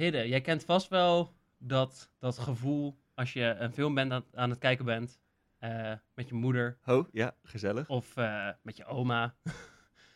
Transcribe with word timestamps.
Hidde, 0.00 0.28
jij 0.28 0.40
kent 0.40 0.64
vast 0.64 0.88
wel 0.88 1.34
dat, 1.58 2.10
dat 2.18 2.38
gevoel 2.38 2.98
als 3.14 3.32
je 3.32 3.42
een 3.58 3.72
film 3.72 3.94
bent 3.94 4.12
aan, 4.12 4.24
aan 4.34 4.50
het 4.50 4.58
kijken 4.58 4.84
bent. 4.84 5.18
eh, 5.58 5.92
met 6.14 6.28
je 6.28 6.34
moeder 6.34 6.78
Oh, 6.86 7.08
ja, 7.12 7.34
gezellig. 7.42 7.88
of 7.88 8.16
eh, 8.16 8.48
met 8.62 8.76
je 8.76 8.84
oma. 8.84 9.34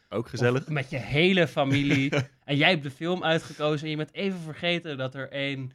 Ook 0.09 0.29
gezellig. 0.29 0.63
Of 0.63 0.69
met 0.69 0.91
je 0.91 0.97
hele 0.97 1.49
familie. 1.49 2.11
en 2.45 2.57
jij 2.57 2.71
hebt 2.71 2.83
de 2.83 2.91
film 2.91 3.25
uitgekozen 3.25 3.85
en 3.85 3.91
je 3.91 3.97
bent 3.97 4.13
even 4.13 4.39
vergeten 4.41 4.97
dat 4.97 5.15
er 5.15 5.29
een, 5.31 5.73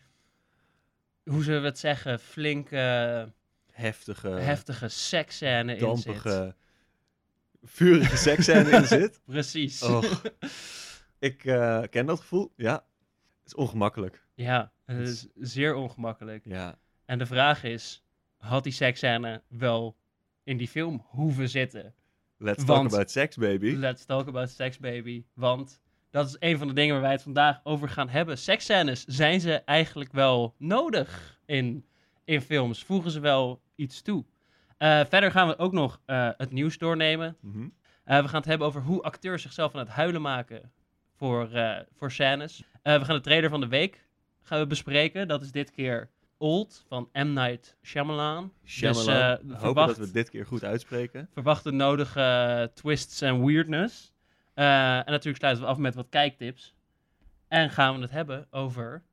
hoe 1.24 1.44
zullen 1.44 1.62
we 1.62 1.68
het 1.68 1.80
zeggen, 1.80 2.20
flinke, 2.20 3.32
Heftige, 3.72 4.30
heftige 4.30 4.88
seksscène 4.88 5.76
in 5.76 5.98
zit. 5.98 6.54
vurige 7.62 8.18
seksscène 8.18 8.70
in 8.70 8.86
zit. 8.86 9.22
Precies. 9.26 9.82
Och. 9.82 10.22
Ik 11.20 11.46
eh, 11.46 11.84
ken 11.90 12.06
dat 12.06 12.20
gevoel, 12.20 12.54
ja. 12.56 12.88
Is 13.50 13.56
ongemakkelijk. 13.56 14.24
Ja, 14.36 14.72
het 14.86 14.98
is 15.08 15.28
zeer 15.36 15.76
ongemakkelijk. 15.76 16.46
Ja, 16.46 16.78
En 17.06 17.18
de 17.18 17.26
vraag 17.26 17.64
is, 17.64 18.04
had 18.38 18.64
die 18.64 18.74
seksscène 18.74 19.42
wel 19.48 19.96
in 20.44 20.58
die 20.58 20.68
film 20.68 21.06
hoeven 21.08 21.50
zitten? 21.50 21.94
let's 22.38 22.64
Want- 22.64 22.80
talk 22.80 22.92
about 22.92 23.12
sex, 23.12 23.36
baby. 23.36 23.72
Let's 23.76 24.06
talk 24.06 24.28
about 24.28 24.50
sex, 24.50 24.78
baby. 24.80 25.24
Want 25.34 25.82
dat 26.10 26.28
is 26.28 26.36
een 26.40 26.58
van 26.58 26.68
de 26.68 26.74
dingen 26.74 26.94
waar 26.94 27.02
wij 27.04 27.12
het 27.12 27.22
vandaag 27.22 27.60
over 27.64 27.90
gaan 27.90 28.10
hebben. 28.10 28.38
Seksscènes, 28.38 29.04
zijn 29.06 29.40
ze 29.42 29.54
eigenlijk 29.54 30.12
wel 30.12 30.56
nodig 30.58 31.40
in, 31.46 31.86
in 32.24 32.42
films? 32.42 32.84
Voegen 32.84 33.12
ze 33.12 33.20
wel 33.20 33.62
iets 33.76 34.02
toe? 34.02 34.26
Eh, 34.78 35.06
verder 35.06 35.32
gaan 35.32 35.48
we 35.48 35.58
ook 35.58 35.72
nog 35.74 36.02
eh, 36.06 36.30
het 36.38 36.52
nieuws 36.52 36.78
doornemen. 36.78 37.38
Mhm. 37.42 37.68
Eh, 38.04 38.22
we 38.22 38.28
gaan 38.28 38.40
het 38.40 38.50
hebben 38.50 38.68
over 38.68 38.82
hoe 38.82 39.02
acteurs 39.02 39.42
zichzelf 39.42 39.74
aan 39.74 39.80
het 39.80 39.90
huilen 39.90 40.22
maken 40.22 40.72
voor, 41.16 41.50
voor 41.96 42.12
scènes. 42.12 42.64
Eh, 42.90 43.00
we 43.00 43.06
gaan 43.06 43.16
de 43.16 43.22
trailer 43.22 43.50
van 43.50 43.60
de 43.62 43.68
week 43.68 44.08
gaan 44.42 44.60
we 44.60 44.68
bespreken. 44.68 45.28
Dat 45.28 45.42
is 45.42 45.52
dit 45.52 45.72
keer 45.72 46.10
Old 46.38 46.86
van 46.88 47.10
M. 47.14 47.34
Night 47.34 47.78
Shyamalan. 47.84 48.54
Shyamalan. 48.66 49.06
Dus, 49.06 49.16
eh, 49.16 49.30
Hopen 49.30 49.60
verwacht- 49.60 49.88
dat 49.88 49.98
we 49.98 50.04
het 50.04 50.14
dit 50.14 50.30
keer 50.30 50.46
goed 50.46 50.64
uitspreken. 50.64 51.28
Verwacht 51.34 51.64
de 51.64 51.72
nodige 51.72 52.72
twists 52.74 53.22
en 53.22 53.46
weirdness. 53.46 54.14
Eh, 54.54 54.98
en 54.98 55.04
natuurlijk 55.06 55.38
sluiten 55.38 55.64
we 55.64 55.70
af 55.70 55.78
met 55.78 55.96
wat 55.96 56.08
kijktips. 56.10 56.76
En 57.48 57.70
gaan 57.70 57.96
we 57.96 58.02
het 58.02 58.12
hebben 58.12 58.48
over 58.52 59.04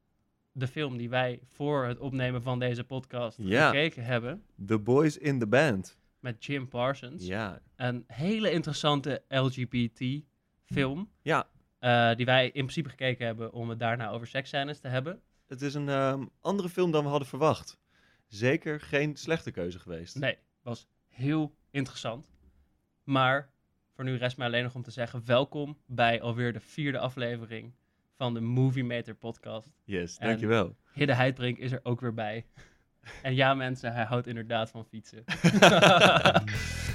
de 0.53 0.67
film 0.69 0.97
die 0.97 1.08
wij 1.11 1.41
voor 1.47 1.84
het 1.86 1.98
opnemen 1.98 2.42
van 2.42 2.58
deze 2.58 2.84
podcast 2.84 3.39
Ja. 3.41 3.67
gekeken 3.67 4.05
hebben. 4.05 4.42
The 4.67 4.79
Boys 4.79 5.19
in 5.19 5.39
the 5.39 5.47
Band. 5.47 5.98
Met 6.20 6.45
Jim 6.45 6.69
Parsons. 6.69 7.27
Ja, 7.27 7.61
Een 7.77 8.05
hele 8.06 8.51
interessante 8.51 9.23
LGBT-film. 9.29 11.11
ja. 11.23 11.47
Eh, 11.79 12.15
die 12.15 12.27
wij 12.27 12.45
in 12.47 12.53
principe 12.53 12.89
gekeken 12.89 13.27
hebben 13.27 13.53
om 13.53 13.69
het 13.69 13.79
daarna 13.79 14.09
over 14.11 14.27
seksscènes 14.27 14.79
te 14.81 14.89
hebben. 14.89 15.21
Het 15.47 15.63
is 15.63 15.75
een 15.75 15.89
ehm, 15.89 16.25
andere 16.41 16.69
film 16.69 16.91
dan 16.91 17.03
we 17.03 17.09
hadden 17.09 17.29
verwacht. 17.29 17.79
Zeker 18.27 18.81
geen 18.81 19.17
slechte 19.17 19.51
keuze 19.51 19.79
geweest. 19.79 20.15
Nee, 20.15 20.39
was 20.63 20.87
heel 21.09 21.57
interessant. 21.71 22.31
Maar 23.05 23.51
voor 23.95 24.05
nu 24.05 24.17
rest 24.17 24.37
mij 24.37 24.47
alleen 24.47 24.63
nog 24.63 24.75
om 24.75 24.83
te 24.83 24.91
zeggen: 24.91 25.23
welkom 25.25 25.79
bij 25.87 26.21
alweer 26.21 26.53
de 26.53 26.61
vierde 26.61 26.99
aflevering 26.99 27.75
van 28.17 28.35
de 28.35 28.41
Movie 28.41 28.85
Meter 28.85 29.15
podcast. 29.15 29.69
Yes, 29.85 30.19
En- 30.19 30.27
dankjewel. 30.27 30.77
Hidde 30.93 31.15
Heidbrink 31.15 31.59
is 31.59 31.73
er 31.73 31.81
ook 31.83 32.01
weer 32.01 32.15
bij. 32.15 32.45
En 33.23 33.35
ja, 33.35 33.55
mensen, 33.55 33.93
hij 33.93 34.05
houdt 34.05 34.27
inderdaad 34.27 34.71
van 34.71 34.85
fietsen. 34.85 35.25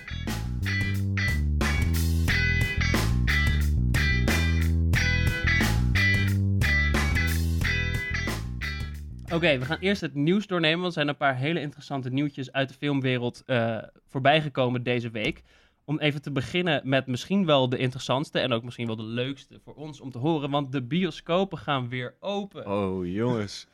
Oké, 9.33 9.57
we 9.57 9.65
gaan 9.65 9.77
eerst 9.79 10.01
het 10.01 10.13
nieuws 10.13 10.47
doornemen. 10.47 10.75
Want 10.81 10.85
er 10.87 10.93
zijn 10.93 11.07
een 11.07 11.17
paar 11.17 11.35
hele 11.35 11.59
interessante 11.61 12.09
nieuwtjes 12.09 12.51
uit 12.51 12.69
de 12.69 12.75
filmwereld 12.75 13.43
eh 13.45 13.77
voorbijgekomen 14.07 14.83
deze 14.83 15.09
week. 15.09 15.41
Om 15.85 15.99
even 15.99 16.21
te 16.21 16.31
beginnen 16.31 16.81
met 16.89 17.07
misschien 17.07 17.45
wel 17.45 17.69
de 17.69 17.77
interessantste 17.77 18.39
en 18.39 18.51
ook 18.51 18.63
misschien 18.63 18.87
wel 18.87 18.95
de 18.95 19.03
leukste 19.03 19.59
voor 19.63 19.73
ons 19.73 19.99
om 20.01 20.11
te 20.11 20.17
horen. 20.17 20.49
Want 20.49 20.71
de 20.71 20.81
bioscopen 20.83 21.57
gaan 21.57 21.89
weer 21.89 22.15
open. 22.19 22.67
Oh, 22.67 23.05
jongens. 23.07 23.67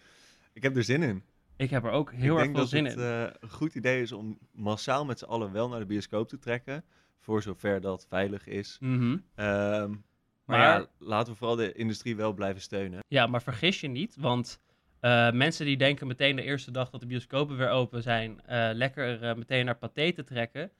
Ik 0.53 0.63
heb 0.63 0.75
er 0.75 0.83
zin 0.83 1.03
in. 1.03 1.23
Ik 1.57 1.69
heb 1.69 1.83
er 1.83 1.91
ook 1.91 2.11
heel 2.13 2.21
ik 2.23 2.29
erg 2.31 2.37
denk 2.41 2.49
veel 2.51 2.59
dat 2.59 2.69
zin 2.69 2.85
het 2.85 2.93
in. 2.93 3.01
eh, 3.01 3.33
een 3.39 3.49
goed 3.49 3.75
idee 3.75 4.01
is 4.01 4.11
om 4.11 4.37
massaal 4.51 5.05
met 5.05 5.19
z'n 5.19 5.25
allen 5.25 5.51
wel 5.51 5.69
naar 5.69 5.79
de 5.79 5.85
bioscoop 5.85 6.27
te 6.27 6.37
trekken. 6.39 6.83
Voor 7.19 7.41
zover 7.41 7.81
dat 7.81 8.05
veilig 8.09 8.47
is. 8.47 8.77
Mhm. 8.79 9.17
Ehm, 9.35 9.89
maar 9.89 9.99
Maar- 10.45 10.59
ja, 10.79 10.85
laten 10.99 11.31
we 11.33 11.37
vooral 11.37 11.55
de 11.55 11.73
industrie 11.73 12.15
wel 12.15 12.33
blijven 12.33 12.61
steunen. 12.61 12.99
Ja, 13.07 13.27
maar 13.27 13.41
vergis 13.41 13.81
je 13.81 13.87
niet, 13.87 14.15
want 14.19 14.59
eh, 14.99 15.31
mensen 15.31 15.65
die 15.65 15.77
denken 15.77 16.07
meteen 16.07 16.35
de 16.35 16.41
eerste 16.41 16.71
dag 16.71 16.89
dat 16.89 17.01
de 17.01 17.07
bioscopen 17.07 17.57
weer 17.57 17.69
open 17.69 18.01
zijn, 18.03 18.41
eh, 18.41 18.69
lekker 18.73 19.23
eh, 19.23 19.35
meteen 19.35 19.65
naar 19.65 19.77
Pathé 19.77 20.13
te 20.13 20.23
trekken. 20.23 20.71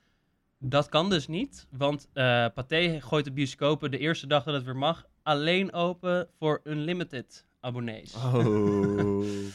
Dat 0.59 0.89
kan 0.89 1.09
dus 1.09 1.27
niet, 1.27 1.67
want 1.69 2.09
Pathé 2.53 3.01
gooit 3.01 3.25
de 3.25 3.31
bioscopen 3.31 3.91
de 3.91 3.97
eerste 3.97 4.27
dag 4.27 4.43
dat 4.43 4.53
het 4.53 4.63
weer 4.63 4.77
mag 4.77 5.07
alleen 5.23 5.73
open 5.73 6.29
voor 6.39 6.61
unlimited 6.63 7.45
abonnees. 7.59 8.15
Oh. 8.15 9.25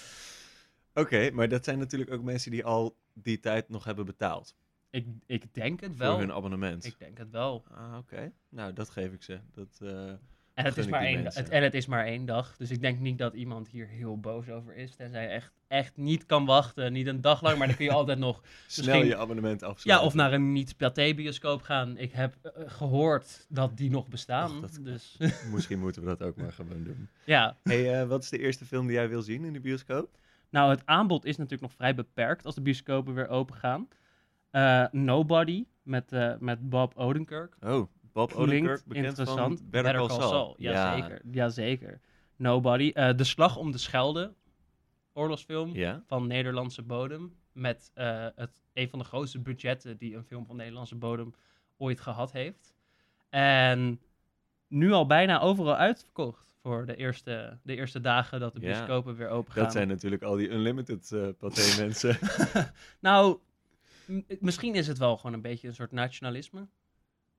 Oké, 0.94 1.30
maar 1.30 1.48
dat 1.48 1.64
zijn 1.64 1.78
natuurlijk 1.78 2.10
ook 2.10 2.22
mensen 2.22 2.50
die 2.50 2.64
al 2.64 2.96
die 3.12 3.40
tijd 3.40 3.68
nog 3.68 3.84
hebben 3.84 4.06
betaald. 4.06 4.54
Ik, 4.90 5.06
ik 5.26 5.54
denk 5.54 5.80
het 5.80 5.90
Voor 5.90 5.98
wel. 5.98 6.18
hun 6.18 6.32
abonnement. 6.32 6.84
Ik 6.84 6.98
denk 6.98 7.18
het 7.18 7.30
wel. 7.30 7.64
Ah, 7.70 7.96
oké. 7.98 8.32
Nou, 8.48 8.72
dat 8.72 8.90
geef 8.90 9.12
ik 9.12 9.22
ze. 9.22 9.40
Dat, 9.52 9.80
En 10.54 10.64
het, 10.64 10.76
is 10.76 10.86
maar 10.86 11.00
één, 11.02 11.24
het, 11.24 11.48
en 11.48 11.62
het 11.62 11.74
is 11.74 11.86
maar 11.86 12.04
één 12.06 12.24
dag. 12.24 12.56
Dus 12.56 12.70
ik 12.70 12.80
denk 12.80 12.98
niet 12.98 13.18
dat 13.18 13.34
iemand 13.34 13.68
hier 13.68 13.88
heel 13.88 14.18
boos 14.20 14.48
over 14.48 14.76
is. 14.76 14.94
Tenzij 14.96 15.22
je 15.22 15.28
echt, 15.28 15.50
echt 15.68 15.96
niet 15.96 16.26
kan 16.26 16.44
wachten. 16.44 16.92
Niet 16.92 17.06
een 17.06 17.20
dag 17.20 17.42
lang. 17.42 17.58
Maar 17.58 17.66
dan 17.66 17.76
kun 17.76 17.84
je 17.84 17.92
altijd 18.00 18.18
nog 18.18 18.42
snel 18.66 19.02
je 19.02 19.16
abonnement 19.16 19.60
Ja, 19.60 19.66
afsluiten. 19.66 20.06
of 20.08 20.14
naar 20.14 20.32
een 20.32 20.52
niet-Pathé-bioscoop 20.52 21.62
gaan. 21.62 21.96
Ik 21.96 22.12
heb 22.12 22.34
eh, 22.42 22.50
gehoord 22.66 23.46
dat 23.48 23.76
die 23.76 23.90
nog 23.90 24.08
bestaan. 24.08 24.50
Och, 24.50 24.60
dat- 24.60 24.78
Dus 24.84 25.16
Misschien 25.54 25.78
moeten 25.78 26.02
we 26.02 26.08
dat 26.08 26.22
ook 26.22 26.36
maar 26.36 26.52
gewoon 26.52 26.84
doen. 26.84 27.08
ja, 27.24 27.56
hey, 27.62 28.00
eh, 28.00 28.08
wat 28.08 28.22
is 28.22 28.28
de 28.28 28.38
eerste 28.38 28.64
film 28.64 28.86
die 28.86 28.96
jij 28.96 29.08
wil 29.08 29.22
zien 29.22 29.44
in 29.44 29.52
de 29.52 29.60
bioscoop? 29.60 30.20
nou 30.50 30.70
het 30.70 30.82
aanbod 30.84 31.24
is 31.24 31.36
natuurlijk 31.36 31.62
nog 31.62 31.72
vrij 31.72 31.94
beperkt 31.94 32.44
als 32.44 32.54
de 32.54 32.60
bioscopen 32.60 33.14
weer 33.14 33.28
open 33.28 33.54
gaan. 33.54 33.88
Eh, 34.50 34.84
Nobody 34.90 35.64
met, 35.82 36.12
eh, 36.12 36.32
met 36.38 36.68
Bob 36.68 36.92
Odenkirk. 36.96 37.56
Oh, 37.60 37.88
Bob 38.12 38.32
Odenkirk, 38.32 38.84
bekend 38.86 39.06
interessant. 39.06 39.58
van 39.58 39.68
Better, 39.70 39.94
Call 39.94 40.08
Saul. 40.08 40.54
Jazeker, 40.58 41.20
jazeker. 41.30 42.00
Nobody. 42.36 42.90
Eh, 42.94 43.16
de 43.16 43.24
Slag 43.24 43.56
om 43.56 43.70
de 43.72 43.78
Schelde. 43.78 44.34
Oorlogsfilm 45.12 45.74
Ja? 45.74 46.02
van 46.06 46.26
Nederlandse 46.26 46.82
bodem. 46.82 47.36
Met 47.52 47.90
eh, 47.94 48.26
het, 48.36 48.62
een 48.72 48.88
van 48.88 48.98
de 48.98 49.04
grootste 49.04 49.38
budgetten 49.40 49.96
die 49.98 50.14
een 50.16 50.24
film 50.24 50.46
van 50.46 50.56
Nederlandse 50.56 50.94
bodem 50.96 51.34
ooit 51.76 52.00
gehad 52.00 52.32
heeft. 52.32 52.74
En 53.30 54.00
nu 54.68 54.92
al 54.92 55.06
bijna 55.06 55.40
overal 55.40 55.76
uitverkocht 55.76 56.54
voor 56.62 56.86
de 56.86 56.96
eerste, 56.96 57.58
de 57.62 57.76
eerste 57.76 58.00
dagen 58.00 58.40
dat 58.40 58.52
de 58.54 58.60
Ja. 58.60 58.66
bioscopen 58.66 59.16
weer 59.16 59.28
open 59.28 59.52
gaan. 59.52 59.62
Dat 59.62 59.72
zijn 59.72 59.88
natuurlijk 59.88 60.22
al 60.22 60.36
die 60.36 60.50
unlimited 60.50 61.12
eh 61.12 61.28
pathé 61.38 61.76
mensen. 61.82 62.18
nou, 63.00 63.38
misschien 64.40 64.74
is 64.74 64.86
het 64.86 64.98
wel 64.98 65.16
gewoon 65.16 65.32
een 65.32 65.40
beetje 65.42 65.68
een 65.68 65.74
soort 65.74 65.92
nationalisme. 65.92 66.66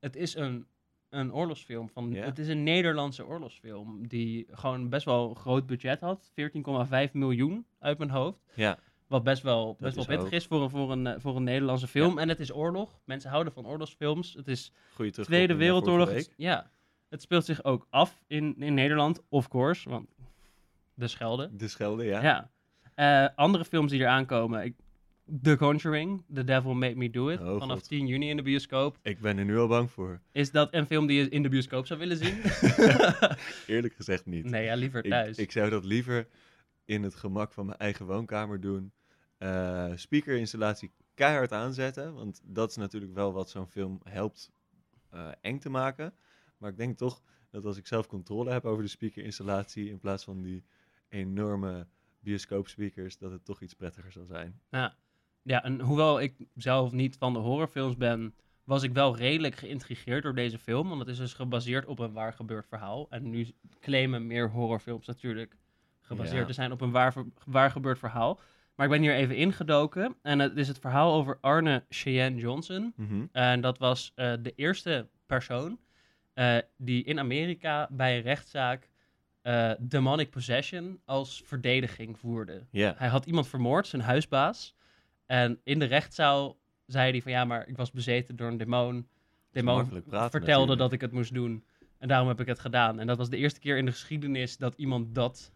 Het 0.03 0.15
is 0.15 0.35
een, 0.35 0.65
een 1.09 1.33
oorlogsfilm. 1.33 1.89
Van. 1.89 2.13
Het 2.25 2.39
is 2.39 2.47
een 2.47 2.63
Nederlandse 2.63 3.25
oorlogsfilm 3.25 4.07
die 4.07 4.47
gewoon 4.51 4.89
best 4.89 5.05
wel 5.05 5.29
een 5.29 5.35
groot 5.35 5.65
budget 5.65 5.99
had. 5.99 6.31
14,5 7.07 7.11
miljoen 7.11 7.65
uit 7.79 7.97
mijn 7.97 8.09
hoofd. 8.09 8.39
ja, 8.53 8.77
Wat 9.07 9.23
best 9.23 9.43
wel, 9.43 9.75
best 9.79 9.95
wel 9.95 10.05
pittig 10.05 10.39
is 10.39 10.45
voor 10.45 10.61
een, 10.63 10.69
voor, 10.69 10.91
een, 10.91 11.07
eh, 11.07 11.13
voor 11.17 11.35
een 11.35 11.43
Nederlandse 11.43 11.87
film. 11.87 12.17
En 12.17 12.29
het 12.29 12.39
is 12.39 12.53
oorlog. 12.53 12.99
Mensen 13.05 13.29
houden 13.29 13.53
van 13.53 13.65
oorlogsfilms. 13.67 14.33
Het 14.33 14.47
is. 14.47 14.71
Tweede 15.25 15.53
Wereldoorlog. 15.55 16.07
Het- 16.09 16.33
Ja, 16.37 16.71
het 17.09 17.21
speelt 17.21 17.45
zich 17.45 17.63
ook 17.63 17.87
af 17.89 18.23
in, 18.27 18.55
in 18.57 18.73
Nederland, 18.73 19.21
of 19.29 19.47
course. 19.47 19.89
Want 19.89 20.09
de 20.93 21.07
Schelde. 21.07 21.49
De 21.55 21.67
Schelde, 21.67 22.03
ja. 22.05 22.21
Ja. 22.23 22.51
Eh, 22.95 23.35
andere 23.35 23.65
films 23.65 23.91
die 23.91 24.01
er 24.01 24.07
aankomen. 24.07 24.63
Ik, 24.63 24.75
The 25.41 25.57
Conjuring, 25.57 26.23
The 26.33 26.43
Devil 26.43 26.73
Made 26.73 26.95
Me 26.95 27.09
Do 27.09 27.29
It. 27.29 27.39
Oh, 27.39 27.59
vanaf 27.59 27.79
God. 27.79 27.87
10 27.87 28.07
juni 28.07 28.29
in 28.29 28.35
de 28.35 28.41
bioscoop. 28.41 28.97
Ik 29.01 29.19
ben 29.19 29.37
er 29.37 29.45
nu 29.45 29.57
al 29.57 29.67
bang 29.67 29.91
voor. 29.91 30.21
Is 30.31 30.51
dat 30.51 30.73
een 30.73 30.85
film 30.85 31.07
die 31.07 31.17
je 31.17 31.29
in 31.29 31.43
de 31.43 31.49
bioscoop 31.49 31.85
zou 31.85 31.99
willen 31.99 32.17
zien? 32.17 32.41
Eerlijk 33.75 33.93
gezegd 33.93 34.25
niet. 34.25 34.45
nee, 34.45 34.63
ja, 34.63 34.75
liever 34.75 35.03
thuis. 35.03 35.37
ik 35.37 35.51
zou 35.51 35.69
dat 35.69 35.85
liever 35.85 36.27
in 36.85 37.03
het 37.03 37.15
gemak 37.15 37.51
van 37.51 37.65
mijn 37.65 37.77
eigen 37.77 38.05
woonkamer 38.05 38.61
doen. 38.61 38.93
Eh 39.37 39.91
speakerinstallatie 39.95 40.91
keihard 41.13 41.51
aanzetten. 41.51 42.13
Want 42.13 42.41
dat 42.43 42.69
is 42.69 42.75
natuurlijk 42.75 43.13
wel 43.13 43.33
wat 43.33 43.49
zo'n 43.49 43.67
film 43.67 43.99
helpt 44.03 44.51
eh, 45.09 45.31
eng 45.41 45.59
te 45.59 45.69
maken. 45.69 46.13
Maar 46.57 46.69
ik 46.69 46.77
denk 46.77 46.97
toch 46.97 47.21
dat 47.49 47.65
als 47.65 47.77
ik 47.77 47.87
zelf 47.87 48.07
controle 48.07 48.51
heb 48.51 48.65
over 48.65 48.83
de 48.83 48.89
speakerinstallatie... 48.89 49.89
in 49.89 49.99
plaats 49.99 50.23
van 50.23 50.41
die 50.41 50.63
enorme 51.09 51.87
bioscoopspeakers... 52.19 53.17
dat 53.17 53.31
het 53.31 53.45
toch 53.45 53.61
iets 53.61 53.73
prettiger 53.73 54.11
zal 54.11 54.25
zijn. 54.25 54.59
Ja. 54.69 54.95
Ja, 55.43 55.63
en 55.63 55.79
hoewel 55.79 56.21
ik 56.21 56.33
zelf 56.55 56.91
niet 56.91 57.17
van 57.17 57.33
de 57.33 57.39
horrorfilms 57.39 57.97
ben, 57.97 58.35
was 58.63 58.83
ik 58.83 58.93
wel 58.93 59.17
redelijk 59.17 59.55
geïntrigeerd 59.55 60.23
door 60.23 60.35
deze 60.35 60.59
film. 60.59 60.87
Want 60.87 60.99
het 60.99 61.09
is 61.09 61.17
dus 61.17 61.33
gebaseerd 61.33 61.85
op 61.85 61.99
een 61.99 62.13
waar 62.13 62.33
gebeurd 62.33 62.67
verhaal. 62.67 63.07
En 63.09 63.29
nu 63.29 63.47
claimen 63.79 64.27
meer 64.27 64.49
horrorfilms 64.49 65.07
natuurlijk 65.07 65.55
gebaseerd 66.01 66.39
Ja. 66.39 66.45
te 66.45 66.53
zijn 66.53 66.71
op 66.71 66.81
een 66.81 66.91
waar, 66.91 67.13
waar 67.45 67.71
gebeurd 67.71 67.99
verhaal. 67.99 68.39
Maar 68.75 68.85
ik 68.85 68.91
ben 68.91 69.01
hier 69.01 69.13
even 69.15 69.35
ingedoken 69.35 70.15
en 70.21 70.39
het 70.39 70.57
is 70.57 70.67
het 70.67 70.79
verhaal 70.79 71.13
over 71.13 71.37
Arne 71.41 71.85
Cheyenne 71.89 72.39
Johnson. 72.39 72.93
Mhm. 72.95 73.25
En 73.31 73.61
dat 73.61 73.77
was 73.77 74.11
eh, 74.15 74.33
de 74.41 74.53
eerste 74.55 75.07
persoon 75.25 75.79
eh, 76.33 76.57
die 76.77 77.03
in 77.03 77.19
Amerika 77.19 77.87
bij 77.91 78.15
een 78.17 78.21
rechtszaak 78.23 78.89
eh, 79.41 79.71
demonic 79.79 80.29
possession 80.29 80.99
als 81.05 81.41
verdediging 81.45 82.19
voerde. 82.19 82.65
Hij 82.97 83.07
had 83.07 83.25
iemand 83.25 83.47
vermoord, 83.47 83.87
zijn 83.87 84.01
huisbaas. 84.01 84.75
En 85.33 85.59
in 85.63 85.79
de 85.79 85.85
rechtszaal 85.85 86.57
zei 86.85 87.11
hij 87.11 87.21
van 87.21 87.31
ja, 87.31 87.45
maar 87.45 87.67
ik 87.67 87.77
was 87.77 87.91
bezeten 87.91 88.35
door 88.35 88.47
een 88.47 88.57
demon. 88.57 89.07
Demon 89.51 89.87
praten 89.87 90.31
vertelde 90.31 90.41
natuurlijk. 90.49 90.79
dat 90.79 90.91
ik 90.93 91.01
het 91.01 91.11
moest 91.11 91.33
doen. 91.33 91.65
En 91.97 92.07
daarom 92.07 92.27
heb 92.27 92.39
ik 92.39 92.47
het 92.47 92.59
gedaan. 92.59 92.99
En 92.99 93.07
dat 93.07 93.17
was 93.17 93.29
de 93.29 93.37
eerste 93.37 93.59
keer 93.59 93.77
in 93.77 93.85
de 93.85 93.91
geschiedenis 93.91 94.57
dat 94.57 94.73
iemand 94.77 95.15
dat 95.15 95.51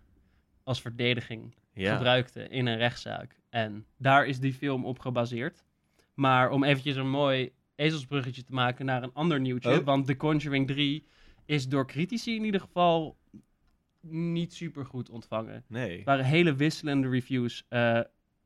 als 0.64 0.82
verdediging 0.82 1.56
Ja. 1.74 1.96
gebruikte 1.96 2.48
in 2.48 2.66
een 2.66 2.78
rechtszaak. 2.78 3.40
En 3.50 3.86
daar 3.98 4.26
is 4.26 4.40
die 4.40 4.54
film 4.54 4.86
op 4.86 5.00
gebaseerd. 5.00 5.66
Maar 6.14 6.50
om 6.50 6.64
eventjes 6.64 6.96
een 6.96 7.10
mooi 7.10 7.52
ezelsbruggetje 7.76 8.44
te 8.44 8.54
maken 8.54 8.86
naar 8.86 9.04
een 9.04 9.14
ander 9.14 9.40
nieuwtje. 9.40 9.80
Oh. 9.80 9.86
Want 9.86 10.06
The 10.06 10.18
Conjuring 10.18 10.68
3 10.68 11.08
is 11.46 11.68
door 11.68 11.88
critici 11.88 12.36
in 12.36 12.44
ieder 12.44 12.62
geval 12.62 13.18
niet 14.02 14.54
super 14.54 14.86
goed 14.86 15.10
ontvangen. 15.10 15.64
Nee. 15.68 15.96
Het 15.96 16.06
waren 16.06 16.26
hele 16.26 16.56
wisselende 16.56 17.10
reviews. 17.10 17.66
Eh, 17.70 18.00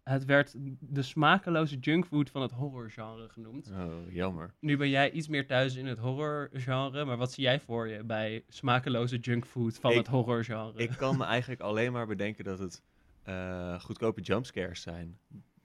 het 0.03 0.25
werd 0.25 0.53
de 0.79 1.01
smakeloze 1.01 1.77
junkfood 1.79 2.29
van 2.29 2.41
het 2.41 2.51
horrorgenre 2.51 3.29
genoemd. 3.29 3.71
Oh, 3.71 4.11
jammer. 4.13 4.53
Nu 4.59 4.77
ben 4.77 4.89
jij 4.89 5.11
iets 5.11 5.27
meer 5.27 5.47
thuis 5.47 5.75
in 5.75 5.85
het 5.85 5.97
horrorgenre, 5.97 7.05
maar 7.05 7.17
wat 7.17 7.31
zie 7.31 7.43
jij 7.43 7.59
voor 7.59 7.87
je 7.87 8.03
bij 8.03 8.43
smakeloze 8.47 9.17
junkfood 9.17 9.77
van 9.79 9.91
Ik- 9.91 9.97
het 9.97 10.07
horrorgenre? 10.07 10.79
Ik 10.79 10.89
kan 10.97 11.17
me 11.17 11.23
eigenlijk 11.23 11.61
alleen 11.61 11.91
maar 11.91 12.07
bedenken 12.07 12.43
dat 12.43 12.59
het 12.59 12.81
eh, 13.23 13.79
goedkope 13.81 14.21
jumpscares 14.21 14.81
zijn. 14.81 15.17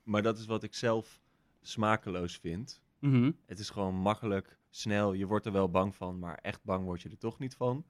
Maar 0.02 0.22
dat 0.22 0.38
is 0.38 0.46
wat 0.46 0.62
ik 0.62 0.74
zelf 0.74 1.20
smakeloos 1.62 2.36
vind. 2.36 2.80
Mhm. 2.98 3.30
Het 3.46 3.58
is 3.58 3.70
gewoon 3.70 3.94
makkelijk, 3.94 4.58
snel. 4.70 5.12
Je 5.12 5.26
wordt 5.26 5.46
er 5.46 5.52
wel 5.52 5.70
bang 5.70 5.94
van, 5.94 6.18
maar 6.18 6.38
echt 6.42 6.64
bang 6.64 6.84
word 6.84 7.02
je 7.02 7.08
er 7.08 7.18
toch 7.18 7.38
niet 7.38 7.54
van. 7.56 7.84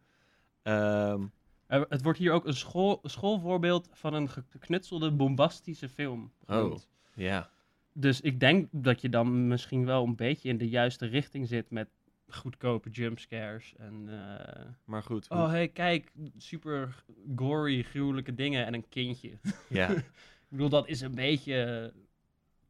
Ehm, 0.63 1.27
Het 1.67 2.03
wordt 2.03 2.19
hier 2.19 2.33
ook 2.33 2.47
een 2.47 2.55
school, 2.55 2.99
schoolvoorbeeld 3.03 3.89
van 3.93 4.15
een 4.15 4.29
ge- 4.29 4.45
geknutselde, 4.49 5.11
bombastische 5.11 5.89
film. 5.89 6.33
genoemd. 6.47 6.89
ja. 7.15 7.51
Dus 7.93 8.21
ik 8.21 8.41
denk 8.41 8.69
dat 8.73 9.01
je 9.01 9.09
dan 9.09 9.49
misschien 9.49 9.85
wel 9.85 10.05
een 10.05 10.17
beetje 10.17 10.49
in 10.49 10.59
de 10.59 10.69
juiste 10.69 11.07
richting 11.07 11.49
zit 11.49 11.71
met 11.71 11.89
goedkope 12.29 12.91
jumpscares. 12.91 13.75
En, 13.77 14.09
eh, 14.09 14.65
Maar 14.85 15.03
goed. 15.03 15.27
hoe- 15.29 15.39
oh 15.39 15.49
hey, 15.49 15.69
kijk, 15.69 16.13
super 16.37 17.05
gory, 17.37 17.83
gruwelijke 17.83 18.35
dingen 18.35 18.67
en 18.67 18.75
een 18.75 18.89
kindje. 18.89 19.39
ja. 19.69 19.89
ik 19.91 20.05
bedoel, 20.49 20.69
dat 20.69 20.89
is 20.89 21.01
een 21.01 21.15
beetje 21.15 21.93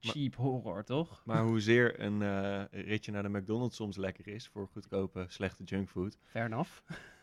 cheap 0.00 0.34
horror, 0.34 0.84
toch? 0.84 1.22
Maar 1.24 1.42
hoezeer 1.42 2.00
een 2.00 2.22
eh, 2.22 2.62
ritje 2.70 3.12
naar 3.12 3.22
de 3.22 3.28
McDonald's 3.38 3.76
soms 3.76 3.96
lekker 3.96 4.28
is 4.28 4.48
voor 4.48 4.68
goedkope, 4.72 5.24
slechte 5.28 5.64
junkfood, 5.64 6.18
Fair 6.24 6.44
enough. 6.46 6.70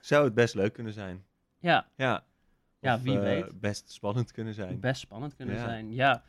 zou 0.01 0.23
het 0.25 0.33
best 0.33 0.55
leuk 0.55 0.73
kunnen 0.73 0.93
zijn. 0.93 1.25
Ja, 1.63 1.87
Ja. 1.97 2.23
Ja, 2.79 2.95
Of, 2.95 3.01
wie 3.01 3.17
eh, 3.17 3.21
weet. 3.23 3.59
Best 3.59 3.91
spannend 3.91 4.31
kunnen 4.31 4.53
zijn. 4.53 4.79
best 4.79 5.01
spannend 5.01 5.35
kunnen 5.35 5.55
Ja. 5.55 5.63
zijn. 5.63 5.93
Ja. 5.93 6.23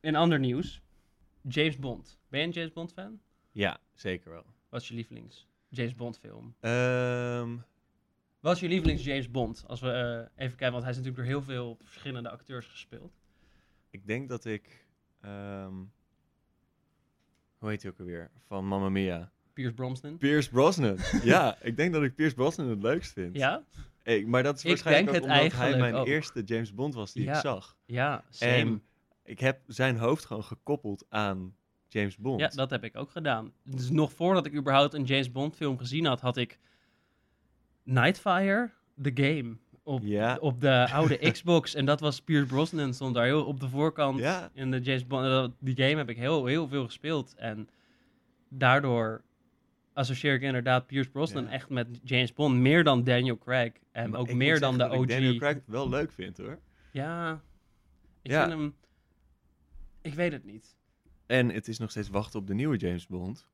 In 0.00 0.16
ander 0.16 0.38
nieuws, 0.38 0.82
James 1.42 1.78
Bond. 1.78 2.18
Ben 2.28 2.40
je 2.40 2.46
een 2.46 2.52
James 2.52 2.72
Bond 2.72 2.92
fan? 2.92 3.20
Ja, 3.52 3.78
zeker 3.94 4.30
wel. 4.30 4.44
Wat 4.68 4.80
is 4.80 4.88
je 4.88 4.94
lievelings 4.94 5.46
James 5.68 5.94
Bond 5.94 6.18
film? 6.18 6.54
Ehm, 6.60 7.56
Wat 8.40 8.54
is 8.54 8.60
je 8.60 8.68
lievelings 8.68 9.04
James 9.04 9.30
Bond? 9.30 9.64
Als 9.66 9.80
we 9.80 9.90
eh, 9.90 10.44
even 10.44 10.56
kijken, 10.56 10.70
want 10.72 10.82
hij 10.82 10.90
is 10.92 10.96
natuurlijk 10.98 11.16
door 11.16 11.24
heel 11.34 11.42
veel 11.42 11.78
verschillende 11.82 12.30
acteurs 12.30 12.66
gespeeld. 12.66 13.12
ik 13.90 14.06
denk 14.06 14.28
dat 14.28 14.44
ik. 14.44 14.86
ehm, 15.20 15.74
hoe 17.58 17.68
heet 17.70 17.82
hij 17.82 17.90
ook 17.90 17.98
alweer? 17.98 18.30
Van 18.46 18.66
Mamma 18.66 18.88
Mia. 18.88 19.30
Pierce 19.52 19.74
Brosnan. 19.74 20.16
Pierce 20.18 20.50
Brosnan. 20.50 20.96
ja, 21.22 21.56
ik 21.62 21.76
denk 21.76 21.92
dat 21.92 22.02
ik 22.02 22.14
Pierce 22.14 22.34
Brosnan 22.34 22.68
het 22.68 22.82
leukst 22.82 23.12
vind. 23.12 23.36
Ja? 23.36 23.62
Hey, 24.08 24.24
maar 24.24 24.42
dat 24.42 24.56
is 24.56 24.62
Ik 24.62 24.68
waarschijnlijk 24.68 25.10
denk 25.12 25.24
ook 25.24 25.30
omdat 25.30 25.52
hij 25.52 25.78
mijn 25.78 25.94
ook. 25.94 26.06
eerste 26.06 26.42
James 26.42 26.74
Bond 26.74 26.94
was 26.94 27.12
die 27.12 27.24
Ja. 27.24 27.34
ik 27.34 27.40
zag. 27.40 27.76
Ja, 27.86 28.24
same. 28.30 28.52
En 28.52 28.82
ik 29.24 29.40
heb 29.40 29.60
zijn 29.66 29.96
hoofd 29.96 30.24
gewoon 30.24 30.44
gekoppeld 30.44 31.04
aan 31.08 31.54
James 31.88 32.16
Bond. 32.16 32.40
Ja, 32.40 32.48
dat 32.48 32.70
heb 32.70 32.84
ik 32.84 32.96
ook 32.96 33.10
gedaan. 33.10 33.52
Dus 33.64 33.90
nog 33.90 34.12
voordat 34.12 34.46
ik 34.46 34.54
überhaupt 34.54 34.94
een 34.94 35.04
James 35.04 35.32
Bond 35.32 35.56
film 35.56 35.78
gezien 35.78 36.04
had, 36.06 36.20
had 36.20 36.36
ik 36.36 36.58
Nightfire, 37.82 38.70
The 39.02 39.10
Game, 39.14 39.56
op, 39.82 40.00
Ja. 40.02 40.36
op 40.40 40.60
de 40.60 40.88
oude 40.92 41.16
Xbox. 41.32 41.74
En 41.74 41.84
dat 41.84 42.00
was 42.00 42.20
Pierce 42.20 42.46
Brosnan, 42.46 42.94
stond 42.94 43.14
daar 43.14 43.24
heel 43.24 43.44
op 43.44 43.60
de 43.60 43.68
voorkant 43.68 44.18
Ja. 44.18 44.50
in 44.54 44.70
de 44.70 44.80
James 44.80 45.06
Bond. 45.06 45.24
eh, 45.24 45.46
Die 45.58 45.76
game 45.76 45.96
heb 45.96 46.08
ik 46.08 46.16
heel, 46.16 46.46
heel 46.46 46.68
veel 46.68 46.84
gespeeld. 46.84 47.34
En 47.36 47.68
daardoor 48.48 49.22
associeer 49.98 50.34
ik 50.34 50.42
inderdaad 50.42 50.86
Pierce 50.86 51.10
Brosnan 51.10 51.44
Ja. 51.44 51.50
echt 51.50 51.68
met 51.68 52.00
James 52.02 52.32
Bond. 52.32 52.54
Meer 52.56 52.84
dan 52.84 53.04
Daniel 53.04 53.38
Craig. 53.38 53.72
En 53.92 54.10
Maar 54.10 54.20
ook 54.20 54.32
meer 54.32 54.60
dan 54.60 54.78
de 54.78 54.84
OG. 54.90 55.02
ik 55.02 55.08
Daniel 55.08 55.36
Craig 55.36 55.58
wel 55.66 55.88
leuk 55.88 56.12
vind 56.12 56.36
hoor. 56.38 56.58
Ja, 56.92 57.40
ik 58.22 58.30
Ja. 58.30 58.40
vind 58.46 58.58
hem... 58.58 58.74
Ik 60.02 60.14
weet 60.14 60.32
het 60.32 60.44
niet. 60.44 60.76
En 61.26 61.48
het 61.50 61.68
is 61.68 61.78
nog 61.78 61.90
steeds 61.90 62.08
wachten 62.08 62.40
op 62.40 62.46
de 62.46 62.54
nieuwe 62.54 62.76
James 62.76 63.06
Bond. 63.06 63.46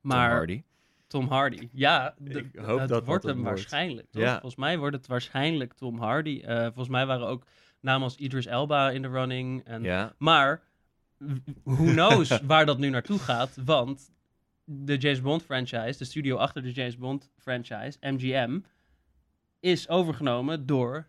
Maar 0.00 0.28
Tom 0.28 0.36
Hardy. 0.36 0.62
Tom 1.06 1.28
Hardy. 1.28 1.68
Ja, 1.72 2.14
Ik 2.24 2.46
hoop 2.56 2.88
dat 2.88 3.04
wordt 3.06 3.22
het 3.24 3.32
hem 3.34 3.42
wordt. 3.42 3.58
waarschijnlijk. 3.58 4.10
Toch? 4.10 4.22
Ja. 4.22 4.30
Volgens 4.32 4.56
mij 4.56 4.78
wordt 4.78 4.96
het 4.96 5.06
waarschijnlijk 5.06 5.72
Tom 5.72 5.98
Hardy. 5.98 6.40
Eh, 6.44 6.62
volgens 6.62 6.88
mij 6.88 7.06
waren 7.06 7.26
ook 7.26 7.46
namen 7.80 8.02
als 8.02 8.16
Idris 8.16 8.46
Elba 8.46 8.90
in 8.90 9.02
de 9.02 9.08
running. 9.08 9.64
En, 9.64 9.82
Ja. 9.82 10.14
Maar 10.18 10.62
who 11.64 11.84
knows 11.84 12.40
waar 12.46 12.66
dat 12.66 12.78
nu 12.78 12.88
naartoe 12.88 13.18
gaat? 13.18 13.56
Want 13.64 14.10
de 14.72 14.96
James 14.96 15.20
Bond 15.20 15.42
franchise, 15.42 15.98
de 15.98 16.04
studio 16.04 16.36
achter 16.36 16.62
de 16.62 16.72
James 16.72 16.96
Bond 16.96 17.30
franchise, 17.36 17.96
MGM, 18.00 18.58
is 19.60 19.88
overgenomen 19.88 20.66
door 20.66 21.06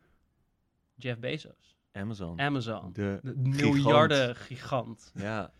Jeff 0.95 1.19
Bezos. 1.19 1.77
Amazon. 1.91 2.39
Amazon. 2.39 2.89
de 2.93 3.19
De 3.23 3.33
miljarden 3.35 4.35
gigant. 4.35 5.11
Ja. 5.15 5.51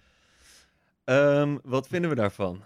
Ehm, 1.03 1.57
wat 1.63 1.87
vinden 1.87 2.09
we 2.09 2.15
daarvan? 2.15 2.63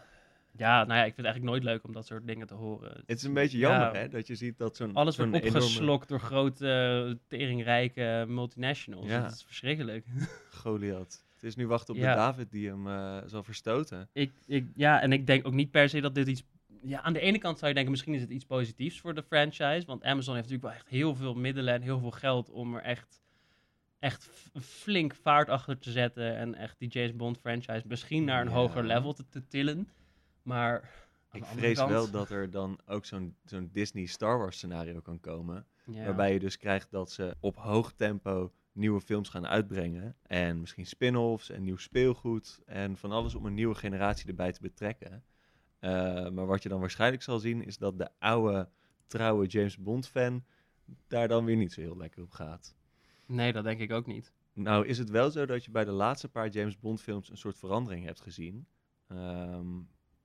Ja, 0.57 0.83
nou 0.83 0.93
ja, 0.99 1.05
ik 1.05 1.13
vind 1.13 1.17
het 1.17 1.25
eigenlijk 1.25 1.55
nooit 1.55 1.63
leuk 1.63 1.83
om 1.83 1.91
dat 1.93 2.05
soort 2.05 2.27
dingen 2.27 2.47
te 2.47 2.53
horen. 2.53 3.03
Het 3.05 3.17
is 3.17 3.23
een 3.23 3.33
beetje 3.33 3.57
jammer, 3.57 3.93
Ja. 3.93 3.99
hè? 3.99 4.07
Dat 4.09 4.27
je 4.27 4.35
ziet 4.35 4.57
dat 4.57 4.75
zo'n 4.75 4.93
Alles 4.93 5.17
wordt 5.17 5.33
opgeslokt 5.33 6.07
door 6.07 6.19
grote, 6.19 7.19
teringrijke 7.27 8.25
multinationals. 8.27 9.05
Ja. 9.07 9.21
Dat 9.21 9.31
is 9.31 9.43
verschrikkelijk. 9.43 10.05
Goliath. 10.61 11.24
Het 11.35 11.43
is 11.43 11.55
nu 11.55 11.67
wachten 11.67 11.93
op 11.93 11.99
Ja. 11.99 12.09
de 12.09 12.15
David 12.17 12.51
die 12.51 12.67
hem 12.67 12.87
eh, 12.87 13.17
zal 13.25 13.43
verstoten. 13.43 14.09
ik, 14.13 14.31
ik, 14.45 14.67
ja, 14.75 15.01
en 15.01 15.11
ik 15.11 15.27
denk 15.27 15.47
ook 15.47 15.53
niet 15.53 15.71
per 15.71 15.89
se 15.89 16.01
dat 16.01 16.15
dit 16.15 16.27
iets... 16.27 16.43
Ja, 16.81 17.01
aan 17.01 17.13
de 17.13 17.19
ene 17.19 17.37
kant 17.37 17.55
zou 17.57 17.67
je 17.67 17.73
denken, 17.73 17.91
misschien 17.91 18.13
is 18.13 18.21
het 18.21 18.29
iets 18.29 18.45
positiefs 18.45 18.99
voor 18.99 19.13
de 19.15 19.23
franchise. 19.23 19.85
Want 19.85 20.03
Amazon 20.03 20.35
heeft 20.35 20.49
natuurlijk 20.49 20.61
wel 20.63 20.71
echt 20.71 20.87
heel 20.89 21.15
veel 21.15 21.33
middelen 21.35 21.73
en 21.73 21.81
heel 21.81 21.99
veel 21.99 22.11
geld 22.11 22.49
om 22.49 22.75
er 22.75 22.81
echt, 22.81 23.21
echt 23.99 24.29
flink 24.61 25.15
vaart 25.15 25.49
achter 25.49 25.77
te 25.79 25.91
zetten. 25.91 26.35
En 26.37 26.55
echt 26.55 26.79
die 26.79 26.89
James 26.89 27.15
Bond 27.15 27.37
franchise 27.39 27.83
misschien 27.87 28.23
naar 28.23 28.41
een 28.41 28.47
Ja. 28.47 28.53
hoger 28.53 28.83
level 28.83 29.13
te, 29.13 29.25
te 29.29 29.47
tillen. 29.47 29.89
Maar 30.43 30.89
Ik 31.31 31.45
vrees 31.45 31.77
kant- 31.77 31.89
wel 31.91 32.09
dat 32.11 32.29
er 32.29 32.49
dan 32.49 32.79
ook 32.85 33.05
zo'n 33.05 33.35
zo'n 33.45 33.69
Disney 33.73 34.05
Star 34.05 34.37
Wars 34.37 34.55
scenario 34.57 34.99
kan 35.01 35.19
komen. 35.19 35.65
ja. 35.85 36.03
Waarbij 36.05 36.33
je 36.33 36.39
dus 36.39 36.57
krijgt 36.57 36.91
dat 36.91 37.11
ze 37.11 37.35
op 37.39 37.55
hoog 37.55 37.91
tempo 37.93 38.51
nieuwe 38.75 39.01
films 39.01 39.29
gaan 39.29 39.47
uitbrengen. 39.47 40.15
En 40.21 40.59
misschien 40.59 40.85
spin-offs 40.85 41.49
en 41.49 41.63
nieuw 41.63 41.77
speelgoed. 41.77 42.61
En 42.65 42.97
van 42.97 43.11
alles 43.11 43.35
om 43.35 43.45
een 43.45 43.53
nieuwe 43.53 43.75
generatie 43.75 44.27
erbij 44.27 44.51
te 44.51 44.61
betrekken. 44.61 45.23
Eh, 45.79 46.29
maar 46.29 46.45
wat 46.45 46.63
je 46.63 46.69
dan 46.69 46.79
waarschijnlijk 46.79 47.23
zal 47.23 47.39
zien 47.39 47.63
is 47.63 47.77
dat 47.77 47.97
de 47.97 48.09
oude, 48.19 48.69
trouwe 49.07 49.45
James 49.45 49.77
Bond 49.77 50.07
fan 50.07 50.43
daar 51.07 51.27
dan 51.27 51.45
weer 51.45 51.55
niet 51.55 51.73
zo 51.73 51.81
heel 51.81 51.97
lekker 51.97 52.23
op 52.23 52.31
gaat. 52.31 52.75
Nee, 53.25 53.53
dat 53.53 53.63
denk 53.63 53.79
ik 53.79 53.91
ook 53.91 54.05
niet. 54.05 54.33
Nou 54.53 54.87
is 54.87 54.97
het 54.97 55.09
wel 55.09 55.31
zo 55.31 55.45
dat 55.45 55.65
je 55.65 55.71
bij 55.71 55.85
de 55.85 55.91
laatste 55.91 56.29
paar 56.29 56.49
James 56.49 56.79
Bond 56.79 57.01
films 57.01 57.29
een 57.29 57.37
soort 57.37 57.57
verandering 57.57 58.05
hebt 58.05 58.21
gezien. 58.21 58.67
Ehm, 59.07 59.81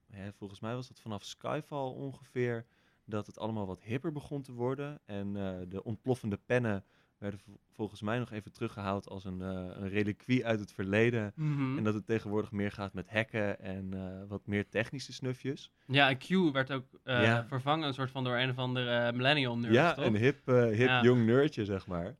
hè, 0.07 0.33
volgens 0.33 0.59
mij 0.59 0.75
was 0.75 0.87
dat 0.87 0.99
vanaf 0.99 1.23
Skyfall 1.23 1.89
ongeveer 1.89 2.65
dat 3.05 3.27
het 3.27 3.39
allemaal 3.39 3.67
wat 3.67 3.83
hipper 3.83 4.11
begon 4.11 4.41
te 4.41 4.53
worden. 4.53 4.99
En 5.05 5.35
eh, 5.35 5.59
de 5.67 5.83
ontploffende 5.83 6.37
pennen 6.37 6.85
werden 7.21 7.39
volgens 7.71 8.01
mij 8.01 8.19
nog 8.19 8.31
even 8.31 8.51
teruggehaald 8.51 9.09
als 9.09 9.25
een, 9.25 9.41
eh 9.41 9.47
een 9.81 9.89
reliquie 9.89 10.45
uit 10.45 10.59
het 10.59 10.71
verleden. 10.71 11.31
Mhm. 11.35 11.77
En 11.77 11.83
dat 11.83 11.93
het 11.93 12.05
tegenwoordig 12.05 12.51
meer 12.51 12.71
gaat 12.71 12.93
met 12.93 13.09
hacken 13.09 13.59
en 13.59 13.93
eh, 13.93 14.27
wat 14.27 14.47
meer 14.47 14.69
technische 14.69 15.13
snufjes. 15.13 15.71
Ja, 15.85 16.09
en 16.09 16.17
Q 16.17 16.53
werd 16.53 16.71
ook 16.71 16.85
eh, 17.03 17.23
Ja. 17.23 17.45
vervangen 17.47 17.87
een 17.87 17.93
soort 17.93 18.11
van 18.11 18.23
door 18.23 18.35
een 18.37 18.49
of 18.49 18.57
andere 18.57 19.11
millennial 19.13 19.57
nerd, 19.57 19.73
ja, 19.73 19.93
toch? 19.93 20.05
een 20.05 20.15
hip, 20.15 20.45
hip 20.45 20.77
Ja. 20.87 21.01
jong 21.03 21.25
nerdje, 21.25 21.65
zeg 21.65 21.87
maar. 21.87 22.15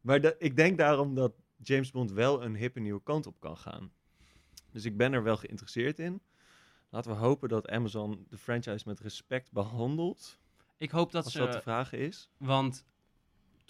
Maar 0.00 0.20
da- 0.20 0.34
ik 0.38 0.56
denk 0.56 0.78
daarom 0.78 1.14
dat 1.14 1.32
James 1.62 1.90
Bond 1.90 2.12
wel 2.12 2.42
een 2.44 2.56
hippe 2.56 2.80
nieuwe 2.80 3.02
kant 3.02 3.26
op 3.26 3.40
kan 3.40 3.56
gaan. 3.56 3.92
Dus 4.72 4.84
ik 4.84 4.96
ben 4.96 5.12
er 5.12 5.22
wel 5.22 5.36
geïnteresseerd 5.36 5.98
in. 5.98 6.22
Laten 6.88 7.10
we 7.10 7.16
hopen 7.16 7.48
dat 7.48 7.68
Amazon 7.68 8.24
de 8.28 8.38
franchise 8.38 8.88
met 8.88 9.00
respect 9.00 9.52
behandelt, 9.52 10.38
Ik 10.78 10.90
hoop 10.90 11.12
dat 11.12 11.24
als 11.24 11.32
ze... 11.32 11.38
dat 11.38 11.52
de 11.52 11.60
vraag 11.60 11.92
is. 11.92 12.30
Want 12.36 12.84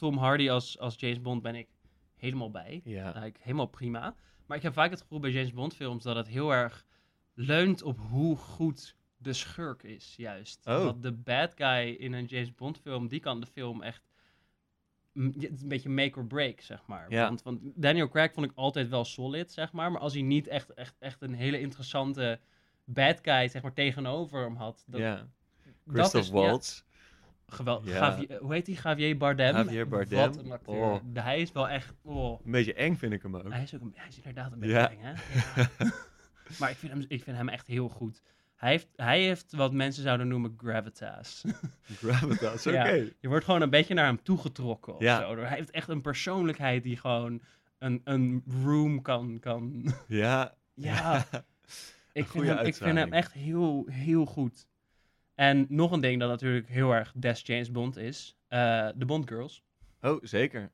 Tom 0.00 0.16
Hardy 0.16 0.50
als, 0.50 0.78
als 0.78 0.94
James 0.96 1.20
Bond 1.20 1.42
ben 1.42 1.54
ik 1.54 1.68
helemaal 2.16 2.50
bij. 2.50 2.80
Ja. 2.84 3.02
Eigenlijk 3.02 3.38
helemaal 3.40 3.66
prima. 3.66 4.14
Maar 4.46 4.56
ik 4.56 4.62
heb 4.62 4.72
vaak 4.72 4.90
het 4.90 5.00
gevoel 5.00 5.20
bij 5.20 5.30
James 5.30 5.52
Bond 5.52 5.74
films 5.74 6.02
dat 6.02 6.16
het 6.16 6.28
heel 6.28 6.50
erg 6.52 6.86
leunt 7.34 7.82
op 7.82 7.98
hoe 7.98 8.36
goed 8.36 8.96
de 9.16 9.32
schurk 9.32 9.82
is, 9.82 10.14
juist. 10.16 10.66
Oh. 10.66 10.82
Dat 10.82 11.02
de 11.02 11.12
bad 11.12 11.54
guy 11.56 11.88
in 11.88 12.12
een 12.12 12.24
James 12.24 12.54
Bond 12.54 12.78
film, 12.78 13.08
die 13.08 13.20
kan 13.20 13.40
de 13.40 13.46
film 13.46 13.82
echt... 13.82 14.02
een 15.12 15.58
beetje 15.64 15.88
make 15.88 16.18
or 16.18 16.26
break, 16.26 16.60
zeg 16.60 16.86
maar. 16.86 17.10
Ja. 17.10 17.28
Want, 17.28 17.42
want 17.42 17.60
Daniel 17.62 18.08
Craig 18.08 18.32
vond 18.32 18.46
ik 18.46 18.52
altijd 18.54 18.88
wel 18.88 19.04
solid, 19.04 19.52
zeg 19.52 19.72
maar. 19.72 19.92
Maar 19.92 20.00
als 20.00 20.12
hij 20.12 20.22
niet 20.22 20.46
echt, 20.46 20.74
echt, 20.74 20.96
echt 20.98 21.22
een 21.22 21.34
hele 21.34 21.60
interessante 21.60 22.40
bad 22.84 23.18
guy, 23.22 23.48
zeg 23.48 23.62
maar, 23.62 23.74
tegenover 23.74 24.42
hem 24.42 24.56
had... 24.56 24.84
Dat, 24.86 25.00
ja. 25.00 25.28
Christoph 25.86 26.26
ja, 26.26 26.32
Waltz. 26.32 26.82
Geweldig. 27.50 27.92
Ja. 27.92 28.18
Hoe 28.40 28.52
heet 28.52 28.66
hij? 28.66 28.76
Javier 28.82 29.16
Bardem. 29.16 29.56
Javier 29.56 29.88
Bardem. 29.88 30.18
Wat 30.18 30.36
een 30.36 30.52
acteur. 30.52 30.76
Oh. 30.76 31.00
Hij 31.12 31.40
is 31.40 31.52
wel 31.52 31.68
echt... 31.68 31.94
Oh. 32.02 32.44
Een 32.44 32.50
beetje 32.50 32.74
eng 32.74 32.94
vind 32.94 33.12
ik 33.12 33.22
hem 33.22 33.36
ook. 33.36 33.52
Hij 33.52 33.62
is, 33.62 33.74
ook 33.74 33.80
een, 33.80 33.92
hij 33.96 34.08
is 34.08 34.16
inderdaad 34.16 34.52
een 34.52 34.58
beetje 34.58 34.74
Ja. 34.74 34.90
eng, 34.90 34.98
hè? 35.00 35.10
Ja. 35.10 35.68
maar 36.58 36.70
ik 36.70 36.76
vind, 36.76 36.92
hem, 36.92 37.04
ik 37.08 37.22
vind 37.22 37.36
hem 37.36 37.48
echt 37.48 37.66
heel 37.66 37.88
goed. 37.88 38.22
Hij 38.56 38.70
heeft, 38.70 38.88
hij 38.96 39.22
heeft 39.22 39.52
wat 39.52 39.72
mensen 39.72 40.02
zouden 40.02 40.28
noemen 40.28 40.54
gravitas. 40.56 41.44
Gravitas, 42.02 42.66
oké. 42.66 43.08
Je 43.20 43.28
wordt 43.28 43.44
gewoon 43.44 43.62
een 43.62 43.70
beetje 43.70 43.94
naar 43.94 44.06
hem 44.06 44.22
toegetrokken 44.22 44.94
of 44.94 45.02
zo. 45.02 45.36
Hij 45.36 45.56
heeft 45.56 45.70
echt 45.70 45.88
een 45.88 46.00
persoonlijkheid 46.00 46.82
die 46.82 46.96
gewoon 46.96 47.40
een, 47.78 48.00
een 48.04 48.44
room 48.64 49.02
kan... 49.02 49.38
kan 49.40 49.92
Ja. 50.06 50.54
ja, 50.74 51.24
ik 52.12 52.26
vind, 52.26 52.46
hem, 52.46 52.58
ik 52.58 52.74
vind 52.74 52.96
hem 52.98 53.12
echt 53.12 53.32
heel, 53.32 53.86
heel 53.90 54.26
goed. 54.26 54.66
En 55.40 55.66
nog 55.68 55.92
een 55.92 56.00
ding 56.00 56.20
dat 56.20 56.28
natuurlijk 56.28 56.68
heel 56.68 56.92
erg 56.92 57.12
des 57.16 57.42
James 57.46 57.70
Bond 57.70 57.96
is. 57.96 58.36
eh, 58.48 58.88
de 58.94 59.04
Bond 59.04 59.28
Girls. 59.28 59.62
Oh, 60.00 60.18
zeker. 60.24 60.70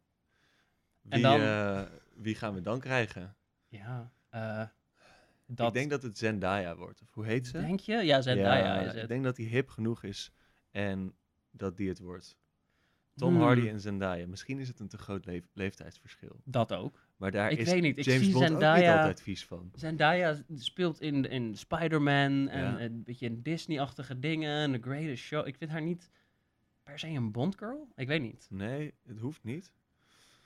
Wie, 1.01 1.13
En 1.13 1.23
dan- 1.23 1.41
eh, 1.41 1.83
wie 2.15 2.35
gaan 2.35 2.55
we 2.55 2.61
dan 2.61 2.81
krijgen? 2.81 3.37
Ja, 3.69 4.13
eh, 4.29 4.63
dat 5.47 5.67
Ik 5.69 5.75
denk 5.75 5.91
dat 5.91 6.03
het 6.03 6.19
Zendaya 6.19 6.77
wordt. 6.77 7.03
Of 7.03 7.13
hoe 7.13 7.25
heet 7.27 7.47
ze? 7.47 7.53
Denk 7.61 7.81
je? 7.81 7.93
Ja, 7.97 8.21
Zendaya 8.23 8.75
ja, 8.75 8.81
is 8.81 8.93
ik 8.95 8.99
het. 9.01 9.09
denk 9.09 9.25
dat 9.25 9.37
die 9.37 9.49
hip 9.49 9.69
genoeg 9.69 10.03
is 10.03 10.33
en 10.71 11.15
dat 11.51 11.77
die 11.77 11.89
het 11.89 11.99
wordt. 11.99 12.37
Tom 13.15 13.33
Hmm, 13.35 13.43
Hardy 13.43 13.69
en 13.69 13.81
Zendaya. 13.81 14.27
Misschien 14.27 14.59
is 14.59 14.69
het 14.69 14.81
een 14.81 14.89
te 14.89 14.99
groot 14.99 15.25
leef- 15.27 15.49
leeftijdsverschil. 15.53 16.41
Dat 16.45 16.73
ook. 16.73 17.06
Maar 17.17 17.31
daar 17.31 17.51
Ik 17.51 17.59
is 17.59 17.71
weet 17.71 17.83
niet, 17.83 17.99
ik 17.99 18.05
James 18.05 18.23
zie 18.25 18.33
Bond 18.33 18.45
ook 18.45 18.51
niet 18.51 18.61
Zendaya- 18.61 18.97
altijd 18.99 19.23
vies 19.23 19.45
van. 19.47 19.71
Zendaya 19.75 20.37
speelt 20.57 21.01
in, 21.01 21.31
in 21.31 21.57
Spider-Man 21.57 22.49
en 22.49 22.61
Ja. 22.63 22.81
een 22.81 23.03
beetje 23.03 23.27
in 23.27 23.43
Disney-achtige 23.43 24.19
dingen. 24.19 24.73
The 24.73 24.79
Greatest 24.89 25.25
Show. 25.25 25.47
Ik 25.47 25.57
vind 25.57 25.71
haar 25.71 25.83
niet 25.83 26.11
per 26.83 26.99
se 26.99 27.09
een 27.09 27.33
Bond-girl. 27.33 27.89
Ik 27.97 28.07
weet 28.07 28.21
niet. 28.23 28.47
Nee, 28.51 28.95
het 29.07 29.19
hoeft 29.19 29.45
niet. 29.45 29.73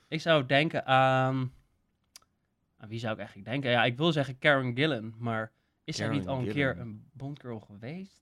Ik 0.07 0.21
zou 0.21 0.45
denken 0.45 0.85
aan... 0.85 1.53
Aan 2.77 2.89
wie 2.89 2.99
zou 2.99 3.11
ik 3.13 3.17
eigenlijk 3.19 3.49
denken? 3.49 3.71
Ja, 3.71 3.83
ik 3.83 3.97
wil 3.97 4.11
zeggen 4.11 4.37
Karen 4.39 4.75
Gillan, 4.75 5.13
maar 5.17 5.51
is 5.83 5.95
zij 5.95 6.07
niet 6.09 6.27
al 6.27 6.39
een 6.39 6.51
keer 6.51 6.77
een 6.79 7.05
Bond-girl 7.13 7.59
geweest? 7.59 8.21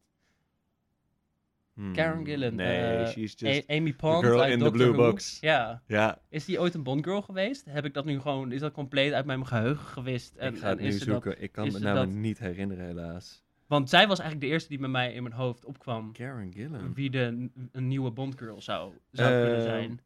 Hmm, 1.79 1.93
Karen 1.93 2.25
Gillan. 2.25 2.55
Nee, 2.55 2.77
eh, 2.79 3.07
she's 3.07 3.43
A- 3.43 3.47
just... 3.47 3.67
Amy 3.69 3.93
Pond 3.93 4.25
girl 4.25 4.41
uit 4.41 4.51
in 4.53 4.59
the 4.59 4.71
blue 4.71 4.91
Who. 4.91 4.95
box. 4.97 5.37
Ja. 5.41 5.81
Ja, 5.87 6.21
Is 6.29 6.45
die 6.45 6.59
ooit 6.59 6.73
een 6.73 6.83
Bond-girl 6.83 7.21
geweest? 7.21 7.65
Heb 7.65 7.85
ik 7.85 7.93
dat 7.93 8.05
nu 8.05 8.19
gewoon... 8.19 8.51
Is 8.51 8.59
dat 8.59 8.71
compleet 8.73 9.13
uit 9.13 9.25
mijn 9.25 9.47
geheugen 9.47 9.85
gewist? 9.85 10.35
En, 10.35 10.53
ik 10.53 10.59
ga 10.59 10.69
het 10.69 10.77
en 10.77 10.83
nu 10.83 10.89
is 10.89 10.97
ze 10.99 11.05
dat- 11.05 11.23
zoeken. 11.23 11.41
ik 11.41 11.51
kan 11.51 11.65
me 11.71 11.79
namelijk 11.79 12.11
dat- 12.11 12.19
niet 12.21 12.39
herinneren, 12.39 12.85
helaas. 12.85 13.43
Want 13.67 13.89
zij 13.89 14.07
was 14.07 14.19
eigenlijk 14.19 14.47
de 14.49 14.53
eerste 14.53 14.69
die 14.69 14.79
bij 14.79 14.89
mij 14.89 15.13
in 15.13 15.23
mijn 15.23 15.35
hoofd 15.35 15.65
opkwam. 15.65 16.11
Karen 16.13 16.53
Gillan. 16.53 16.93
Wie 16.93 17.09
de 17.09 17.49
een 17.71 17.87
nieuwe 17.87 18.11
Bondgirl 18.11 18.61
zou, 18.61 18.93
zou 19.11 19.29
kunnen 19.41 19.55
Ehm, 19.57 19.63
zijn. 19.63 19.99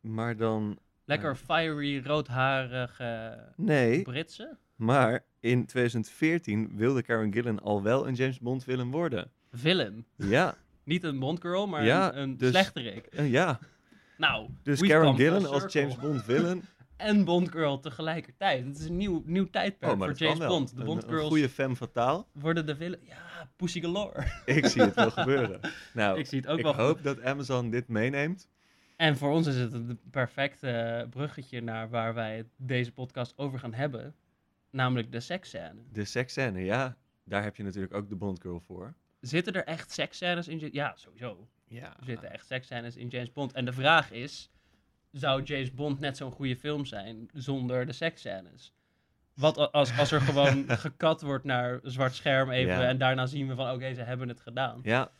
Maar 0.00 0.36
dan... 0.36 0.78
Lekker 1.04 1.36
fiery, 1.36 2.02
roodharige 2.04 3.38
Nee, 3.56 4.02
Britse. 4.02 4.56
maar 4.76 5.24
in 5.40 5.66
2014 5.66 6.70
wilde 6.76 7.02
Karen 7.02 7.32
Gillan 7.32 7.60
al 7.62 7.82
wel 7.82 8.08
een 8.08 8.14
James 8.14 8.38
Bond 8.40 8.64
willen 8.64 8.90
worden. 8.90 9.30
Villain. 9.52 10.06
Ja, 10.16 10.54
Niet 10.84 11.04
een 11.04 11.18
Bondgirl, 11.18 11.66
maar 11.66 11.84
Ja, 11.84 12.14
een, 12.14 12.22
een 12.22 12.36
dus- 12.36 12.50
slechterik. 12.50 13.06
eh, 13.06 13.30
ja. 13.30 13.58
Nou, 14.18 14.48
Dus 14.62 14.80
Karen 14.80 15.14
Gillan 15.16 15.46
als. 15.46 15.72
James 15.72 15.96
Bond 15.96 16.22
villain. 16.30 16.62
En 16.96 17.24
Bondgirl 17.24 17.80
tegelijkertijd. 17.80 18.64
Het 18.66 18.78
is 18.78 18.84
een 18.84 18.96
nieuw, 18.96 19.22
nieuw 19.26 19.50
tijdperk 19.50 19.92
Oh, 19.92 19.98
maar 19.98 20.08
voor 20.16 20.26
James. 20.26 20.46
Bond. 20.46 20.74
De 20.74 20.80
Een- 20.80 20.86
Bondgirls 20.86 21.22
Een 21.22 21.28
goede 21.28 21.48
femme 21.48 21.76
fatale. 21.76 22.24
worden 22.32 22.66
de 22.66 22.76
villain. 22.76 23.02
Ja, 23.04 23.48
Pussy 23.56 23.80
Galore. 23.80 24.24
Ik 24.44 24.66
zie 24.66 24.82
het 24.82 24.94
wel 24.94 25.10
gebeuren. 25.10 25.60
Nou, 25.94 26.18
ik 26.18 26.26
zie 26.26 26.38
het 26.40 26.48
ook 26.48 26.58
ik 26.58 26.64
wel. 26.64 26.74
hoop 26.74 27.02
dat 27.02 27.22
Amazon 27.22 27.70
dit 27.70 27.88
meeneemt. 27.88 28.48
En 28.96 29.16
voor 29.16 29.30
ons 29.30 29.46
is 29.46 29.56
het 29.56 29.72
een 29.72 29.98
perfecte 30.10 31.06
bruggetje 31.10 31.60
naar 31.60 31.90
waar 31.90 32.14
wij 32.14 32.44
deze 32.56 32.92
podcast 32.92 33.32
over 33.38 33.58
gaan 33.58 33.74
hebben. 33.74 34.14
Namelijk 34.70 35.12
de 35.12 35.20
seksscène. 35.20 35.74
De 35.92 36.04
seksscène, 36.04 36.60
ja. 36.64 36.96
Daar 37.24 37.42
heb 37.42 37.56
je 37.56 37.62
natuurlijk 37.62 37.94
ook 37.94 38.08
de 38.08 38.16
Bondgirl 38.16 38.60
voor. 38.60 38.94
Zitten 39.28 39.52
er 39.52 39.64
echt 39.64 39.90
seksscènes 39.92 40.48
in? 40.48 40.68
Ja- 40.72 40.92
sowieso. 40.96 41.48
Ja. 41.68 41.96
Er 41.98 42.04
zitten 42.04 42.32
echt 42.32 42.46
seksscènes 42.46 42.96
in 42.96 43.08
James 43.08 43.32
Bond. 43.32 43.52
En 43.52 43.64
de 43.64 43.72
vraag 43.72 44.10
is, 44.10 44.50
zou 45.10 45.42
James 45.42 45.74
Bond 45.74 46.00
net 46.00 46.16
zo'n 46.16 46.30
goede 46.32 46.56
film 46.56 46.84
zijn 46.84 47.28
zonder 47.32 47.86
de 47.86 47.92
seksscènes? 47.92 48.72
Wat 49.34 49.72
als, 49.72 49.98
als 49.98 50.10
er 50.12 50.20
gewoon 50.30 50.64
gekat 50.68 51.22
wordt 51.22 51.44
naar 51.44 51.80
zwart 51.82 52.14
scherm 52.14 52.50
even 52.50 52.72
Ja. 52.74 52.88
en 52.88 52.98
daarna 52.98 53.26
zien 53.26 53.48
we 53.48 53.54
van 53.54 53.70
oké, 53.74 53.94
ze 53.94 54.02
hebben 54.02 54.28
het 54.28 54.40
gedaan. 54.40 54.80
Ja, 54.82 55.10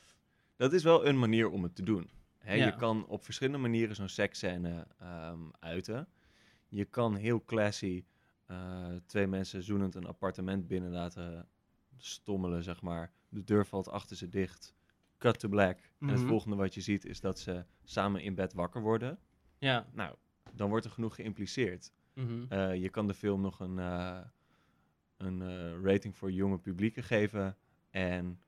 dat 0.57 0.73
is 0.73 0.83
wel 0.83 1.07
een 1.07 1.19
manier 1.19 1.51
om 1.51 1.63
het 1.63 1.75
te 1.77 1.83
doen. 1.83 2.11
Ja. 2.45 2.53
Je 2.53 2.77
kan 2.77 3.07
op 3.07 3.25
verschillende 3.25 3.59
manieren 3.59 3.95
zo'n 3.95 4.09
seksscène 4.09 4.87
ehm 4.99 5.41
uiten. 5.61 6.09
Je 6.69 6.85
kan 6.85 7.15
heel 7.17 7.45
classy 7.45 8.05
eh, 8.47 8.87
twee 9.07 9.27
mensen 9.27 9.63
zoenend 9.63 9.95
een 9.95 10.07
appartement 10.07 10.67
binnen 10.67 10.91
laten 10.91 11.49
stommelen, 11.99 12.63
zeg 12.63 12.83
maar. 12.83 13.13
De 13.29 13.45
deur 13.45 13.67
valt 13.67 13.89
achter 13.89 14.17
ze 14.17 14.29
dicht. 14.29 14.75
Cut 15.19 15.39
to 15.39 15.49
black. 15.49 15.79
En 16.01 16.09
het 16.09 16.19
Mhm. 16.19 16.29
volgende 16.29 16.57
wat 16.57 16.75
je 16.75 16.81
ziet 16.81 17.05
is 17.05 17.21
dat 17.21 17.39
ze 17.39 17.65
samen 17.85 18.23
in 18.23 18.35
bed 18.35 18.53
wakker 18.53 18.81
worden. 18.83 19.19
Ja. 19.59 19.87
Nou, 19.93 20.15
dan 20.53 20.69
wordt 20.69 20.85
er 20.85 20.91
genoeg 20.91 21.15
geïmpliceerd. 21.15 21.93
mhm. 22.15 22.45
Eh, 22.49 22.75
je 22.75 22.89
kan 22.89 23.07
de 23.07 23.15
film 23.15 23.41
nog 23.41 23.61
een, 23.61 23.79
eh, 23.79 24.19
een 25.17 25.43
eh, 25.43 25.83
rating 25.83 26.17
voor 26.17 26.33
jonge 26.33 26.59
publieken 26.59 27.03
geven. 27.03 27.57
En 27.91 28.41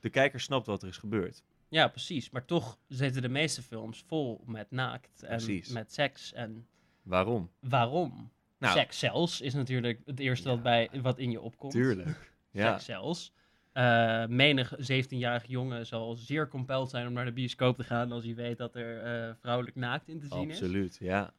de 0.00 0.10
kijker 0.10 0.40
snapt 0.40 0.66
wat 0.66 0.82
er 0.82 0.88
is 0.88 0.96
gebeurd. 0.98 1.42
ja, 1.68 1.88
precies. 1.88 2.30
Maar 2.30 2.44
toch 2.44 2.78
zitten 2.88 3.22
de 3.22 3.28
meeste 3.28 3.62
films 3.62 4.04
vol 4.06 4.42
met 4.46 4.70
naakt 4.70 5.22
en 5.22 5.28
Precies. 5.36 5.68
met 5.68 5.92
seks. 5.92 6.32
En 6.32 6.66
Waarom? 7.02 7.50
waarom? 7.60 8.30
Nou, 8.58 8.78
Seks 8.78 8.98
zelfs 8.98 9.40
is 9.40 9.54
natuurlijk 9.54 10.00
het 10.04 10.18
eerste 10.20 10.48
wat, 10.48 10.62
bij, 10.62 10.90
wat 11.02 11.18
in 11.18 11.30
je 11.30 11.40
opkomt. 11.40 11.72
tuurlijk. 11.72 12.29
Ja, 12.50 12.70
Seks 12.70 12.84
zelfs. 12.84 13.32
Eh, 13.72 14.26
menig 14.26 14.74
17-jarige 14.76 15.48
jongen 15.48 15.86
zal 15.86 16.14
zeer 16.14 16.48
compelled 16.48 16.90
zijn 16.90 17.06
om 17.06 17.12
naar 17.12 17.24
de 17.24 17.32
bioscoop 17.32 17.76
te 17.76 17.84
gaan 17.84 18.12
als 18.12 18.24
hij 18.24 18.34
weet 18.34 18.58
dat 18.58 18.74
er 18.74 19.02
eh, 19.02 19.34
vrouwelijk 19.40 19.76
naakt 19.76 20.08
in 20.08 20.20
te 20.20 20.26
zien 20.26 20.48
is. 20.50 20.60
absoluut. 20.60 20.96
Ja. 21.00 21.32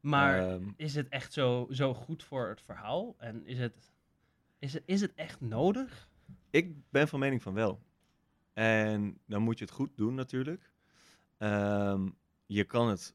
Maar 0.00 0.48
Ehm, 0.48 0.68
is 0.76 0.94
het 0.94 1.08
echt 1.08 1.32
zo, 1.32 1.66
zo 1.70 1.94
goed 1.94 2.22
voor 2.22 2.48
het 2.48 2.62
verhaal? 2.62 3.14
En 3.18 3.46
is 3.46 3.58
het, 3.58 3.92
is, 4.58 4.72
het, 4.72 4.82
is 4.86 5.00
het 5.00 5.14
echt 5.14 5.40
nodig? 5.40 6.08
ik 6.50 6.90
ben 6.90 7.08
van 7.08 7.18
mening 7.20 7.42
van 7.42 7.54
wel. 7.54 7.82
En 8.52 9.18
dan 9.26 9.42
moet 9.42 9.58
je 9.58 9.64
het 9.64 9.74
goed 9.74 9.96
doen 9.96 10.14
natuurlijk. 10.14 10.70
Ehm, 11.38 12.08
je, 12.46 12.64
kan 12.64 12.88
het, 12.88 13.14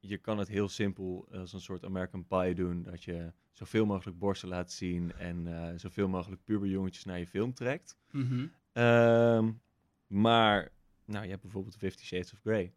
je 0.00 0.18
kan 0.18 0.38
het 0.38 0.48
heel 0.48 0.68
simpel 0.68 1.28
als 1.32 1.52
een 1.52 1.60
soort 1.60 1.84
American 1.84 2.26
Pie 2.26 2.54
doen. 2.54 2.82
Dat 2.82 3.04
je 3.04 3.32
zoveel 3.52 3.86
mogelijk 3.86 4.18
borsten 4.18 4.48
laat 4.48 4.72
zien 4.72 5.12
en 5.12 5.46
eh, 5.46 5.72
zoveel 5.78 6.08
mogelijk 6.08 6.44
puberjongetjes 6.44 7.04
naar 7.04 7.18
je 7.18 7.26
film 7.26 7.54
trekt. 7.54 7.96
Ehm, 8.72 9.50
maar, 10.06 10.72
nou, 11.04 11.24
je 11.24 11.30
hebt 11.30 11.42
bijvoorbeeld 11.42 11.76
Fifty 11.76 12.04
Shades 12.04 12.32
of 12.32 12.38
Grey. 12.40 12.72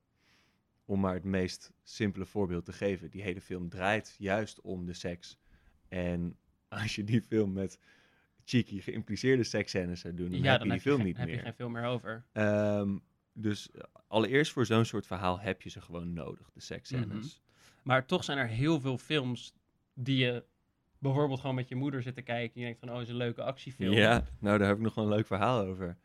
Om 0.85 0.99
maar 0.99 1.13
het 1.13 1.23
meest 1.23 1.71
simpele 1.83 2.25
voorbeeld 2.25 2.65
te 2.65 2.73
geven. 2.73 3.09
Die 3.09 3.21
hele 3.21 3.41
film 3.41 3.69
draait 3.69 4.15
juist 4.17 4.61
om 4.61 4.85
de 4.85 4.93
seks. 4.93 5.39
En 5.87 6.37
als 6.67 6.95
je 6.95 7.03
die 7.03 7.21
film 7.21 7.53
met 7.53 7.79
cheeky 8.45 8.79
geïmpliceerde 8.81 9.43
seksscènes 9.43 9.99
zou 9.99 10.13
doen, 10.13 10.29
dan 10.31 10.39
Ja, 10.41 10.51
heb 10.51 10.59
dan 10.59 10.67
je 10.67 10.73
heb 10.73 10.81
die 10.83 10.91
je, 10.91 10.95
film 10.97 10.97
geen, 10.97 11.05
niet 11.05 11.17
heb 11.17 11.27
je 11.27 11.33
meer. 11.33 11.43
geen 11.43 11.53
film 11.53 11.71
meer 11.71 11.85
over. 11.85 12.23
Ehm, 12.31 12.97
dus 13.33 13.71
eh, 13.71 13.81
allereerst 14.07 14.51
voor 14.51 14.65
zo'n 14.65 14.85
soort 14.85 15.05
verhaal 15.07 15.39
heb 15.39 15.61
je 15.61 15.69
ze 15.69 15.81
gewoon 15.81 16.13
nodig, 16.13 16.49
de 16.53 16.61
seksscènes. 16.61 17.07
Mhm. 17.41 17.83
Maar 17.83 18.05
toch 18.05 18.23
zijn 18.23 18.37
er 18.37 18.47
heel 18.47 18.79
veel 18.79 18.97
films 18.97 19.53
die 19.93 20.17
je 20.17 20.43
bijvoorbeeld 20.99 21.39
gewoon 21.39 21.55
met 21.55 21.67
je 21.67 21.75
moeder 21.75 22.01
zit 22.01 22.15
te 22.15 22.21
kijken. 22.21 22.53
En 22.55 22.59
je 22.61 22.65
denkt 22.65 22.79
van, 22.79 22.95
oh, 22.95 23.01
is 23.01 23.09
een 23.09 23.15
leuke 23.15 23.43
actiefilm. 23.43 23.93
Ja, 23.93 24.23
nou 24.39 24.57
daar 24.57 24.67
heb 24.67 24.77
ik 24.77 24.83
nog 24.83 24.95
wel 24.95 25.03
een 25.03 25.09
leuk 25.09 25.27
verhaal 25.27 25.65
over. 25.65 25.97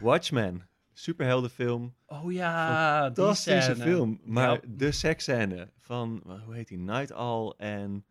Watchmen, 0.00 0.68
superheldenfilm. 0.92 1.94
Oh 2.06 2.32
ja, 2.32 3.06
die 3.10 3.14
Fantastische 3.16 3.76
film. 3.76 4.20
Maar 4.24 4.52
Ja. 4.52 4.60
de 4.68 4.92
seksscène 4.92 5.70
van, 5.76 6.22
hoe 6.44 6.54
heet 6.54 6.68
die, 6.68 6.78
Night 6.78 7.12
Owl 7.12 7.54
en... 7.56 8.04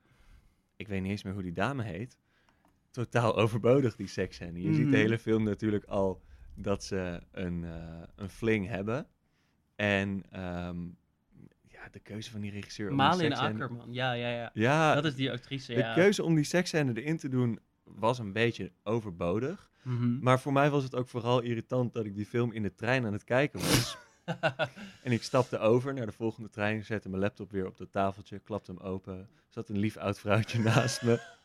Ik 0.76 0.88
weet 0.88 1.02
niet 1.02 1.12
eens 1.12 1.24
meer 1.24 1.34
hoe 1.34 1.42
die 1.44 1.54
dame 1.54 1.84
heet. 1.84 2.18
Totaal 2.92 3.36
overbodig, 3.38 3.96
die 3.96 4.08
seksscène. 4.08 4.62
Je 4.62 4.74
ziet 4.74 4.82
Mhm. 4.82 4.92
de 4.92 4.98
hele 4.98 5.20
film 5.20 5.44
natuurlijk 5.44 5.86
al 5.86 6.22
dat 6.58 6.84
ze 6.84 7.22
een, 7.32 7.64
eh, 7.64 8.02
een 8.16 8.30
fling 8.30 8.68
hebben. 8.68 9.08
En 9.76 10.24
ehm, 10.32 10.86
ja, 11.70 11.90
de 11.92 12.00
keuze 12.00 12.32
van 12.32 12.42
die 12.42 12.52
regisseur. 12.52 12.94
Malin 12.94 13.34
Akkerman, 13.34 13.94
ja, 13.94 14.14
ja, 14.14 14.30
ja. 14.30 14.50
Ja, 14.54 14.96
Dat 14.96 15.06
is 15.06 15.16
die 15.16 15.32
actrice, 15.32 15.74
de 15.74 15.80
ja. 15.80 15.94
keuze 15.94 16.24
om 16.24 16.36
die 16.36 16.44
seksscène 16.44 17.02
erin 17.02 17.18
te 17.18 17.30
doen 17.30 17.60
was 17.84 18.20
een 18.20 18.34
beetje 18.34 18.72
overbodig. 18.84 19.70
Mhm. 19.82 20.20
Maar 20.20 20.40
voor 20.40 20.54
mij 20.54 20.70
was 20.70 20.84
het 20.84 20.96
ook 20.96 21.08
vooral 21.08 21.42
irritant 21.42 21.94
dat 21.94 22.06
ik 22.06 22.16
die 22.16 22.26
film 22.26 22.52
in 22.52 22.64
de 22.64 22.76
trein 22.76 23.06
aan 23.06 23.14
het 23.14 23.24
kijken 23.24 23.60
was. 23.60 23.98
en 25.04 25.12
ik 25.12 25.24
stapte 25.24 25.60
over 25.60 25.94
naar 25.94 26.06
de 26.06 26.12
volgende 26.12 26.50
trein, 26.50 26.86
zette 26.86 27.10
mijn 27.10 27.22
laptop 27.22 27.52
weer 27.52 27.68
op 27.68 27.78
dat 27.78 27.92
tafeltje, 27.92 28.40
klapte 28.40 28.72
hem 28.72 28.82
open. 28.82 29.30
Zat 29.50 29.70
een 29.70 29.78
lief 29.78 29.98
oud 29.98 30.20
vrouwtje 30.20 30.60
naast 30.70 31.02
me. 31.02 31.37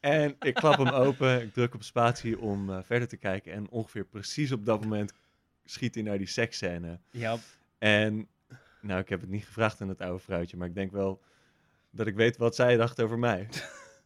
En 0.00 0.36
ik 0.40 0.54
klap 0.54 0.78
hem 0.78 0.88
open, 0.88 1.42
ik 1.42 1.52
druk 1.52 1.74
op 1.74 1.82
spatie 1.82 2.38
om 2.38 2.70
eh, 2.70 2.78
verder 2.82 3.08
te 3.08 3.16
kijken. 3.16 3.52
En 3.52 3.70
ongeveer 3.70 4.04
precies 4.04 4.52
op 4.52 4.66
dat 4.66 4.80
moment 4.82 5.12
schiet 5.64 5.94
hij 5.94 6.04
naar 6.04 6.18
die 6.18 6.26
seksscène. 6.26 7.00
ja, 7.10 7.36
En 7.78 8.28
nou, 8.80 9.00
ik 9.00 9.08
heb 9.08 9.20
het 9.20 9.30
niet 9.30 9.44
gevraagd 9.44 9.80
aan 9.80 9.88
het 9.88 10.00
oude 10.00 10.18
vrouwtje, 10.18 10.56
maar 10.56 10.68
ik 10.68 10.74
denk 10.74 10.92
wel 10.92 11.22
dat 11.90 12.06
ik 12.06 12.14
weet 12.14 12.36
wat 12.36 12.54
zij 12.54 12.76
dacht 12.76 13.00
over 13.00 13.18
mij. 13.18 13.48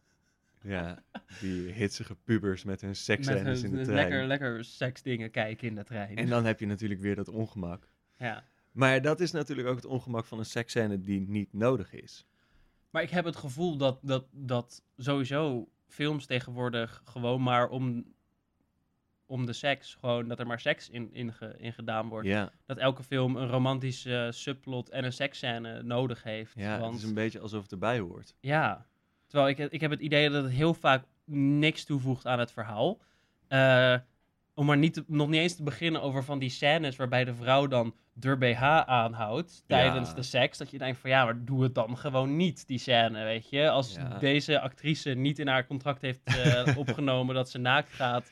ja, 0.61 1.03
die 1.39 1.71
hitsige 1.71 2.15
pubers 2.15 2.63
met 2.63 2.81
hun 2.81 2.95
seksscènes 2.95 3.63
in 3.63 3.75
de 3.75 3.83
trein. 3.83 3.95
lekker, 3.95 4.23
lekker 4.25 4.65
seksdingen 4.65 5.31
kijken 5.31 5.67
in 5.67 5.75
de 5.75 5.83
trein. 5.83 6.15
En 6.15 6.29
dan 6.29 6.45
heb 6.45 6.59
je 6.59 6.65
natuurlijk 6.65 7.01
weer 7.01 7.15
dat 7.15 7.29
ongemak. 7.29 7.87
ja. 8.17 8.43
Maar 8.71 9.01
dat 9.01 9.19
is 9.19 9.31
natuurlijk 9.31 9.67
ook 9.67 9.75
het 9.75 9.85
ongemak 9.85 10.25
van 10.25 10.39
een 10.39 10.45
seksscène 10.45 10.99
die 10.99 11.27
niet 11.27 11.53
nodig 11.53 11.93
is. 11.93 12.25
Maar 12.97 13.05
ik 13.05 13.11
heb 13.11 13.25
het 13.25 13.35
gevoel 13.35 13.77
dat, 13.77 13.99
dat, 14.01 14.25
dat 14.31 14.83
sowieso 14.97 15.69
films 15.87 16.25
tegenwoordig 16.25 17.01
gewoon 17.05 17.41
maar 17.43 17.69
om, 17.69 18.13
om 19.25 19.45
de 19.45 19.53
seks, 19.53 19.95
gewoon 19.95 20.27
dat 20.27 20.39
er 20.39 20.47
maar 20.47 20.59
seks 20.59 20.89
in, 20.89 21.13
in, 21.13 21.33
ge- 21.33 21.55
in 21.57 21.73
gedaan 21.73 22.07
wordt. 22.09 22.27
Ja, 22.27 22.51
Dat 22.65 22.77
elke 22.77 23.03
film 23.03 23.35
een 23.35 23.47
romantische 23.47 24.29
subplot 24.33 24.89
en 24.89 25.03
een 25.03 25.13
seksscène 25.13 25.83
nodig 25.83 26.23
heeft. 26.23 26.53
ja 26.55 26.79
want, 26.79 26.93
het 26.93 27.01
is 27.03 27.07
een 27.07 27.13
beetje 27.15 27.39
alsof 27.39 27.61
het 27.61 27.71
erbij 27.71 27.99
hoort. 27.99 28.35
Ja, 28.39 28.85
terwijl 29.27 29.49
ik, 29.49 29.71
ik 29.71 29.81
heb 29.81 29.91
het 29.91 29.99
idee 29.99 30.29
dat 30.29 30.43
het 30.43 30.51
heel 30.53 30.73
vaak 30.73 31.03
niks 31.59 31.83
toevoegt 31.83 32.25
aan 32.25 32.39
het 32.39 32.51
verhaal. 32.51 32.99
Eh, 33.47 33.95
om 34.57 34.65
maar 34.65 34.77
niet 34.77 35.03
nog 35.07 35.27
niet 35.29 35.41
eens 35.41 35.55
te 35.55 35.63
beginnen 35.63 36.01
over 36.01 36.23
van 36.23 36.39
die 36.39 36.49
scènes 36.49 36.95
waarbij 36.95 37.23
de 37.25 37.33
vrouw 37.35 37.67
dan 37.67 37.95
de 38.13 38.37
BH 38.37 38.63
aanhoudt 38.85 39.63
tijdens 39.67 40.09
Ja. 40.09 40.15
de 40.15 40.21
seks. 40.21 40.57
Dat 40.57 40.71
je 40.71 40.77
denkt 40.77 40.99
van 40.99 41.09
ja, 41.09 41.23
maar 41.25 41.45
doe 41.45 41.63
het 41.63 41.75
dan 41.75 41.97
gewoon 41.97 42.35
niet, 42.35 42.67
die 42.67 42.79
scène, 42.79 43.23
weet 43.23 43.49
je. 43.49 43.69
Als 43.69 43.93
Ja. 43.93 44.17
deze 44.19 44.59
actrice 44.59 45.09
niet 45.09 45.39
in 45.39 45.47
haar 45.47 45.67
contract 45.67 46.01
heeft 46.01 46.19
eh, 46.23 46.77
opgenomen 46.77 47.35
dat 47.35 47.49
ze 47.49 47.57
naakt 47.57 47.91
gaat. 47.93 48.31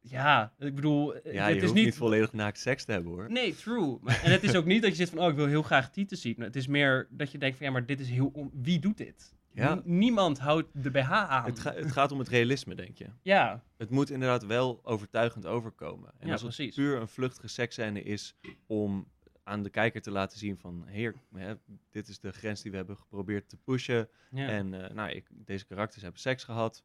Ja, 0.00 0.52
ik 0.58 0.74
bedoel, 0.74 1.14
eh, 1.14 1.32
Ja, 1.32 1.42
het 1.44 1.48
je 1.50 1.56
is 1.56 1.62
hoeft 1.62 1.74
niet... 1.74 1.84
niet 1.84 1.96
volledig 1.96 2.32
naakt 2.32 2.58
seks 2.58 2.84
te 2.84 2.92
hebben 2.92 3.12
hoor. 3.12 3.30
Nee, 3.30 3.54
true. 3.54 3.98
Maar- 4.00 4.20
En 4.24 4.30
het 4.32 4.42
is 4.42 4.54
ook 4.54 4.64
niet 4.64 4.82
dat 4.82 4.90
je 4.90 4.96
zit 4.96 5.10
van, 5.10 5.18
oh, 5.18 5.28
ik 5.28 5.36
wil 5.36 5.46
heel 5.46 5.62
graag 5.62 5.90
tieten 5.90 6.16
zien. 6.16 6.34
Het 6.40 6.56
is 6.56 6.66
meer 6.66 7.06
dat 7.10 7.32
je 7.32 7.38
denkt 7.38 7.56
van, 7.56 7.66
ja, 7.66 7.72
maar 7.72 7.86
dit 7.86 8.00
is 8.00 8.08
heel... 8.08 8.30
on- 8.32 8.50
Wie 8.54 8.78
doet 8.78 8.96
dit? 8.96 9.34
Ja. 9.54 9.80
Niemand 9.84 10.38
houdt 10.38 10.68
de 10.72 10.90
BH 10.90 11.12
aan. 11.12 11.44
Het, 11.44 11.58
ga- 11.60 11.74
het 11.74 11.92
gaat 11.92 12.12
om 12.12 12.18
het 12.18 12.28
realisme, 12.28 12.74
denk 12.74 12.98
je. 12.98 13.06
Ja, 13.22 13.62
Het 13.76 13.90
moet 13.90 14.10
inderdaad 14.10 14.44
wel 14.46 14.80
overtuigend 14.82 15.46
overkomen. 15.46 16.10
En 16.18 16.26
Ja, 16.26 16.32
als 16.32 16.42
het 16.42 16.54
precies. 16.54 16.74
puur 16.74 17.00
een 17.00 17.08
vluchtige 17.08 17.48
seksscène 17.48 18.02
is 18.02 18.36
om 18.66 19.08
aan 19.42 19.62
de 19.62 19.70
kijker 19.70 20.02
te 20.02 20.10
laten 20.10 20.38
zien 20.38 20.58
van... 20.58 20.84
Heer, 20.86 21.14
hè, 21.34 21.54
dit 21.90 22.08
is 22.08 22.18
de 22.20 22.32
grens 22.32 22.62
die 22.62 22.70
we 22.70 22.76
hebben 22.76 22.96
geprobeerd 22.96 23.48
te 23.48 23.56
pushen. 23.56 24.08
ja. 24.30 24.48
En 24.48 24.74
eh, 24.84 24.94
nou, 24.94 25.10
ik, 25.10 25.26
deze 25.30 25.66
karakters 25.66 26.02
hebben 26.02 26.20
seks 26.20 26.44
gehad. 26.44 26.84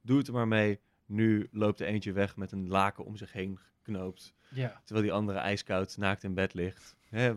Doe 0.00 0.18
het 0.18 0.26
er 0.26 0.32
maar 0.34 0.48
mee. 0.48 0.80
Nu 1.06 1.48
loopt 1.50 1.80
er 1.80 1.86
eentje 1.86 2.12
weg 2.12 2.36
met 2.36 2.52
een 2.52 2.68
laken 2.68 3.04
om 3.04 3.16
zich 3.16 3.32
heen 3.32 3.58
geknoopt. 3.58 4.34
ja. 4.48 4.80
Terwijl 4.84 5.06
die 5.06 5.14
andere 5.16 5.38
ijskoud 5.38 5.96
naakt 5.96 6.24
in 6.24 6.34
bed 6.34 6.54
ligt. 6.54 6.96
Hè, 7.08 7.34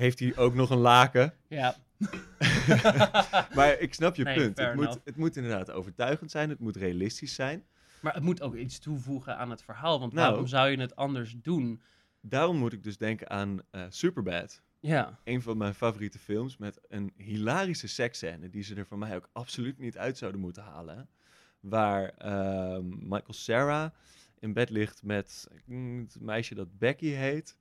heeft 0.00 0.18
hij 0.18 0.36
ook 0.36 0.54
nog 0.54 0.70
een 0.70 0.78
laken? 0.78 1.34
ja. 1.48 1.76
Maar 3.54 3.78
ik 3.78 3.94
snap 3.94 4.16
je 4.16 4.24
Nee, 4.24 4.34
punt. 4.36 4.58
Het 4.58 4.74
moet, 4.74 5.00
het 5.04 5.16
moet 5.16 5.36
inderdaad 5.36 5.70
overtuigend 5.70 6.30
zijn. 6.30 6.48
Het 6.48 6.58
moet 6.58 6.76
realistisch 6.76 7.34
zijn. 7.34 7.64
Maar 8.00 8.14
het 8.14 8.22
moet 8.22 8.42
ook 8.42 8.54
iets 8.54 8.78
toevoegen 8.78 9.36
aan 9.36 9.50
het 9.50 9.62
verhaal. 9.62 10.00
Want 10.00 10.12
Nou. 10.12 10.28
waarom 10.28 10.46
zou 10.46 10.68
je 10.70 10.80
het 10.80 10.96
anders 10.96 11.36
doen? 11.42 11.82
Daarom 12.20 12.56
moet 12.56 12.72
ik 12.72 12.82
dus 12.82 12.96
denken 12.96 13.30
aan 13.30 13.60
eh, 13.70 13.82
Superbad. 13.88 14.62
Ja. 14.80 15.18
Een 15.24 15.42
van 15.42 15.56
mijn 15.56 15.74
favoriete 15.74 16.18
films 16.18 16.56
met 16.56 16.80
een 16.88 17.12
hilarische 17.16 17.88
seksscène 17.88 18.50
die 18.50 18.62
ze 18.62 18.74
er 18.74 18.86
voor 18.86 18.98
mij 18.98 19.16
ook 19.16 19.28
absoluut 19.32 19.78
niet 19.78 19.98
uit 19.98 20.18
zouden 20.18 20.40
moeten 20.40 20.62
halen. 20.62 21.08
Waar 21.60 22.08
ehm, 22.08 22.88
Michael 22.88 23.32
Sarah 23.32 23.90
in 24.40 24.52
bed 24.52 24.70
ligt 24.70 25.02
met 25.02 25.48
het 25.68 26.20
meisje 26.20 26.54
dat 26.54 26.78
Becky 26.78 27.06
heet. 27.08 27.56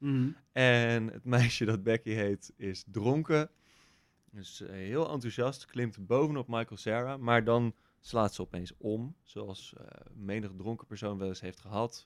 En 0.52 1.08
het 1.08 1.26
meisje 1.38 1.66
dat 1.66 1.84
Becky 1.84 2.10
heet 2.10 2.54
is 2.58 2.84
dronken. 2.92 3.50
Dus 4.32 4.62
eh, 4.62 4.70
heel 4.72 5.12
enthousiast, 5.12 5.66
klimt 5.66 6.08
bovenop 6.08 6.48
Michael 6.48 6.78
Sarah. 6.78 7.20
Maar 7.20 7.44
dan 7.44 7.76
slaat 8.00 8.34
ze 8.34 8.42
opeens 8.42 8.74
om, 8.78 9.16
zoals 9.24 9.74
eh 9.78 9.86
menig 10.14 10.52
dronken 10.58 10.88
persoon 10.88 11.18
wel 11.18 11.28
eens 11.28 11.42
heeft 11.42 11.60
gehad. 11.60 12.06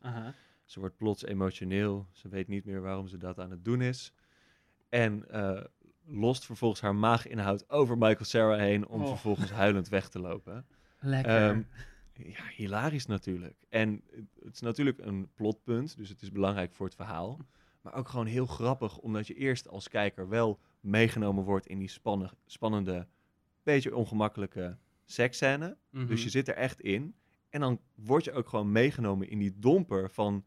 Ze 0.65 0.79
wordt 0.79 0.97
plots 0.97 1.25
emotioneel. 1.25 2.07
Ze 2.11 2.27
weet 2.29 2.47
niet 2.47 2.65
meer 2.65 2.81
waarom 2.81 3.07
ze 3.07 3.17
dat 3.17 3.39
aan 3.39 3.51
het 3.51 3.65
doen 3.65 3.81
is. 3.81 4.13
En 4.89 5.29
eh, 5.29 5.63
lost 6.05 6.45
vervolgens 6.45 6.81
haar 6.81 6.95
maaginhoud 6.95 7.69
over 7.69 7.97
Michael 7.97 8.25
Sarah 8.25 8.59
heen 8.59 8.87
om 8.87 9.01
Oh. 9.01 9.07
vervolgens 9.07 9.51
huilend 9.51 9.89
weg 9.89 10.09
te 10.09 10.19
lopen. 10.19 10.65
Lekker. 10.99 11.49
Ehm, 11.49 11.61
ja, 12.13 12.43
hilarisch 12.55 13.05
natuurlijk. 13.05 13.55
En 13.69 14.01
het 14.43 14.53
is 14.53 14.59
natuurlijk 14.59 14.99
een 14.99 15.29
plotpunt, 15.33 15.97
dus 15.97 16.09
het 16.09 16.21
is 16.21 16.31
belangrijk 16.31 16.73
voor 16.73 16.85
het 16.85 16.95
verhaal. 16.95 17.39
Maar 17.81 17.93
ook 17.93 18.07
gewoon 18.07 18.25
heel 18.25 18.45
grappig, 18.45 18.97
omdat 18.97 19.27
je 19.27 19.33
eerst 19.33 19.67
als 19.67 19.87
kijker 19.87 20.29
wel 20.29 20.59
meegenomen 20.79 21.43
wordt 21.43 21.67
in 21.67 21.79
die 21.79 21.87
spanne- 21.87 22.31
spannende, 22.45 23.07
beetje 23.63 23.95
ongemakkelijke 23.95 24.77
seksscène. 25.05 25.77
Mhm. 25.89 26.07
Dus 26.07 26.23
je 26.23 26.29
zit 26.29 26.47
er 26.47 26.55
echt 26.55 26.81
in. 26.81 27.15
En 27.49 27.59
dan 27.59 27.79
word 27.95 28.23
je 28.23 28.31
ook 28.31 28.49
gewoon 28.49 28.71
meegenomen 28.71 29.29
in 29.29 29.37
die 29.37 29.53
domper 29.59 30.09
van 30.09 30.45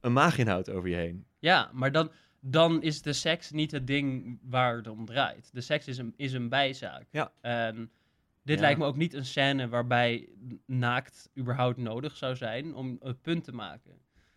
een 0.00 0.12
maaginhoud 0.12 0.70
over 0.70 0.88
je 0.88 0.94
heen. 0.96 1.26
Ja, 1.38 1.70
maar 1.72 1.92
dan, 1.92 2.10
dan 2.40 2.82
is 2.82 3.02
de 3.02 3.12
seks 3.12 3.50
niet 3.50 3.70
het 3.70 3.86
ding 3.86 4.38
waar 4.42 4.76
het 4.76 4.86
om 4.86 5.06
draait. 5.06 5.50
De 5.52 5.60
seks 5.60 5.86
is 5.88 5.98
een, 5.98 6.14
is 6.16 6.32
een 6.32 6.48
bijzaak. 6.48 7.06
Ja. 7.10 7.32
En 7.40 7.90
dit 8.48 8.56
Ja. 8.56 8.62
lijkt 8.64 8.78
me 8.78 8.86
ook 8.86 8.96
niet 8.96 9.14
een 9.14 9.24
scène 9.24 9.68
waarbij 9.68 10.28
naakt 10.66 11.30
überhaupt 11.38 11.76
nodig 11.76 12.16
zou 12.16 12.36
zijn 12.36 12.74
om 12.74 12.96
een 13.00 13.20
punt 13.20 13.44
te 13.44 13.52
maken. 13.52 13.92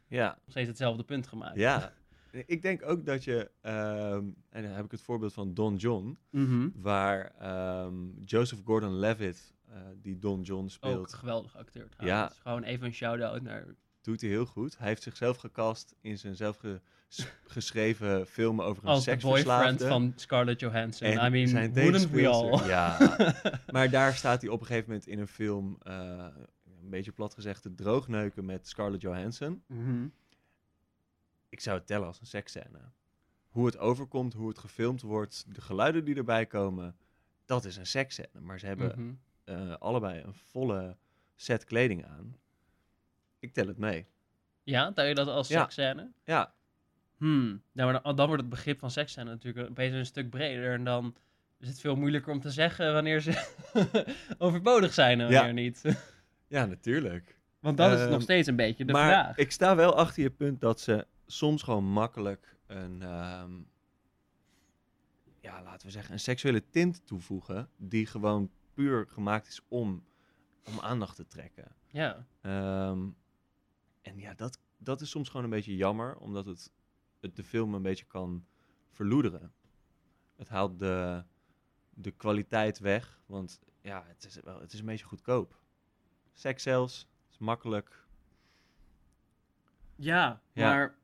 Ja, 0.08 0.28
Nog 0.28 0.38
steeds 0.50 0.68
hetzelfde 0.68 1.04
punt 1.04 1.28
gemaakt. 1.28 1.56
ja. 1.58 1.94
Ik 2.46 2.62
denk 2.62 2.84
ook 2.86 3.06
dat 3.06 3.24
je, 3.24 3.52
ehm, 3.62 4.26
en 4.50 4.64
dan 4.64 4.72
heb 4.72 4.86
ik 4.86 4.92
het 4.92 5.02
voorbeeld 5.02 5.34
van 5.34 5.54
Don 5.54 5.76
John, 5.76 6.18
Mhm. 6.30 6.70
waar 6.76 7.34
ehm, 7.40 8.10
Joseph 8.20 8.62
Gordon-Levitt, 8.66 9.54
eh, 9.68 9.76
die 10.02 10.18
Don 10.18 10.42
John 10.42 10.64
Ook 10.64 10.70
speelt, 10.70 11.14
geweldig 11.14 11.58
acteur 11.58 11.90
trouwens. 11.90 12.40
Gewoon 12.40 12.64
even 12.64 12.86
een 12.86 12.94
shout-out 12.94 13.42
naar... 13.42 13.66
doet 14.02 14.22
hij 14.22 14.30
heel 14.30 14.46
goed. 14.46 14.78
Hij 14.78 14.88
heeft 14.88 15.02
zichzelf 15.04 15.38
gecast 15.38 15.96
in 16.02 16.18
zijn 16.18 16.36
zelf 16.36 16.58
ge- 16.58 16.82
s- 16.84 17.01
geschreven 17.44 18.28
film 18.28 18.62
over 18.62 18.84
een 18.84 18.90
Als 18.90 19.06
de 19.06 19.18
boyfriend 19.18 19.84
van 19.84 20.14
Scarlett 20.16 20.60
Johansson. 20.60 21.08
En 21.08 21.26
I 21.26 21.30
mean, 21.30 21.48
zijn 21.48 21.74
wouldn't 21.74 22.10
we 22.10 22.28
all? 22.28 22.68
Ja, 22.68 22.98
maar 23.72 23.90
daar 23.90 24.14
staat 24.14 24.42
hij 24.42 24.50
op 24.50 24.60
een 24.60 24.66
gegeven 24.66 24.90
moment 24.90 25.08
in 25.08 25.20
een 25.20 25.28
film, 25.28 25.78
eh, 25.84 26.28
een 26.84 26.90
beetje 26.90 27.12
plat 27.12 27.34
gezegd, 27.34 27.62
te 27.62 27.76
droogneuken 27.76 28.46
met 28.46 28.68
Scarlett 28.68 29.02
Johansson. 29.02 29.64
Mhm. 29.68 30.06
Ik 31.50 31.60
zou 31.60 31.78
het 31.78 31.88
tellen 31.88 32.08
als 32.08 32.20
een 32.20 32.26
seksscène. 32.26 32.80
Hoe 33.50 33.66
het 33.66 33.78
overkomt, 33.78 34.34
hoe 34.34 34.48
het 34.48 34.58
gefilmd 34.60 35.02
wordt, 35.02 35.46
de 35.56 35.62
geluiden 35.62 36.06
die 36.06 36.16
erbij 36.16 36.46
komen, 36.46 36.96
dat 37.46 37.66
is 37.66 37.78
een 37.78 37.86
seksscène. 37.88 38.40
Maar 38.42 38.60
ze 38.60 38.66
hebben 38.66 38.92
Mhm. 38.96 39.14
eh, 39.44 39.76
allebei 39.78 40.22
een 40.22 40.34
volle 40.34 40.98
set 41.36 41.64
kleding 41.66 42.06
aan. 42.06 42.38
Ik 43.40 43.54
tel 43.54 43.68
het 43.68 43.78
mee. 43.78 44.06
Ja, 44.64 44.92
tel 44.94 45.06
je 45.06 45.16
dat 45.16 45.28
als 45.28 45.48
Ja. 45.48 45.60
seksscène? 45.62 46.12
Ja, 46.24 46.54
Hmm. 47.22 47.62
Nou, 47.72 47.92
maar 47.92 48.02
dan, 48.04 48.16
dan 48.16 48.28
wordt 48.28 48.42
het 48.42 48.52
begrip 48.52 48.80
van 48.80 48.92
seksscène 48.92 49.30
natuurlijk 49.30 49.70
opeens 49.70 49.94
een 49.96 50.06
stuk 50.06 50.30
breder. 50.30 50.74
En 50.74 50.84
dan 50.84 51.16
is 51.60 51.68
het 51.68 51.80
veel 51.80 51.96
moeilijker 51.96 52.32
om 52.32 52.40
te 52.40 52.52
zeggen 52.52 52.94
wanneer 52.94 53.20
ze 53.22 53.32
overbodig 54.38 54.94
zijn 54.94 55.20
en 55.22 55.26
wanneer 55.32 55.46
Ja. 55.46 55.52
niet. 55.52 56.04
ja 56.48 56.66
natuurlijk. 56.66 57.40
Want 57.60 57.78
dat 57.78 57.92
is 57.92 58.00
Ehm, 58.00 58.10
nog 58.12 58.22
steeds 58.22 58.48
een 58.48 58.56
beetje 58.56 58.86
de 58.86 58.92
maar 58.92 59.08
vraag. 59.12 59.38
ik 59.38 59.52
sta 59.52 59.76
wel 59.76 59.96
achter 59.96 60.24
je 60.24 60.30
punt 60.32 60.62
dat 60.62 60.80
ze 60.80 61.08
soms 61.26 61.64
gewoon 61.64 61.86
makkelijk 61.86 62.56
een, 62.68 63.02
ehm, 63.02 63.52
ja, 65.40 65.64
laten 65.64 65.86
we 65.88 65.92
zeggen, 65.94 66.14
een 66.14 66.20
seksuele 66.20 66.70
tint 66.70 67.08
toevoegen 67.08 67.70
die 67.78 68.06
gewoon 68.06 68.52
puur 68.74 69.06
gemaakt 69.10 69.48
is 69.48 69.62
om, 69.68 70.04
om 70.66 70.80
aandacht 70.80 71.16
te 71.16 71.28
trekken. 71.28 71.72
Ja. 71.92 72.26
Ehm, 72.42 73.00
en 74.02 74.18
ja, 74.20 74.34
dat, 74.34 74.60
dat 74.78 75.02
is 75.02 75.10
soms 75.10 75.30
gewoon 75.30 75.44
een 75.44 75.50
beetje 75.52 75.76
jammer, 75.76 76.16
omdat 76.18 76.46
het, 76.46 76.72
het 77.22 77.36
de 77.36 77.44
film 77.44 77.74
een 77.74 77.82
beetje 77.82 78.06
kan 78.06 78.46
verloederen. 78.90 79.54
Het 80.36 80.50
haalt 80.50 80.80
de, 80.80 81.24
de 81.90 82.12
kwaliteit 82.12 82.80
weg, 82.80 83.20
want 83.26 83.60
ja, 83.82 84.04
het 84.08 84.24
is, 84.26 84.40
wel, 84.44 84.60
het 84.62 84.74
is 84.74 84.80
een 84.80 84.86
beetje 84.86 85.06
goedkoop. 85.06 85.60
Seks 86.34 86.64
zelfs, 86.64 87.08
is 87.30 87.38
makkelijk. 87.38 88.06
Ja, 89.96 90.42
Ja. 90.54 90.70
maar 90.70 90.96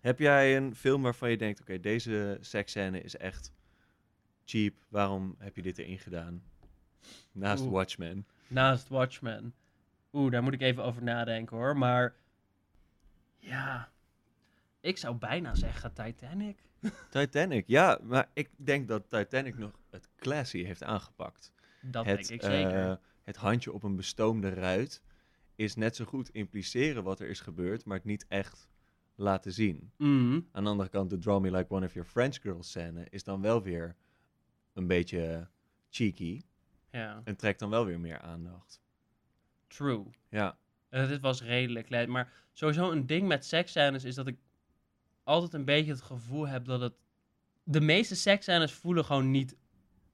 Heb 0.00 0.18
jij 0.18 0.56
een 0.56 0.74
film 0.74 1.02
waarvan 1.02 1.30
je 1.30 1.36
denkt, 1.36 1.60
oké, 1.60 1.80
deze 1.80 2.38
seksscène 2.40 3.00
is 3.02 3.16
echt 3.16 3.52
cheap. 4.44 4.74
Waarom 4.88 5.34
heb 5.38 5.56
je 5.56 5.62
dit 5.62 5.78
erin 5.78 5.98
gedaan? 5.98 6.42
Naast 7.32 7.62
Oeh. 7.62 7.72
Watchmen. 7.72 8.26
Naast 8.46 8.88
Watchmen. 8.88 9.54
Oeh, 10.12 10.30
daar 10.32 10.42
moet 10.42 10.52
ik 10.52 10.60
even 10.60 10.84
over 10.84 11.02
nadenken 11.02 11.56
hoor. 11.56 11.76
Maar 11.76 12.14
ja, 13.38 13.92
ik 14.80 14.96
zou 14.98 15.16
bijna 15.16 15.54
zeggen 15.54 15.92
Titanic. 15.92 16.58
Titanic, 17.10 17.64
ja, 17.66 17.98
maar 18.02 18.30
ik 18.32 18.50
denk 18.56 18.88
dat 18.88 19.10
Titanic 19.10 19.58
nog 19.58 19.78
het 19.90 20.08
classy 20.16 20.64
heeft 20.64 20.82
aangepakt. 20.82 21.52
Dat 21.80 22.04
het, 22.04 22.16
denk 22.16 22.28
ik 22.40 22.42
zeker. 22.42 22.90
eh, 22.90 22.96
het 23.24 23.36
handje 23.36 23.72
op 23.72 23.82
een 23.82 23.96
bestoomde 23.96 24.48
ruit 24.48 25.02
is 25.54 25.74
net 25.74 25.96
zo 25.96 26.04
goed 26.04 26.28
impliceren 26.30 27.02
wat 27.04 27.20
er 27.20 27.28
is 27.28 27.40
gebeurd, 27.40 27.84
maar 27.84 27.96
het 27.96 28.06
niet 28.06 28.24
echt 28.28 28.68
laten 29.14 29.52
zien. 29.52 29.92
Mhm. 29.96 30.40
Aan 30.52 30.64
de 30.64 30.70
andere 30.70 30.88
kant, 30.88 31.10
de 31.10 31.18
Draw 31.18 31.40
Me 31.40 31.50
Like 31.50 31.74
One 31.74 31.86
of 31.86 31.92
Your 31.94 32.08
French 32.08 32.36
Girls 32.40 32.70
scène 32.70 33.06
is 33.10 33.24
dan 33.24 33.40
wel 33.40 33.62
weer 33.62 33.96
een 34.72 34.86
beetje 34.86 35.48
cheeky 35.90 36.40
Ja, 36.90 37.20
en 37.24 37.36
trekt 37.36 37.58
dan 37.58 37.70
wel 37.70 37.84
weer 37.84 38.00
meer 38.00 38.18
aandacht. 38.20 38.80
true. 39.66 40.04
Ja, 40.28 40.58
Eh, 40.88 41.08
dit 41.08 41.20
was 41.20 41.42
redelijk 41.42 41.88
leid. 41.88 42.08
Maar 42.08 42.32
sowieso 42.52 42.90
een 42.90 43.06
ding 43.06 43.28
met 43.28 43.44
seksscènes 43.44 44.04
is 44.04 44.14
dat 44.14 44.26
ik 44.26 44.36
altijd 45.28 45.52
een 45.54 45.64
beetje 45.64 45.90
het 45.92 46.02
gevoel 46.02 46.48
heb 46.48 46.64
dat 46.64 46.80
het... 46.80 46.92
De 47.62 47.80
meeste 47.80 48.14
seksscènes 48.16 48.72
voelen 48.72 49.04
gewoon 49.04 49.30
niet 49.30 49.56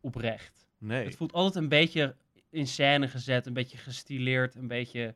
oprecht. 0.01 0.67
nee. 0.79 1.05
Het 1.05 1.17
voelt 1.17 1.33
altijd 1.33 1.63
een 1.65 1.69
beetje 1.69 2.17
in 2.51 2.67
scène 2.67 3.09
gezet, 3.09 3.47
een 3.47 3.53
beetje 3.53 3.77
gestileerd, 3.77 4.55
een 4.55 4.67
beetje... 4.69 5.15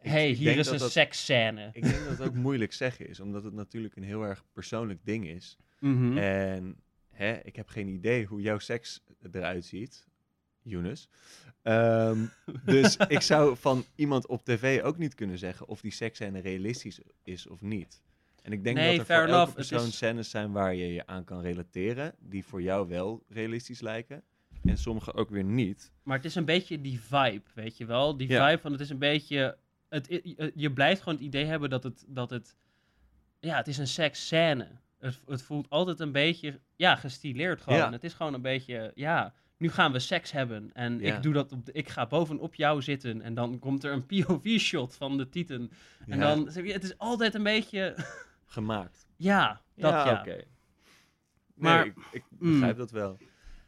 Ik- 0.00 0.10
hey, 0.10 0.30
ik 0.30 0.36
hier 0.36 0.56
is 0.56 0.66
een 0.66 0.78
dat- 0.78 0.90
seksscène. 0.90 1.70
Ik 1.72 1.82
denk 1.82 1.98
dat 1.98 2.18
het 2.18 2.20
ook 2.28 2.34
moeilijk 2.34 2.72
zeggen 2.72 3.08
is, 3.08 3.20
omdat 3.20 3.44
het 3.44 3.52
natuurlijk 3.54 3.96
een 3.96 4.02
heel 4.02 4.22
erg 4.22 4.44
persoonlijk 4.52 5.00
ding 5.04 5.26
is. 5.28 5.56
Mhm. 5.80 6.18
En 6.18 6.76
hè, 7.10 7.32
ik 7.34 7.56
heb 7.56 7.68
geen 7.68 7.88
idee 7.88 8.24
hoe 8.26 8.40
jouw 8.40 8.58
seks 8.58 9.02
eruit 9.32 9.64
ziet, 9.64 10.06
Younes. 10.62 11.08
Ehm, 11.62 12.18
dus 12.64 12.96
ik 12.96 13.20
zou 13.20 13.56
van 13.56 13.84
iemand 13.94 14.26
op 14.26 14.44
tv 14.44 14.82
ook 14.82 14.98
niet 14.98 15.14
kunnen 15.14 15.38
zeggen 15.38 15.66
of 15.66 15.80
die 15.80 15.92
seksscène 15.92 16.40
realistisch 16.40 17.00
is 17.22 17.46
of 17.46 17.60
niet. 17.60 18.02
En 18.44 18.52
ik 18.52 18.64
denk 18.64 18.76
Nee, 18.76 18.90
dat 18.98 19.08
er 19.08 19.14
voor 19.14 19.14
elke 19.14 19.28
enough. 19.32 19.46
Het 19.46 19.54
persoon 19.68 19.86
is- 19.88 19.96
scènes 19.96 20.30
zijn 20.30 20.52
waar 20.52 20.74
je 20.74 20.92
je 20.92 21.06
aan 21.06 21.24
kan 21.24 21.40
relateren, 21.40 22.14
die 22.18 22.44
voor 22.44 22.62
jou 22.62 22.88
wel 22.88 23.24
realistisch 23.28 23.80
lijken. 23.80 24.22
En 24.64 24.76
sommige 24.78 25.14
ook 25.14 25.30
weer 25.30 25.44
niet. 25.44 25.92
Maar 26.02 26.16
het 26.16 26.24
is 26.26 26.34
een 26.34 26.44
beetje 26.44 26.80
die 26.80 27.00
vibe, 27.00 27.42
weet 27.54 27.76
je 27.76 27.84
wel? 27.86 28.16
Die 28.16 28.28
Ja. 28.28 28.48
vibe 28.48 28.60
van 28.62 28.72
het 28.72 28.80
is 28.80 28.90
een 28.90 28.98
beetje... 28.98 29.56
Het, 29.88 30.10
i- 30.10 30.50
je 30.54 30.72
blijft 30.72 31.02
gewoon 31.02 31.14
het 31.18 31.26
idee 31.26 31.44
hebben 31.44 31.70
dat 31.70 31.82
het... 31.82 32.04
Dat 32.08 32.30
het 32.30 32.56
ja, 33.40 33.56
het 33.56 33.68
is 33.68 33.78
een 33.78 33.86
seksscène. 33.86 34.68
Het, 34.98 35.20
het 35.26 35.42
voelt 35.42 35.70
altijd 35.70 36.00
een 36.00 36.12
beetje... 36.12 36.60
Ja, 36.76 36.96
gestileerd 36.96 37.60
gewoon. 37.60 37.78
Ja. 37.78 37.90
Het 37.90 38.04
is 38.04 38.12
gewoon 38.14 38.34
een 38.34 38.42
beetje... 38.42 38.92
Ja, 38.94 39.34
nu 39.56 39.70
gaan 39.70 39.92
we 39.92 39.98
seks 39.98 40.32
hebben. 40.32 40.70
En 40.72 40.98
Ja. 41.00 41.16
ik 41.16 41.22
doe 41.22 41.32
dat 41.32 41.52
op 41.52 41.66
de, 41.66 41.72
Ik 41.72 41.88
ga 41.88 42.06
bovenop 42.06 42.54
jou 42.54 42.82
zitten. 42.82 43.22
En 43.22 43.34
dan 43.34 43.58
komt 43.58 43.84
er 43.84 43.92
een 43.92 44.06
POV-shot 44.06 44.94
van 44.94 45.16
de 45.16 45.28
titan. 45.28 45.70
En 46.06 46.20
dan... 46.20 46.50
zeg 46.50 46.64
je, 46.66 46.72
Het 46.72 46.82
is 46.84 46.98
altijd 46.98 47.34
een 47.34 47.42
beetje... 47.42 47.94
gemaakt. 48.54 49.06
Ja, 49.16 49.60
dat 49.76 49.92
ja. 49.92 50.18
oké. 50.20 50.30
Nee, 50.34 50.44
Maar- 51.54 51.86
ik, 51.86 51.94
ik 52.12 52.24
Mm. 52.38 52.50
begrijp 52.52 52.76
dat 52.76 52.90
wel. 52.90 53.18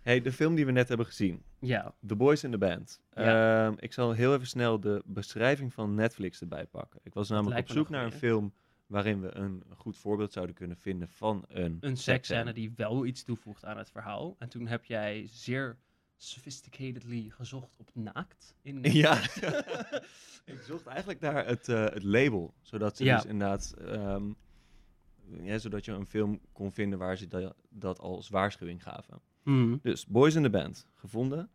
Hey, 0.03 0.21
de 0.21 0.33
film 0.33 0.55
die 0.55 0.67
we 0.67 0.73
net 0.73 0.89
hebben 0.89 1.07
gezien, 1.07 1.43
Ja. 1.61 1.95
The 2.07 2.17
Boys 2.17 2.45
in 2.45 2.51
the 2.51 2.59
Band. 2.59 3.01
Ja. 3.15 3.67
Ehm, 3.67 3.75
ik 3.79 3.93
zal 3.93 4.13
heel 4.13 4.35
even 4.35 4.47
snel 4.47 4.81
de 4.81 5.03
beschrijving 5.05 5.73
van 5.75 5.95
Netflix 5.95 6.41
erbij 6.41 6.67
pakken. 6.67 7.01
Ik 7.03 7.15
was 7.15 7.29
namelijk 7.29 7.61
op 7.61 7.69
zoek 7.71 7.89
naar 7.89 8.05
een 8.05 8.13
film 8.13 8.55
waarin 8.87 9.21
we 9.21 9.35
een 9.37 9.63
goed 9.77 9.97
voorbeeld 9.97 10.33
zouden 10.33 10.55
kunnen 10.55 10.77
vinden 10.77 11.09
van 11.09 11.45
een, 11.49 11.77
Een 11.81 11.97
seksscène 11.97 12.53
die 12.53 12.73
wel 12.77 13.07
iets 13.07 13.23
toevoegt 13.25 13.65
aan 13.65 13.79
het 13.79 13.91
verhaal. 13.91 14.37
En 14.39 14.49
toen 14.49 14.67
heb 14.67 14.85
jij 14.85 15.27
zeer 15.31 15.77
sophisticatedly 16.17 17.29
gezocht 17.29 17.71
op 17.77 17.91
naakt. 17.95 18.55
In 18.63 18.83
Ja, 19.03 19.19
ik 20.45 20.61
zocht 20.67 20.87
eigenlijk 20.87 21.21
naar 21.21 21.47
het, 21.47 21.69
eh, 21.69 21.85
het 21.85 22.03
label, 22.03 22.55
zodat 22.61 22.97
ze 22.97 23.05
Ja. 23.05 23.17
dus 23.17 23.25
inderdaad, 23.25 23.75
ehm, 23.79 24.31
ja, 25.43 25.59
zodat 25.59 25.85
je 25.85 25.93
een 25.93 26.07
film 26.07 26.41
kon 26.53 26.73
vinden 26.73 26.99
waar 26.99 27.17
ze 27.17 27.27
dat, 27.27 27.55
dat 27.69 27.99
als 27.99 28.29
waarschuwing 28.29 28.83
gaven. 28.83 29.21
Mhm. 29.43 29.77
Dus 29.83 30.07
Boys 30.07 30.35
in 30.35 30.43
the 30.43 30.51
Band, 30.51 30.89
gevonden. 30.95 31.51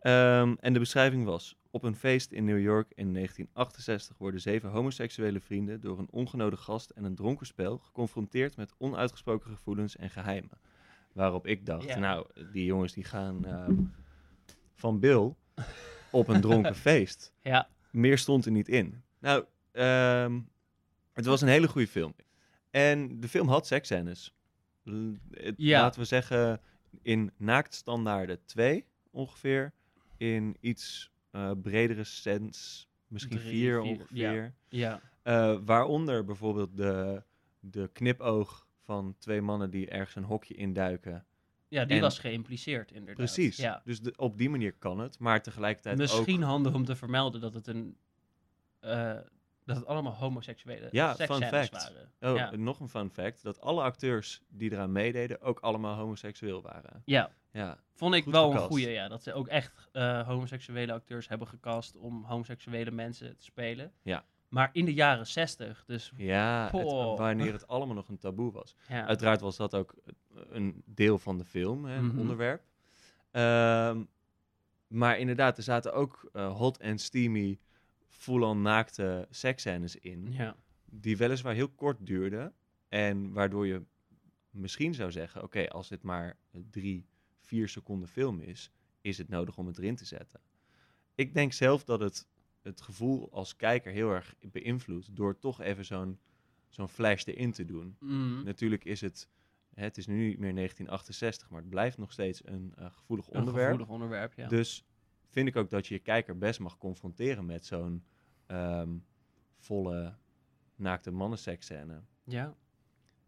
Ehm, 0.00 0.54
en 0.60 0.72
de 0.72 0.78
beschrijving 0.78 1.24
was... 1.24 1.56
Op 1.70 1.82
een 1.82 1.96
feest 1.96 2.32
in 2.32 2.44
New 2.44 2.60
York 2.60 2.92
in 2.94 3.12
1968 3.12 4.18
worden 4.18 4.40
zeven 4.40 4.70
homoseksuele 4.70 5.40
vrienden... 5.40 5.80
door 5.80 5.98
een 5.98 6.08
ongenode 6.10 6.56
gast 6.56 6.90
en 6.90 7.04
een 7.04 7.14
dronken 7.14 7.46
spel... 7.46 7.78
geconfronteerd 7.78 8.56
met 8.56 8.74
onuitgesproken 8.78 9.50
gevoelens 9.50 9.96
en 9.96 10.10
geheimen. 10.10 10.58
Waarop 11.12 11.46
ik 11.46 11.66
dacht, 11.66 11.98
nou, 11.98 12.26
die 12.52 12.64
jongens 12.64 12.92
die 12.92 13.04
gaan 13.04 13.44
ehm, 13.44 13.74
van 14.74 15.00
Bill 15.00 15.34
op 16.10 16.28
een 16.28 16.40
dronken 16.40 16.76
feest. 16.88 17.32
Ja. 17.42 17.68
Meer 17.90 18.18
stond 18.18 18.44
er 18.44 18.52
niet 18.52 18.68
in. 18.68 19.02
Nou, 19.18 19.44
ehm, 19.72 20.40
het 21.12 21.24
was 21.24 21.40
een 21.40 21.48
hele 21.48 21.68
goede 21.68 21.88
film. 21.88 22.14
En 22.70 23.20
de 23.20 23.28
film 23.28 23.48
had 23.48 23.66
seksscènes. 23.66 24.34
Ja. 25.56 25.80
Laten 25.80 26.00
we 26.00 26.06
zeggen 26.06 26.60
in 27.02 27.30
naaktstandaarden 27.36 28.44
2 28.44 28.84
ongeveer. 29.10 29.72
In 30.16 30.56
iets 30.60 31.10
eh, 31.30 31.50
bredere 31.62 32.04
sens 32.04 32.88
misschien 33.06 33.36
Drie, 33.38 33.50
4 33.50 33.60
vier, 33.60 33.80
ongeveer. 33.80 34.54
Ja. 34.68 35.00
Eh, 35.22 35.58
waaronder 35.64 36.24
bijvoorbeeld 36.24 36.76
de, 36.76 37.22
de 37.60 37.90
knipoog 37.92 38.66
van 38.82 39.14
twee 39.18 39.40
mannen 39.42 39.70
die 39.70 39.88
ergens 39.88 40.14
een 40.16 40.22
hokje 40.24 40.54
induiken. 40.54 41.24
ja, 41.68 41.84
die 41.84 41.96
En- 41.96 42.02
was 42.02 42.18
geïmpliceerd 42.18 42.90
inderdaad. 42.92 43.16
Precies. 43.16 43.56
Ja. 43.56 43.82
Dus 43.84 44.00
de- 44.00 44.12
op 44.16 44.38
die 44.38 44.50
manier 44.50 44.72
kan 44.72 44.98
het. 44.98 45.18
Maar 45.18 45.42
tegelijkertijd 45.42 45.98
Misschien 45.98 46.42
ook... 46.42 46.48
handig 46.48 46.74
om 46.74 46.84
te 46.84 46.96
vermelden 46.96 47.40
dat 47.40 47.54
het 47.54 47.66
een... 47.66 47.96
eh, 48.80 49.16
dat 49.68 49.76
het 49.76 49.86
allemaal 49.86 50.14
homoseksuele 50.14 50.88
Ja, 50.90 51.14
fun 51.14 51.42
fact. 51.42 51.70
waren. 51.72 52.12
Oh, 52.20 52.36
ja. 52.36 52.56
nog 52.56 52.80
een 52.80 52.88
fun 52.88 53.10
fact. 53.10 53.42
Dat 53.42 53.60
alle 53.60 53.82
acteurs 53.82 54.42
die 54.48 54.72
eraan 54.72 54.92
meededen 54.92 55.40
ook 55.40 55.60
allemaal 55.60 55.96
homoseksueel 55.96 56.62
waren. 56.62 57.02
ja, 57.04 57.30
Ja, 57.52 57.78
vond 57.94 58.14
ik 58.14 58.24
wel 58.24 58.52
een 58.52 58.58
goeie. 58.58 58.90
Ja, 58.90 59.08
dat 59.08 59.22
ze 59.22 59.32
ook 59.32 59.48
echt 59.48 59.88
eh, 59.92 60.26
homoseksuele 60.26 60.92
acteurs 60.92 61.28
hebben 61.28 61.48
gecast 61.48 61.96
om 61.96 62.24
homoseksuele 62.24 62.90
mensen 62.90 63.36
te 63.36 63.44
spelen. 63.44 63.92
Ja. 64.02 64.24
Maar 64.48 64.68
in 64.72 64.84
de 64.84 64.94
jaren 64.94 65.26
zestig, 65.26 65.84
dus 65.86 66.12
ja 66.16 66.68
het- 66.72 66.82
wanneer 67.18 67.52
het 67.52 67.66
allemaal 67.66 67.94
nog 67.94 68.08
een 68.08 68.18
taboe 68.18 68.52
was. 68.52 68.74
ja. 68.88 69.06
Uiteraard 69.06 69.40
was 69.40 69.56
dat 69.56 69.74
ook 69.74 69.94
een 70.50 70.82
deel 70.86 71.18
van 71.18 71.38
de 71.38 71.44
film, 71.44 71.84
hè, 71.84 71.96
een 71.96 72.06
Mhm. 72.06 72.18
onderwerp. 72.18 72.62
Ehm, 73.30 74.02
maar 74.86 75.18
inderdaad, 75.18 75.56
er 75.56 75.62
zaten 75.62 75.92
ook 75.94 76.28
eh, 76.32 76.56
hot 76.56 76.78
en 76.78 76.98
steamy, 76.98 77.58
full-on 78.08 78.62
naakte 78.62 79.26
seksscènes 79.30 79.96
in. 79.96 80.32
ja. 80.32 80.56
Die 80.90 81.16
weliswaar 81.16 81.54
heel 81.54 81.68
kort 81.68 82.06
duurden. 82.06 82.54
En 82.88 83.32
waardoor 83.32 83.66
je 83.66 83.82
misschien 84.50 84.94
zou 84.94 85.10
zeggen, 85.10 85.42
oké, 85.42 85.68
als 85.68 85.88
dit 85.88 86.02
maar 86.02 86.36
drie, 86.70 87.06
vier 87.40 87.68
seconden 87.68 88.08
film 88.08 88.40
is, 88.40 88.70
is 89.00 89.18
het 89.18 89.28
nodig 89.28 89.58
om 89.58 89.66
het 89.66 89.78
erin 89.78 89.96
te 89.96 90.04
zetten. 90.04 90.40
Ik 91.14 91.34
denk 91.34 91.52
zelf 91.52 91.84
dat 91.84 92.00
het 92.00 92.26
het 92.62 92.80
gevoel 92.80 93.32
als 93.32 93.56
kijker 93.56 93.92
heel 93.92 94.10
erg 94.10 94.34
beïnvloedt 94.40 95.16
door 95.16 95.38
toch 95.38 95.60
even 95.60 95.84
zo'n 95.84 96.18
zo'n 96.68 96.88
flash 96.88 97.24
erin 97.24 97.52
te 97.52 97.64
doen. 97.64 97.96
Mm. 98.00 98.44
Natuurlijk 98.44 98.84
is 98.84 99.00
het, 99.00 99.28
het 99.74 99.96
is 99.96 100.06
nu 100.06 100.14
niet 100.14 100.38
meer 100.38 100.54
1968, 100.54 101.50
maar 101.50 101.60
het 101.60 101.70
blijft 101.70 101.98
nog 101.98 102.12
steeds 102.12 102.40
een 102.44 102.72
eh, 102.76 102.86
gevoelig 102.92 103.26
Een 103.30 103.38
onderwerp. 103.38 103.70
gevoelig 103.70 103.88
onderwerp, 103.88 104.34
ja. 104.34 104.48
Dus 104.48 104.84
vind 105.28 105.48
ik 105.48 105.56
ook 105.56 105.70
dat 105.70 105.86
je 105.86 105.94
je 105.94 106.00
kijker 106.00 106.38
best 106.38 106.60
mag 106.60 106.78
confronteren 106.78 107.46
met 107.46 107.66
zo'n 107.66 108.04
ehm, 108.46 108.96
volle 109.58 110.14
naakte 110.76 111.10
mannenseksscène. 111.10 112.02
ja. 112.24 112.54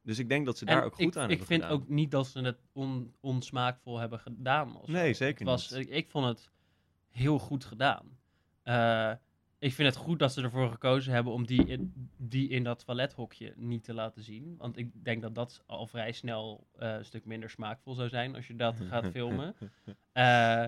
Dus 0.03 0.19
ik 0.19 0.29
denk 0.29 0.47
dat 0.47 0.59
ze 0.59 0.65
daar 0.65 0.79
En 0.79 0.85
ook 0.85 0.95
goed 0.95 1.05
ik, 1.05 1.17
aan 1.17 1.23
ik 1.23 1.29
hebben 1.29 1.47
vind 1.47 1.63
gedaan. 1.63 1.77
ook 1.79 1.89
niet 1.89 2.11
dat 2.11 2.27
ze 2.27 2.41
het 2.41 2.59
on, 2.73 3.15
onsmaakvol 3.21 3.99
hebben 3.99 4.19
gedaan. 4.19 4.73
zo. 4.85 4.93
Nee, 4.93 5.15
zeker 5.15 5.39
Het 5.39 5.49
was, 5.49 5.71
niet. 5.71 5.81
Ik, 5.81 5.89
ik 5.89 6.11
vond 6.11 6.27
het 6.27 6.51
heel 7.09 7.39
goed 7.39 7.65
gedaan. 7.65 8.19
Eh, 8.63 9.13
ik 9.63 9.73
vind 9.73 9.89
het 9.95 9.97
goed 10.05 10.19
dat 10.19 10.33
ze 10.33 10.43
ervoor 10.43 10.71
gekozen 10.71 11.13
hebben 11.13 11.33
om 11.33 11.47
die 11.47 11.67
in, 11.67 12.11
die 12.17 12.49
in 12.49 12.65
dat 12.65 12.85
toilethokje 12.85 13.53
niet 13.57 13.85
te 13.85 13.95
laten 13.95 14.23
zien. 14.23 14.55
Want 14.59 14.77
ik 14.77 14.91
denk 15.05 15.23
dat 15.23 15.35
dat 15.35 15.63
al 15.67 15.87
vrij 15.87 16.13
snel 16.13 16.67
eh, 16.79 16.93
een 16.95 17.05
stuk 17.05 17.25
minder 17.25 17.51
smaakvol 17.51 17.95
zou 17.95 18.09
zijn 18.09 18.35
als 18.35 18.47
je 18.47 18.57
dat 18.57 18.81
gaat 18.89 19.07
filmen. 19.17 19.55
Eh, 20.13 20.23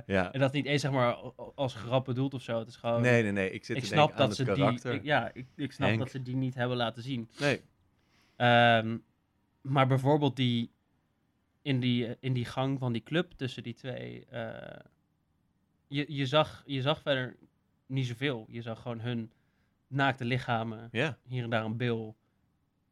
Ja. 0.07 0.33
en 0.33 0.41
dat 0.41 0.53
niet 0.53 0.67
eens 0.67 0.81
zeg 0.81 0.91
maar 0.91 1.15
als 1.55 1.75
grap 1.75 2.05
bedoeld 2.05 2.35
of 2.35 2.43
zo. 2.43 2.59
Het 2.59 2.69
is 2.69 2.77
gewoon. 2.77 3.01
Nee, 3.03 3.23
nee, 3.23 3.33
nee. 3.33 3.51
Ik 3.51 3.65
zit 3.65 3.77
ik 3.77 3.85
snap 3.85 4.11
aan 4.11 4.17
dat 4.17 4.27
het 4.29 4.37
ze 4.37 4.45
karakter. 4.45 4.91
die. 4.91 5.01
ik- 5.01 5.07
ja, 5.07 5.31
ik, 5.35 5.47
ik 5.57 5.73
snap 5.73 5.89
Henk. 5.89 6.01
dat 6.01 6.11
ze 6.11 6.23
die 6.23 6.37
niet 6.37 6.55
hebben 6.55 6.77
laten 6.77 7.03
zien. 7.03 7.29
Nee, 7.39 7.61
Ehm, 8.37 8.99
maar 9.61 9.87
bijvoorbeeld 9.87 10.37
die 10.37 10.71
in, 11.63 11.81
die 11.81 12.07
eh, 12.07 12.15
in 12.21 12.33
die 12.33 12.45
gang 12.45 12.79
van 12.79 12.93
die 12.93 13.03
club 13.03 13.33
tussen 13.37 13.63
die 13.63 13.75
twee. 13.75 14.27
je, 15.89 16.05
je, 16.09 16.27
zag, 16.27 16.63
je 16.67 16.83
zag 16.83 17.03
verder 17.03 17.37
niet 17.93 18.07
zoveel. 18.07 18.47
Je 18.49 18.63
zag 18.63 18.83
gewoon 18.83 19.01
hun 19.01 19.33
naakte 19.87 20.25
lichamen. 20.25 20.89
ja. 20.93 21.19
Hier 21.23 21.45
en 21.45 21.51
daar 21.51 21.65
een 21.65 21.77
bil. 21.77 22.17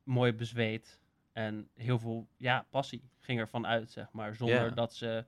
Mooi 0.02 0.32
bezweet. 0.32 1.00
En 1.32 1.68
heel 1.74 1.98
veel 1.98 2.28
ja, 2.36 2.66
passie 2.70 3.02
ging 3.18 3.38
ervan 3.40 3.66
uit, 3.66 3.90
zeg 3.90 4.12
maar. 4.12 4.34
Zonder 4.34 4.74
dat 4.74 4.94
ze 4.94 5.24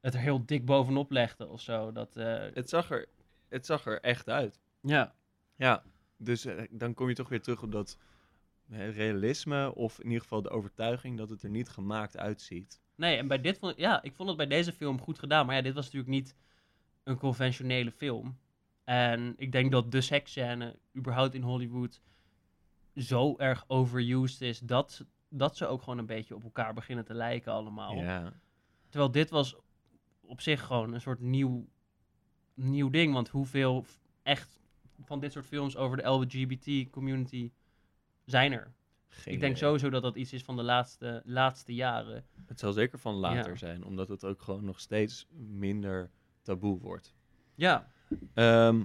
het 0.00 0.14
er 0.14 0.20
heel 0.20 0.46
dik 0.46 0.64
bovenop 0.64 1.10
legden 1.10 1.50
of 1.50 1.60
zo. 1.60 1.92
Dat, 1.92 2.16
eh, 2.16 2.46
Het 2.54 2.68
zag 2.68 2.90
er, 2.90 3.08
het 3.48 3.66
zag 3.66 3.86
er 3.86 4.00
echt 4.00 4.28
uit. 4.28 4.60
ja. 4.80 5.14
Ja, 5.56 5.82
dus 6.16 6.44
eh, 6.44 6.62
dan 6.70 6.94
kom 6.94 7.08
je 7.08 7.14
toch 7.14 7.28
weer 7.28 7.42
terug 7.42 7.62
op 7.62 7.72
dat 7.72 7.98
realisme, 8.70 9.74
of 9.74 9.98
in 9.98 10.06
ieder 10.06 10.20
geval 10.22 10.42
de 10.42 10.48
overtuiging 10.50 11.16
dat 11.18 11.30
het 11.30 11.42
er 11.42 11.50
niet 11.50 11.68
gemaakt 11.68 12.16
uitziet. 12.16 12.80
Nee, 12.94 13.16
en 13.16 13.28
bij 13.28 13.40
dit 13.40 13.58
vond 13.58 13.72
ik, 13.72 13.78
ja, 13.78 14.02
ik 14.02 14.14
vond 14.14 14.28
het 14.28 14.36
bij 14.38 14.46
deze 14.46 14.72
film 14.72 15.00
goed 15.00 15.18
gedaan. 15.18 15.46
Maar 15.46 15.54
ja, 15.56 15.62
dit 15.62 15.74
was 15.74 15.84
natuurlijk 15.84 16.12
niet 16.12 16.34
een 17.04 17.16
conventionele 17.18 17.90
film. 17.90 18.38
En 18.84 19.34
ik 19.36 19.52
denk 19.52 19.70
dat 19.72 19.92
de 19.92 20.00
seksscène 20.00 20.78
überhaupt 20.96 21.34
in 21.34 21.42
Hollywood 21.42 22.00
zo 22.94 23.36
erg 23.38 23.64
overused 23.66 24.40
is 24.40 24.58
dat, 24.60 24.92
ze- 24.92 25.06
dat 25.28 25.56
ze 25.56 25.66
ook 25.66 25.82
gewoon 25.82 25.98
een 25.98 26.06
beetje 26.06 26.34
op 26.34 26.44
elkaar 26.44 26.74
beginnen 26.74 27.04
te 27.04 27.14
lijken 27.14 27.52
allemaal. 27.52 27.94
Ja. 27.94 28.32
Terwijl 28.88 29.10
dit 29.10 29.30
was 29.30 29.56
op 30.20 30.40
zich 30.40 30.66
gewoon 30.66 30.92
een 30.92 31.00
soort 31.00 31.20
nieuw, 31.20 31.68
nieuw 32.54 32.90
ding. 32.90 33.12
Want 33.12 33.28
hoeveel 33.28 33.86
echt 34.22 34.60
van 35.04 35.20
dit 35.20 35.32
soort 35.32 35.46
films 35.46 35.76
over 35.76 35.96
de 35.96 36.08
LGBT-community 36.08 37.52
zijn 38.24 38.52
er? 38.52 38.72
Geen 39.08 39.34
ik 39.34 39.40
denk 39.40 39.52
idee. 39.56 39.64
sowieso 39.66 39.90
dat 39.90 40.02
dat 40.02 40.16
iets 40.16 40.32
is 40.32 40.42
van 40.42 40.56
de 40.56 40.62
laatste, 40.62 41.22
laatste 41.24 41.74
jaren. 41.74 42.26
Het 42.46 42.58
zal 42.58 42.72
zeker 42.72 42.98
van 42.98 43.14
later 43.14 43.50
Ja. 43.50 43.56
zijn, 43.56 43.84
omdat 43.84 44.08
het 44.08 44.24
ook 44.24 44.42
gewoon 44.42 44.64
nog 44.64 44.80
steeds 44.80 45.26
minder 45.36 46.10
taboe 46.42 46.78
wordt. 46.80 47.14
Ja, 47.54 47.90
Ehm, 48.34 48.84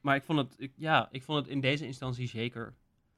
maar 0.00 0.16
ik 0.16 0.22
vond 0.22 0.38
het, 0.38 0.54
ik, 0.58 0.72
ja, 0.76 1.08
ik 1.10 1.22
vond 1.22 1.38
het 1.38 1.48
in 1.48 1.60
deze 1.60 1.86
instantie 1.86 2.28
zeker 2.28 2.74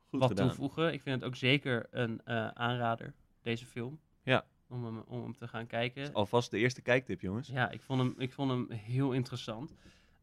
goed 0.08 0.20
wat 0.20 0.28
gedaan. 0.28 0.46
toevoegen. 0.46 0.92
Ik 0.92 1.02
vind 1.02 1.20
het 1.20 1.24
ook 1.24 1.36
zeker 1.36 1.86
een 1.90 2.20
eh, 2.24 2.48
aanrader, 2.48 3.14
deze 3.42 3.66
film. 3.66 4.00
Ja. 4.22 4.46
Om 4.68 4.84
hem, 4.84 5.04
om 5.06 5.22
hem 5.22 5.36
te 5.36 5.48
gaan 5.48 5.66
kijken. 5.66 6.12
Alvast 6.12 6.50
de 6.50 6.58
eerste 6.58 6.82
kijktip, 6.82 7.20
jongens. 7.20 7.48
Ja, 7.48 7.70
ik 7.70 7.80
vond 7.80 8.00
hem, 8.00 8.14
ik 8.18 8.32
vond 8.32 8.50
hem 8.50 8.70
heel 8.70 9.12
interessant. 9.12 9.74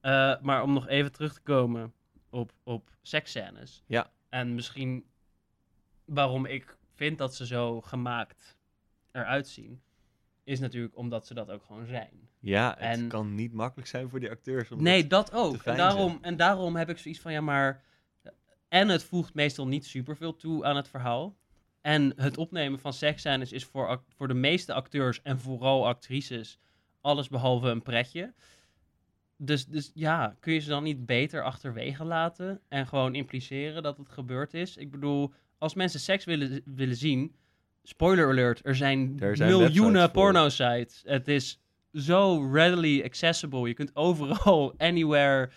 Eh, 0.01 0.41
maar 0.41 0.63
om 0.63 0.73
nog 0.73 0.87
even 0.87 1.11
terug 1.11 1.33
te 1.33 1.41
komen 1.41 1.93
op, 2.29 2.51
op 2.63 2.89
seksscènes. 3.01 3.83
Ja. 3.87 4.11
En 4.29 4.55
misschien 4.55 5.05
waarom 6.05 6.45
ik 6.45 6.77
vind 6.95 7.17
dat 7.17 7.35
ze 7.35 7.45
zo 7.45 7.81
gemaakt 7.81 8.57
eruit 9.11 9.47
zien. 9.47 9.81
Is 10.43 10.59
natuurlijk 10.59 10.97
omdat 10.97 11.27
ze 11.27 11.33
dat 11.33 11.49
ook 11.49 11.63
gewoon 11.63 11.85
zijn. 11.85 12.29
Ja, 12.39 12.69
het 12.79 12.99
En- 12.99 13.07
kan 13.07 13.35
niet 13.35 13.53
makkelijk 13.53 13.87
zijn 13.89 14.09
voor 14.09 14.19
die 14.19 14.29
acteurs. 14.29 14.71
om 14.71 14.83
Nee, 14.83 15.07
dat- 15.07 15.33
ook. 15.33 15.63
En 15.63 15.77
daarom, 15.77 16.17
en 16.21 16.37
daarom 16.37 16.75
heb 16.75 16.89
ik 16.89 16.97
zoiets 16.97 17.19
van, 17.21 17.31
ja, 17.31 17.41
maar... 17.41 17.83
En 18.67 18.89
het 18.89 19.03
voegt 19.03 19.33
meestal 19.33 19.67
niet 19.67 19.85
superveel 19.85 20.35
toe 20.35 20.65
aan 20.65 20.75
het 20.75 20.87
verhaal. 20.87 21.35
En 21.81 22.13
het 22.15 22.37
opnemen 22.37 22.79
van 22.79 22.93
seksscènes 22.93 23.51
is 23.51 23.65
voor, 23.65 24.03
voor 24.15 24.27
de 24.27 24.33
meeste 24.33 24.73
acteurs 24.73 25.21
en 25.21 25.39
vooral 25.39 25.87
actrices 25.87 26.59
alles 27.01 27.29
behalve 27.29 27.67
een 27.67 27.81
pretje. 27.81 28.33
Dus, 29.37 29.65
dus 29.65 29.91
ja, 29.93 30.35
kun 30.39 30.53
je 30.53 30.59
ze 30.59 30.69
dan 30.69 30.83
niet 30.83 31.05
beter 31.05 31.43
achterwege 31.43 32.03
laten 32.03 32.61
en 32.67 32.87
gewoon 32.87 33.15
impliceren 33.15 33.83
dat 33.83 33.97
het 33.97 34.09
gebeurd 34.09 34.53
is? 34.53 34.77
Ik 34.77 34.91
bedoel, 34.91 35.33
als 35.57 35.73
mensen 35.73 35.99
seks 35.99 36.25
willen, 36.25 36.61
willen 36.65 36.95
zien, 36.95 37.35
spoiler 37.83 38.27
alert, 38.27 38.61
er 38.63 38.75
zijn, 38.75 39.17
Er 39.19 39.35
zijn 39.37 39.49
miljoenen 39.49 40.11
porno-sites. 40.11 41.01
Het 41.05 41.27
is 41.27 41.61
zo 41.93 42.49
readily 42.51 43.03
accessible. 43.03 43.67
Je 43.67 43.73
kunt 43.73 43.95
overal, 43.95 44.73
anywhere, 44.77 45.49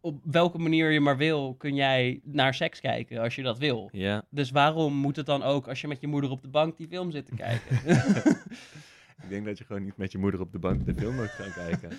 op 0.00 0.20
welke 0.24 0.58
manier 0.58 0.90
je 0.90 1.00
maar 1.00 1.16
wil, 1.16 1.54
kun 1.54 1.74
jij 1.74 2.20
naar 2.24 2.54
seks 2.54 2.80
kijken 2.80 3.18
als 3.20 3.34
je 3.34 3.42
dat 3.42 3.58
wil. 3.58 3.88
Ja, 3.92 4.24
Dus 4.30 4.50
waarom 4.50 4.94
moet 4.94 5.16
het 5.16 5.26
dan 5.26 5.42
ook 5.42 5.68
als 5.68 5.80
je 5.80 5.88
met 5.88 6.00
je 6.00 6.06
moeder 6.06 6.30
op 6.30 6.42
de 6.42 6.48
bank 6.48 6.76
die 6.76 6.88
film 6.88 7.10
zit 7.10 7.26
te 7.26 7.34
kijken? 7.34 7.76
ik 9.22 9.28
denk 9.28 9.44
dat 9.44 9.58
je 9.58 9.64
gewoon 9.64 9.84
niet 9.84 9.96
met 9.96 10.12
je 10.12 10.18
moeder 10.18 10.40
op 10.40 10.52
de 10.52 10.58
bank 10.58 10.86
de 10.86 10.94
film 10.94 11.14
moet 11.14 11.28
gaan 11.28 11.52
kijken. 11.52 11.90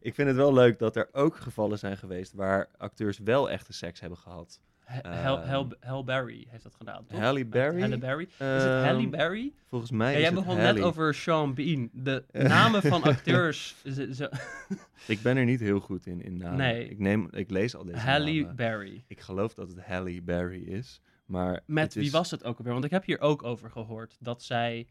Ik 0.00 0.14
vind 0.14 0.28
het 0.28 0.36
wel 0.36 0.52
leuk 0.52 0.78
dat 0.78 0.96
er 0.96 1.08
ook 1.12 1.36
gevallen 1.36 1.78
zijn 1.78 1.96
geweest 1.96 2.32
waar 2.32 2.68
acteurs 2.76 3.18
wel 3.18 3.50
echte 3.50 3.72
seks 3.72 4.00
hebben 4.00 4.18
gehad. 4.18 4.60
Hal, 5.02 5.38
Hal, 5.46 5.68
Hal 5.80 6.04
Berry 6.04 6.46
heeft 6.48 6.62
dat 6.62 6.74
gedaan, 6.74 7.06
toch? 7.06 7.18
Halle 7.20 7.44
Berry? 7.44 7.80
Halle 7.80 7.98
Berry? 7.98 8.22
Is 8.22 8.28
het 8.38 8.62
Ehm, 8.62 8.84
Halle 8.84 9.08
Berry? 9.08 9.52
Volgens 9.68 9.90
mij 9.90 10.12
Ja, 10.12 10.18
jij 10.18 10.26
het 10.26 10.34
begon 10.34 10.56
net 10.56 10.80
over 10.80 11.14
Sean 11.14 11.54
Bean. 11.54 11.88
De 11.92 12.24
namen 12.32 12.82
van 12.82 13.02
acteurs... 13.02 13.76
ze- 13.84 14.30
Ik 15.06 15.22
ben 15.22 15.36
er 15.36 15.44
niet 15.44 15.60
heel 15.60 15.80
goed 15.80 16.06
in, 16.06 16.22
in 16.22 16.36
namen. 16.36 16.56
Nee. 16.58 16.88
Ik, 16.88 16.98
neem, 16.98 17.28
ik 17.30 17.50
lees 17.50 17.74
al 17.76 17.84
deze 17.84 17.98
Halle 17.98 18.40
namen. 18.40 18.56
Berry. 18.56 19.04
Ik 19.08 19.20
geloof 19.20 19.54
dat 19.54 19.68
het 19.68 19.80
Halle 19.84 20.22
Berry 20.22 20.62
is. 20.62 21.00
Maar 21.24 21.60
Met 21.66 21.94
wie 21.94 22.10
was 22.10 22.30
het 22.30 22.44
ook 22.44 22.58
alweer? 22.58 22.72
Want 22.72 22.84
ik 22.84 22.90
heb 22.90 23.04
hier 23.04 23.20
ook 23.20 23.42
over 23.42 23.70
gehoord 23.70 24.16
dat 24.20 24.42
zij... 24.42 24.86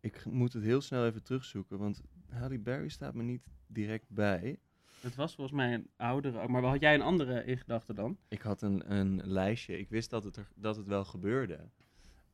Ik 0.00 0.24
moet 0.24 0.52
het 0.52 0.62
heel 0.62 0.80
snel 0.80 1.06
even 1.06 1.22
terugzoeken, 1.22 1.78
want 1.78 2.02
Halle 2.30 2.58
Berry 2.58 2.88
staat 2.88 3.14
me 3.14 3.22
niet 3.22 3.46
direct 3.66 4.06
bij. 4.08 4.58
Het 5.00 5.14
was 5.14 5.34
volgens 5.34 5.56
mij 5.56 5.74
een 5.74 5.90
oudere... 5.96 6.48
Maar 6.48 6.62
had 6.62 6.80
jij 6.80 6.94
een 6.94 7.02
andere 7.02 7.44
in 7.44 7.58
gedachten 7.58 7.94
dan? 7.94 8.18
Ik 8.28 8.40
had 8.42 8.62
een, 8.62 8.92
een 8.92 9.20
lijstje. 9.24 9.78
Ik 9.78 9.88
wist 9.88 10.10
dat 10.10 10.24
het, 10.24 10.36
er, 10.36 10.48
dat 10.54 10.76
het 10.76 10.86
wel 10.86 11.04
gebeurde. 11.04 11.68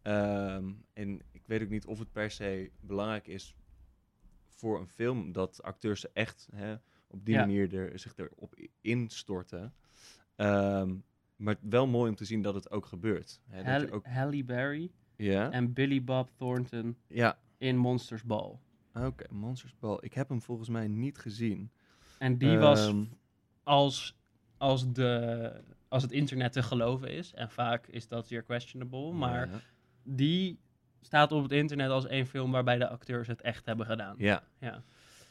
Ehm, 0.03 0.73
en 0.93 1.21
ik 1.31 1.43
weet 1.47 1.63
ook 1.63 1.69
niet 1.69 1.87
of 1.87 1.99
het 1.99 2.13
per 2.13 2.31
se 2.31 2.71
belangrijk 2.81 3.27
is 3.27 3.57
voor 4.49 4.81
een 4.81 4.89
film 4.89 5.33
dat 5.33 5.63
acteurs 5.63 6.13
echt 6.13 6.49
hè, 6.55 6.75
op 7.07 7.25
die 7.25 7.35
Ja. 7.35 7.41
manier 7.41 7.75
er, 7.75 7.99
zich 7.99 8.17
erop 8.17 8.55
instorten. 8.81 9.75
Ehm, 10.37 10.95
maar 11.37 11.57
wel 11.61 11.87
mooi 11.87 12.11
om 12.11 12.17
te 12.17 12.25
zien 12.25 12.43
dat 12.43 12.55
het 12.55 12.71
ook 12.71 12.87
gebeurt. 12.87 13.41
Hè, 13.47 13.57
dat 13.57 13.65
je 13.65 13.71
Halle, 13.71 13.91
ook, 13.91 14.07
Halle 14.07 14.45
Berry 14.45 14.91
ja, 15.17 15.51
en 15.51 15.73
Billy 15.73 16.05
Bob 16.05 16.31
Thornton 16.37 16.97
ja. 17.07 17.39
in 17.59 17.77
Monsters 17.77 18.23
Ball. 18.23 18.59
oké, 18.95 19.25
Monsters 19.31 19.75
Ball. 19.79 19.99
Ik 20.01 20.15
heb 20.15 20.29
hem 20.29 20.43
volgens 20.43 20.69
mij 20.69 20.89
niet 20.89 21.19
gezien. 21.19 21.71
En 22.25 22.39
die 22.39 22.59
was 22.59 22.87
Ehm, 22.87 23.05
als, 23.63 24.17
als, 24.57 24.93
de, 24.93 25.53
als 25.89 26.03
het 26.03 26.13
internet 26.13 26.53
te 26.53 26.63
geloven 26.63 27.11
is, 27.11 27.35
en 27.35 27.51
vaak 27.51 27.87
is 27.87 28.09
dat 28.09 28.27
zeer 28.27 28.43
questionable, 28.43 29.13
maar 29.13 29.49
ja. 29.49 29.61
die 30.03 30.59
staat 31.01 31.33
op 31.33 31.43
het 31.43 31.53
internet 31.53 31.91
als 31.91 32.07
één 32.07 32.27
film 32.27 32.51
waarbij 32.51 32.79
de 32.79 32.89
acteurs 32.89 33.29
het 33.29 33.41
echt 33.41 33.67
hebben 33.67 33.87
gedaan. 33.87 34.15
Ja. 34.19 34.43
Ja. 34.61 34.83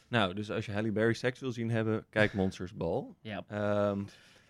Nou, 0.08 0.34
dus 0.34 0.50
als 0.50 0.66
je 0.66 0.72
Halle 0.72 0.92
Berry 0.92 1.12
seks 1.12 1.40
wil 1.40 1.52
zien 1.52 1.70
hebben, 1.70 2.06
kijk 2.10 2.32
Monsters 2.32 2.74
Ball. 2.74 3.04
Ja. 3.20 3.44
Ehm, 3.48 4.02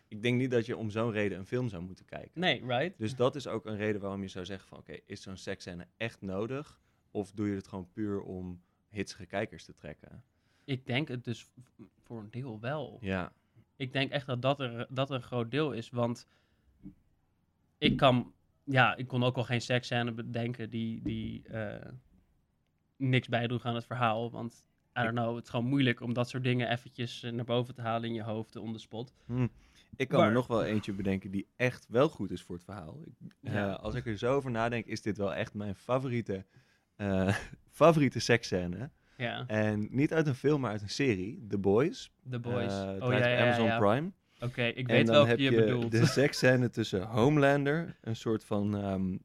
ik 0.08 0.22
denk 0.22 0.38
niet 0.38 0.50
dat 0.50 0.66
je 0.66 0.76
om 0.76 0.90
zo'n 0.90 1.10
reden 1.10 1.38
een 1.38 1.46
film 1.46 1.68
zou 1.68 1.82
moeten 1.82 2.04
kijken. 2.04 2.40
Nee, 2.40 2.66
right? 2.66 2.98
Dus 2.98 3.16
dat 3.16 3.36
is 3.36 3.46
ook 3.46 3.66
een 3.66 3.76
reden 3.76 4.00
waarom 4.00 4.22
je 4.22 4.28
zou 4.28 4.44
zeggen 4.44 4.68
van... 4.68 4.78
oké, 4.78 4.98
is 5.06 5.22
zo'n 5.22 5.36
seksscène 5.36 5.86
echt 5.96 6.20
nodig? 6.20 6.80
Of 7.10 7.32
doe 7.32 7.48
je 7.48 7.54
het 7.54 7.68
gewoon 7.68 7.88
puur 7.92 8.20
om 8.20 8.62
hitsige 8.88 9.26
kijkers 9.26 9.64
te 9.64 9.74
trekken? 9.74 10.24
Ik 10.64 10.86
denk 10.86 11.08
het 11.08 11.24
dus 11.24 11.50
voor 12.04 12.18
een 12.20 12.30
deel 12.30 12.60
wel. 12.60 12.98
Ja, 13.00 13.32
Ik 13.76 13.92
denk 13.92 14.10
echt 14.10 14.26
dat 14.26 14.42
dat, 14.42 14.60
er, 14.60 14.86
dat 14.90 15.10
een 15.10 15.22
groot 15.22 15.50
deel 15.50 15.72
is, 15.72 15.90
want 15.90 16.28
ik 17.78 17.96
kan... 17.96 18.32
Ja, 18.64 18.96
ik 18.96 19.06
kon 19.06 19.22
ook 19.24 19.36
al 19.36 19.44
geen 19.44 19.60
seksscène 19.60 20.12
bedenken 20.12 20.70
die, 20.70 21.02
die 21.02 21.48
eh, 21.48 21.90
niks 22.96 23.28
bijdroeg 23.28 23.64
aan 23.64 23.74
het 23.74 23.86
verhaal, 23.86 24.30
want... 24.30 24.66
I 24.98 25.02
don't 25.02 25.14
know, 25.14 25.34
het 25.34 25.44
is 25.44 25.50
gewoon 25.50 25.66
moeilijk 25.68 26.00
om 26.00 26.12
dat 26.12 26.28
soort 26.28 26.42
dingen 26.44 26.70
eventjes 26.70 27.22
eh, 27.22 27.32
naar 27.32 27.44
boven 27.44 27.74
te 27.74 27.80
halen 27.80 28.08
in 28.08 28.14
je 28.14 28.22
hoofd, 28.22 28.56
on 28.56 28.72
the 28.72 28.78
spot. 28.78 29.14
ik 29.96 30.08
kan 30.08 30.18
Maar- 30.18 30.28
er 30.28 30.34
nog 30.34 30.46
wel 30.46 30.64
eentje 30.64 30.92
bedenken 30.92 31.30
die 31.30 31.46
echt 31.56 31.86
wel 31.88 32.08
goed 32.08 32.30
is 32.30 32.42
voor 32.42 32.54
het 32.54 32.64
verhaal. 32.64 33.00
Ik, 33.04 33.12
Ja. 33.40 33.68
eh, 33.68 33.78
als 33.82 33.94
ik 33.94 34.06
er 34.06 34.18
zo 34.18 34.34
over 34.36 34.50
nadenk, 34.50 34.86
is 34.86 35.02
dit 35.02 35.16
wel 35.16 35.34
echt 35.34 35.54
mijn 35.54 35.74
favoriete, 35.74 36.44
eh 36.96 37.36
favoriete 37.70 38.18
seksscène. 38.20 38.90
Ja, 39.16 39.44
En 39.46 39.88
niet 39.90 40.12
uit 40.12 40.26
een 40.26 40.34
film, 40.34 40.60
maar 40.60 40.70
uit 40.70 40.82
een 40.82 40.88
serie, 40.90 41.46
The 41.48 41.58
Boys. 41.58 42.10
The 42.30 42.38
Boys. 42.38 42.72
Eh, 42.72 42.88
oh 43.00 43.12
ja, 43.12 43.18
ja, 43.18 43.26
ja, 43.28 43.42
Amazon 43.44 43.66
ja. 43.66 43.78
Prime. 43.78 44.12
Oké, 44.40 44.62
ik 44.64 44.86
weet 44.86 45.08
welke 45.08 45.30
je, 45.42 45.50
je 45.50 45.56
bedoelt. 45.56 45.90
de 45.90 46.06
seksscène 46.20 46.70
tussen 46.70 47.02
Homelander, 47.02 47.96
een 48.00 48.16
soort 48.16 48.44
van, 48.44 48.76
ehm, 48.76 49.16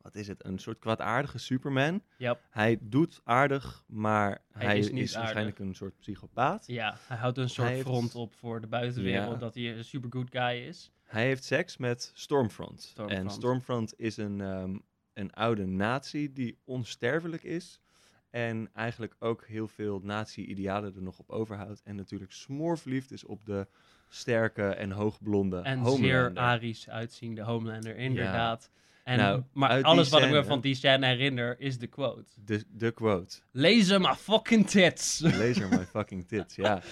wat 0.00 0.14
is 0.14 0.28
het, 0.28 0.44
een 0.44 0.58
soort 0.58 0.78
kwaadaardige 0.78 1.38
Superman. 1.38 2.02
Yep. 2.18 2.40
Hij 2.50 2.78
doet 2.80 3.20
aardig, 3.24 3.84
maar 3.86 4.38
Hij 4.52 4.66
hij, 4.66 4.78
is 4.78 4.84
is, 4.86 4.92
niet 4.92 5.00
aardig. 5.02 5.16
waarschijnlijk 5.20 5.58
een 5.58 5.74
soort 5.74 5.96
psychopaat. 5.98 6.66
Ja, 6.66 6.96
hij 7.06 7.16
houdt 7.16 7.38
een 7.38 7.48
soort 7.48 7.66
Hij 7.66 7.76
heeft- 7.76 7.88
front 7.88 8.14
op 8.14 8.34
voor 8.34 8.60
de 8.60 8.66
buitenwereld 8.66 9.32
Ja. 9.32 9.38
dat 9.38 9.54
hij 9.54 9.76
een 9.76 9.84
super 9.84 10.10
good 10.12 10.28
guy 10.30 10.66
is. 10.68 10.92
Hij 11.04 11.24
heeft 11.26 11.44
seks 11.44 11.76
met 11.76 12.10
Stormfront. 12.14 12.82
Stormfront. 12.82 13.24
En 13.24 13.30
Stormfront 13.30 13.94
is 13.96 14.16
een, 14.16 14.40
ehm, 14.40 14.76
een 15.14 15.32
oude 15.32 15.66
nazi 15.66 16.32
die 16.32 16.58
onsterfelijk 16.64 17.42
is. 17.42 17.80
En 18.30 18.70
eigenlijk 18.74 19.14
ook 19.18 19.46
heel 19.46 19.68
veel 19.68 20.00
nazi-idealen 20.02 20.94
er 20.94 21.02
nog 21.02 21.18
op 21.18 21.30
overhoudt. 21.30 21.82
En 21.84 21.96
natuurlijk 21.96 22.32
smoorverliefd 22.32 23.10
is 23.12 23.24
op 23.24 23.44
de 23.44 23.66
sterke 24.08 24.66
en 24.68 24.90
hoogblonde 24.90 25.60
En 25.60 25.78
Homelander. 25.78 26.08
zeer 26.08 26.32
arisch 26.34 26.88
uitziende 26.88 27.42
Homelander, 27.42 27.96
inderdaad. 27.96 28.70
En, 29.04 29.18
Nou, 29.18 29.42
maar 29.52 29.82
alles 29.82 30.08
wat 30.08 30.22
ik 30.22 30.30
me 30.30 30.44
van 30.44 30.60
die 30.60 30.74
scène 30.74 31.06
herinner 31.06 31.60
is 31.60 31.78
de 31.78 31.86
quote. 31.86 32.32
De, 32.44 32.64
de 32.68 32.90
quote. 32.90 33.38
Laser 33.50 34.00
my 34.00 34.14
fucking 34.14 34.66
tits. 34.66 35.20
Laser 35.20 35.68
my 35.68 35.84
fucking 35.86 36.28
tits, 36.28 36.54
ja. 36.54 36.82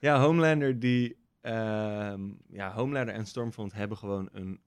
Ja, 0.00 0.20
Homelander 0.20 0.78
die... 0.78 1.16
ehm, 1.40 2.20
ja, 2.48 2.72
Homelander 2.72 3.14
en 3.14 3.26
Stormfront 3.26 3.72
hebben 3.72 3.96
gewoon 3.96 4.28
een, 4.32 4.60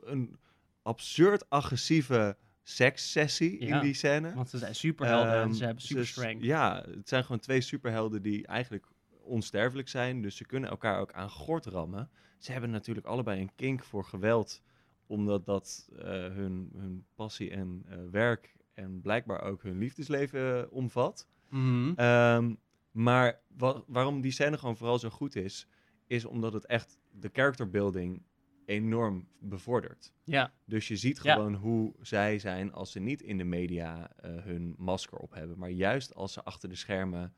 een 0.00 0.38
absurd 0.82 1.50
agressieve 1.50 2.36
sekssessie 2.62 3.58
in 3.58 3.80
die 3.80 3.94
scène. 3.94 4.34
Want 4.34 4.50
ze 4.50 4.58
zijn 4.58 4.74
superhelden 4.74 5.34
en 5.34 5.40
Ehm, 5.42 5.52
ze 5.52 5.64
hebben 5.64 5.82
super 5.82 6.06
strength. 6.06 6.44
Ja, 6.44 6.84
het 6.94 7.08
zijn 7.08 7.22
gewoon 7.24 7.40
twee 7.40 7.60
superhelden 7.60 8.22
die 8.22 8.46
eigenlijk 8.46 8.86
onsterfelijk 9.22 9.88
zijn. 9.88 10.22
Dus 10.22 10.36
ze 10.36 10.46
kunnen 10.46 10.70
elkaar 10.70 11.00
ook 11.00 11.12
aan 11.12 11.30
gort 11.30 11.66
rammen. 11.66 12.10
Ze 12.38 12.52
hebben 12.52 12.70
natuurlijk 12.70 13.06
allebei 13.06 13.40
een 13.40 13.54
kink 13.54 13.84
voor 13.84 14.04
geweld. 14.04 14.62
Omdat 15.06 15.44
dat 15.46 15.88
eh, 15.98 16.04
hun, 16.10 16.70
hun 16.76 17.06
passie 17.14 17.50
en 17.50 17.82
eh, 17.88 17.96
werk 18.10 18.54
en 18.74 19.00
blijkbaar 19.00 19.42
ook 19.42 19.62
hun 19.62 19.78
liefdesleven 19.78 20.62
eh, 20.64 20.72
omvat. 20.72 21.28
Mhm. 21.48 21.92
Ehm, 21.96 22.54
maar 22.90 23.40
wa- 23.56 23.82
waarom 23.86 24.20
die 24.20 24.32
scène 24.32 24.58
gewoon 24.58 24.76
vooral 24.76 24.98
zo 24.98 25.10
goed 25.10 25.36
is, 25.36 25.66
is 26.06 26.24
omdat 26.24 26.52
het 26.52 26.66
echt 26.66 26.98
de 27.10 27.30
character 27.32 27.70
building 27.70 28.22
enorm 28.66 29.28
bevordert. 29.38 30.12
Ja, 30.24 30.52
Dus 30.64 30.88
je 30.88 30.96
ziet 30.96 31.20
Ja. 31.22 31.32
gewoon 31.34 31.54
hoe 31.54 31.94
zij 32.00 32.38
zijn 32.38 32.72
als 32.72 32.92
ze 32.92 33.00
niet 33.00 33.22
in 33.22 33.38
de 33.38 33.44
media 33.44 34.10
eh, 34.16 34.30
hun 34.42 34.74
masker 34.78 35.18
op 35.18 35.34
hebben. 35.34 35.58
Maar 35.58 35.70
juist 35.70 36.14
als 36.14 36.32
ze 36.32 36.42
achter 36.42 36.68
de 36.68 36.74
schermen 36.74 37.34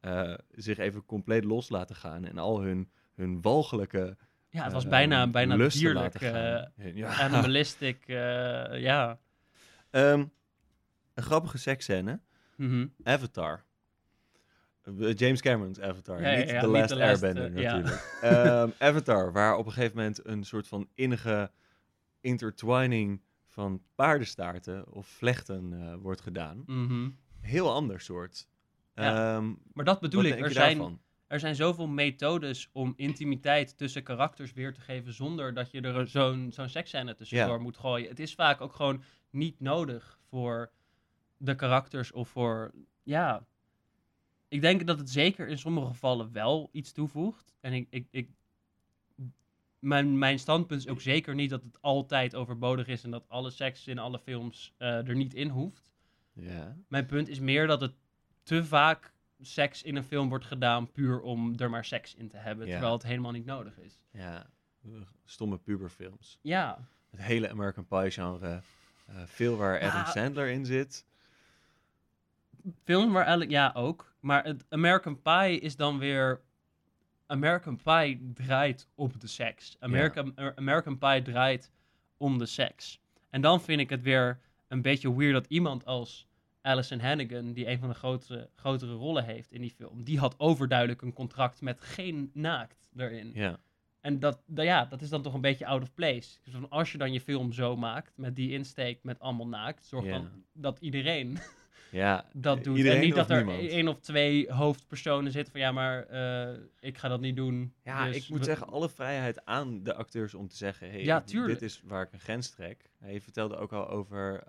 eh, 0.00 0.34
zich 0.50 0.78
even 0.78 1.04
compleet 1.06 1.44
los 1.44 1.68
laten 1.68 1.96
gaan. 1.96 2.24
En 2.24 2.38
al 2.38 2.60
hun, 2.60 2.90
hun 3.14 3.42
walgelijke 3.42 4.16
ja 4.50 4.64
het 4.64 4.72
was 4.72 4.84
eh, 4.84 4.90
bijna, 4.90 5.26
bijna 5.30 5.68
dierlijk. 5.68 6.18
ja. 6.94 7.18
animalistic, 7.18 8.06
ja. 8.06 9.18
Ehm, 9.90 10.24
een 11.14 11.22
grappige 11.22 11.58
seksscène. 11.58 12.20
Mhm. 12.56 12.86
Avatar. 13.02 13.64
Eh, 14.82 15.14
James 15.14 15.40
Cameron's 15.40 15.80
Avatar, 15.80 16.16
niet 16.20 16.50
ja, 16.50 16.60
The 16.60 16.66
Last 16.66 16.92
Airbender 16.92 17.54
eh, 17.54 17.62
ja. 17.62 17.76
natuurlijk. 17.76 18.16
Ehm, 18.22 18.70
Avatar, 18.78 19.32
waar 19.32 19.56
op 19.56 19.66
een 19.66 19.72
gegeven 19.72 19.96
moment 19.96 20.26
een 20.26 20.44
soort 20.44 20.68
van 20.68 20.88
innige 20.94 21.50
intertwining 22.20 23.22
van 23.46 23.82
paardenstaarten 23.94 24.92
of 24.92 25.06
vlechten 25.06 25.72
eh, 25.72 25.94
wordt 26.00 26.20
gedaan. 26.20 26.62
Mhm. 26.66 27.10
Heel 27.40 27.72
ander 27.72 28.00
soort. 28.00 28.48
Ehm, 28.94 29.52
Maar 29.72 29.84
dat 29.84 30.00
bedoel 30.00 30.24
ik, 30.24 30.40
er 30.40 30.50
zijn, 30.50 30.78
daarvan? 30.78 31.00
er 31.26 31.40
zijn 31.40 31.54
zoveel 31.54 31.86
methodes 31.86 32.70
om 32.72 32.92
intimiteit 32.96 33.76
tussen 33.78 34.02
karakters 34.02 34.52
weer 34.52 34.74
te 34.74 34.80
geven 34.80 35.12
zonder 35.12 35.54
dat 35.54 35.70
je 35.70 35.80
er 35.80 36.08
zo'n 36.08 36.52
zo'n 36.52 36.68
seksscène 36.68 37.14
tussendoor 37.14 37.60
moet 37.60 37.76
gooien. 37.76 38.08
Het 38.08 38.20
is 38.20 38.34
vaak 38.34 38.60
ook 38.60 38.74
gewoon 38.74 39.02
niet 39.30 39.60
nodig 39.60 40.18
voor 40.28 40.72
de 41.36 41.54
karakters 41.54 42.12
of 42.12 42.28
voor, 42.28 42.72
ja... 43.02 43.46
Ik 44.48 44.60
denk 44.60 44.86
dat 44.86 44.98
het 44.98 45.10
zeker 45.10 45.48
in 45.48 45.58
sommige 45.58 45.86
gevallen 45.86 46.32
wel 46.32 46.68
iets 46.72 46.92
toevoegt. 46.92 47.54
En 47.60 47.72
ik, 47.72 47.86
ik, 47.90 48.06
ik, 48.10 48.30
mijn, 49.78 50.18
mijn 50.18 50.38
standpunt 50.38 50.80
is 50.80 50.88
ook 50.88 51.00
zeker 51.00 51.34
niet 51.34 51.50
dat 51.50 51.62
het 51.62 51.82
altijd 51.82 52.34
overbodig 52.34 52.86
is 52.86 53.04
en 53.04 53.10
dat 53.10 53.28
alle 53.28 53.50
seks 53.50 53.86
in 53.86 53.98
alle 53.98 54.18
films 54.18 54.74
eh, 54.78 55.08
er 55.08 55.14
niet 55.16 55.34
in 55.34 55.48
hoeft. 55.48 55.92
Ja. 56.32 56.76
Mijn 56.88 57.06
punt 57.06 57.28
is 57.28 57.40
meer 57.40 57.66
dat 57.66 57.80
het 57.80 57.94
te 58.42 58.64
vaak 58.64 59.12
seks 59.40 59.82
in 59.82 59.96
een 59.96 60.04
film 60.04 60.28
wordt 60.28 60.44
gedaan 60.44 60.92
puur 60.92 61.20
om 61.20 61.54
er 61.58 61.70
maar 61.70 61.84
seks 61.84 62.14
in 62.14 62.28
te 62.28 62.36
hebben, 62.36 62.66
Ja. 62.66 62.72
terwijl 62.72 62.92
het 62.92 63.02
helemaal 63.02 63.32
niet 63.32 63.44
nodig 63.44 63.78
is. 63.78 64.00
ja, 64.10 64.46
stomme 65.24 65.58
puberfilms. 65.58 66.38
Ja, 66.42 66.88
Het 67.10 67.20
hele 67.22 67.50
American 67.50 67.86
Pie 67.86 68.10
genre. 68.10 68.62
eh, 69.06 69.14
veel 69.24 69.56
waar 69.56 69.76
Adam 69.80 70.00
Ja. 70.00 70.04
Sandler 70.10 70.48
in 70.48 70.66
zit. 70.66 71.06
films 72.84 73.12
waar 73.12 73.22
eigenlijk, 73.22 73.50
ja 73.50 73.70
ook, 73.74 74.07
maar 74.20 74.44
het 74.44 74.64
American 74.68 75.22
Pie 75.22 75.60
is 75.60 75.76
dan 75.76 75.98
weer, 75.98 76.40
American 77.26 77.80
Pie 77.82 78.32
draait 78.34 78.88
op 78.94 79.20
de 79.20 79.26
seks. 79.26 79.76
American, 79.80 80.32
American 80.54 80.98
Pie 80.98 81.22
draait 81.22 81.70
om 82.16 82.38
de 82.38 82.46
seks. 82.46 83.00
En 83.30 83.40
dan 83.40 83.60
vind 83.60 83.80
ik 83.80 83.90
het 83.90 84.02
weer 84.02 84.40
een 84.68 84.82
beetje 84.82 85.16
weird 85.16 85.32
dat 85.32 85.46
iemand 85.46 85.84
als 85.84 86.26
Alison 86.62 87.00
Hannigan, 87.00 87.52
die 87.52 87.68
een 87.68 87.78
van 87.78 87.88
de 87.88 87.94
grotere, 87.94 88.50
grotere 88.54 88.92
rollen 88.92 89.24
heeft 89.24 89.52
in 89.52 89.60
die 89.60 89.70
film, 89.70 90.04
die 90.04 90.18
had 90.18 90.34
overduidelijk 90.38 91.02
een 91.02 91.12
contract 91.12 91.60
met 91.60 91.80
geen 91.80 92.30
naakt 92.34 92.90
erin. 92.96 93.30
Ja. 93.34 93.58
En 94.00 94.18
dat, 94.18 94.42
da- 94.46 94.62
ja, 94.62 94.84
dat 94.84 95.02
is 95.02 95.08
dan 95.08 95.22
toch 95.22 95.34
een 95.34 95.40
beetje 95.40 95.66
out 95.66 95.82
of 95.82 95.94
place. 95.94 96.38
Dus 96.42 96.54
als 96.68 96.92
je 96.92 96.98
dan 96.98 97.12
je 97.12 97.20
film 97.20 97.52
zo 97.52 97.76
maakt, 97.76 98.12
met 98.16 98.36
die 98.36 98.50
insteek, 98.52 99.02
met 99.02 99.20
allemaal 99.20 99.48
naakt, 99.48 99.84
zorg 99.84 100.04
dan 100.10 100.28
dat 100.52 100.78
iedereen 100.80 101.38
ja. 101.90 102.24
dat 102.32 102.64
doet. 102.64 102.76
Iedereen 102.76 102.98
en 102.98 103.04
niet 103.04 103.14
dat 103.14 103.30
er 103.30 103.44
niemand? 103.44 103.68
één 103.68 103.88
of 103.88 104.00
twee 104.00 104.52
hoofdpersonen 104.52 105.32
zitten 105.32 105.52
van 105.52 105.60
ja, 105.60 105.72
maar 105.72 106.06
eh, 106.06 106.58
ik 106.80 106.98
ga 106.98 107.08
dat 107.08 107.20
niet 107.20 107.36
doen. 107.36 107.72
Ja, 107.82 108.04
dus 108.06 108.16
ik 108.16 108.28
moet 108.28 108.38
we- 108.38 108.44
zeggen, 108.44 108.66
alle 108.68 108.88
vrijheid 108.88 109.44
aan 109.44 109.82
de 109.82 109.94
acteurs 109.94 110.34
om 110.34 110.48
te 110.48 110.56
zeggen: 110.56 110.90
hey, 110.90 111.04
Ja, 111.04 111.20
dit 111.26 111.62
is 111.62 111.82
waar 111.84 112.02
ik 112.02 112.12
een 112.12 112.20
grens 112.20 112.50
trek. 112.50 112.90
Hij 112.98 113.20
vertelde 113.20 113.56
ook 113.56 113.72
al 113.72 113.88
over 113.88 114.42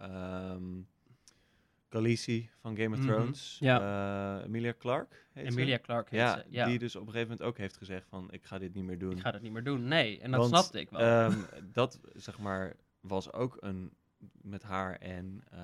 Khaleesi 1.89 2.50
van 2.62 2.78
Game 2.78 2.96
of 2.96 3.02
Mhm, 3.02 3.08
Thrones. 3.12 3.58
ja. 3.60 4.38
Eh, 4.39 4.46
Emilia 4.46 4.74
Clarke. 4.78 5.15
Heet 5.34 5.46
ze? 5.54 5.60
Emilia 5.60 5.80
Clarke 5.80 6.10
heet 6.10 6.20
Ja, 6.20 6.38
ze. 6.38 6.44
Ja, 6.50 6.65
die 6.65 6.80
dus 6.80 6.96
op 6.96 7.02
een 7.02 7.08
gegeven 7.12 7.30
moment 7.32 7.48
ook 7.48 7.58
heeft 7.58 7.78
gezegd: 7.78 8.08
van 8.08 8.28
ik 8.32 8.46
ga 8.46 8.58
dit 8.58 8.74
niet 8.74 8.84
meer 8.84 8.98
doen. 9.00 9.12
ik 9.12 9.20
ga 9.20 9.32
dat 9.32 9.42
niet 9.42 9.52
meer 9.52 9.63
doen. 9.63 9.88
Nee, 9.88 10.20
en 10.20 10.32
dat 10.32 10.39
Want, 10.39 10.52
snapte 10.54 10.80
ik 10.80 10.89
wel. 10.89 11.00
ehm, 11.00 11.39
dat 11.74 12.00
zeg 12.13 12.39
maar 12.39 12.76
was 13.00 13.34
ook 13.34 13.58
een 13.60 13.94
met 14.42 14.63
haar 14.63 14.96
en 14.96 15.44
eh 15.52 15.60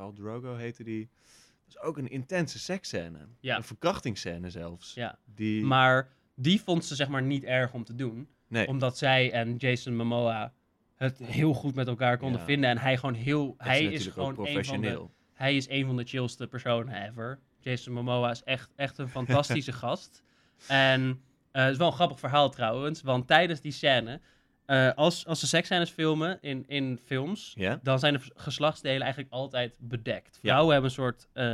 Khal 0.00 0.12
Drogo 0.12 0.54
heette 0.56 0.84
die. 0.84 1.08
Dat 1.66 1.74
is 1.74 1.80
ook 1.80 1.98
een 1.98 2.10
intense 2.10 2.58
seksscène. 2.58 3.18
Ja. 3.40 3.56
Een 3.56 3.62
verkrachtingsscène 3.64 4.50
zelfs. 4.50 4.94
ja. 4.94 5.18
Die, 5.34 5.64
Maar 5.64 6.08
die 6.34 6.60
vond 6.60 6.84
ze 6.84 6.94
zeg 6.94 7.08
maar 7.08 7.22
niet 7.22 7.44
erg 7.44 7.72
om 7.72 7.84
te 7.84 7.94
doen. 7.94 8.28
nee. 8.48 8.66
Omdat 8.68 8.98
zij 8.98 9.32
en 9.32 9.56
Jason 9.56 9.96
Momoa 9.96 10.52
het 10.96 11.18
heel 11.18 11.54
goed 11.54 11.74
met 11.74 11.86
elkaar 11.86 12.18
konden 12.18 12.38
Ja. 12.40 12.46
vinden. 12.46 12.70
En 12.70 12.78
hij 12.78 12.96
gewoon 12.96 13.14
heel... 13.14 13.54
Dat 13.56 13.66
Hij 13.66 13.84
is 13.84 14.06
gewoon 14.06 14.28
een 14.28 14.34
van 14.34 14.44
de 14.44 14.50
professioneel. 14.50 15.10
hij 15.32 15.56
is 15.56 15.68
een 15.68 15.86
van 15.86 15.96
de 15.96 16.04
chillste 16.04 16.46
personen 16.46 17.08
ever. 17.08 17.38
Jason 17.58 17.92
Momoa 17.92 18.30
is 18.30 18.42
echt, 18.42 18.70
echt 18.76 18.98
een 18.98 19.08
fantastische 19.08 19.72
gast. 19.82 20.22
En 20.66 21.22
eh, 21.50 21.62
het 21.62 21.72
is 21.72 21.78
wel 21.78 21.86
een 21.86 21.92
grappig 21.92 22.18
verhaal 22.18 22.50
trouwens, 22.50 23.02
want 23.02 23.26
tijdens 23.26 23.60
die 23.60 23.72
scène, 23.72 24.20
eh, 24.70 24.90
als, 24.94 25.26
als 25.26 25.40
ze 25.40 25.46
seksscènes 25.46 25.90
filmen 25.90 26.38
in, 26.40 26.64
in 26.66 26.98
films, 27.04 27.52
Ja? 27.56 27.80
dan 27.82 27.98
zijn 27.98 28.14
de 28.14 28.20
geslachtsdelen 28.34 29.00
eigenlijk 29.00 29.32
altijd 29.32 29.76
bedekt. 29.80 30.38
Ja. 30.42 30.48
Vrouwen 30.50 30.72
hebben 30.72 30.90
een 30.90 30.96
soort 30.96 31.28
eh 31.32 31.44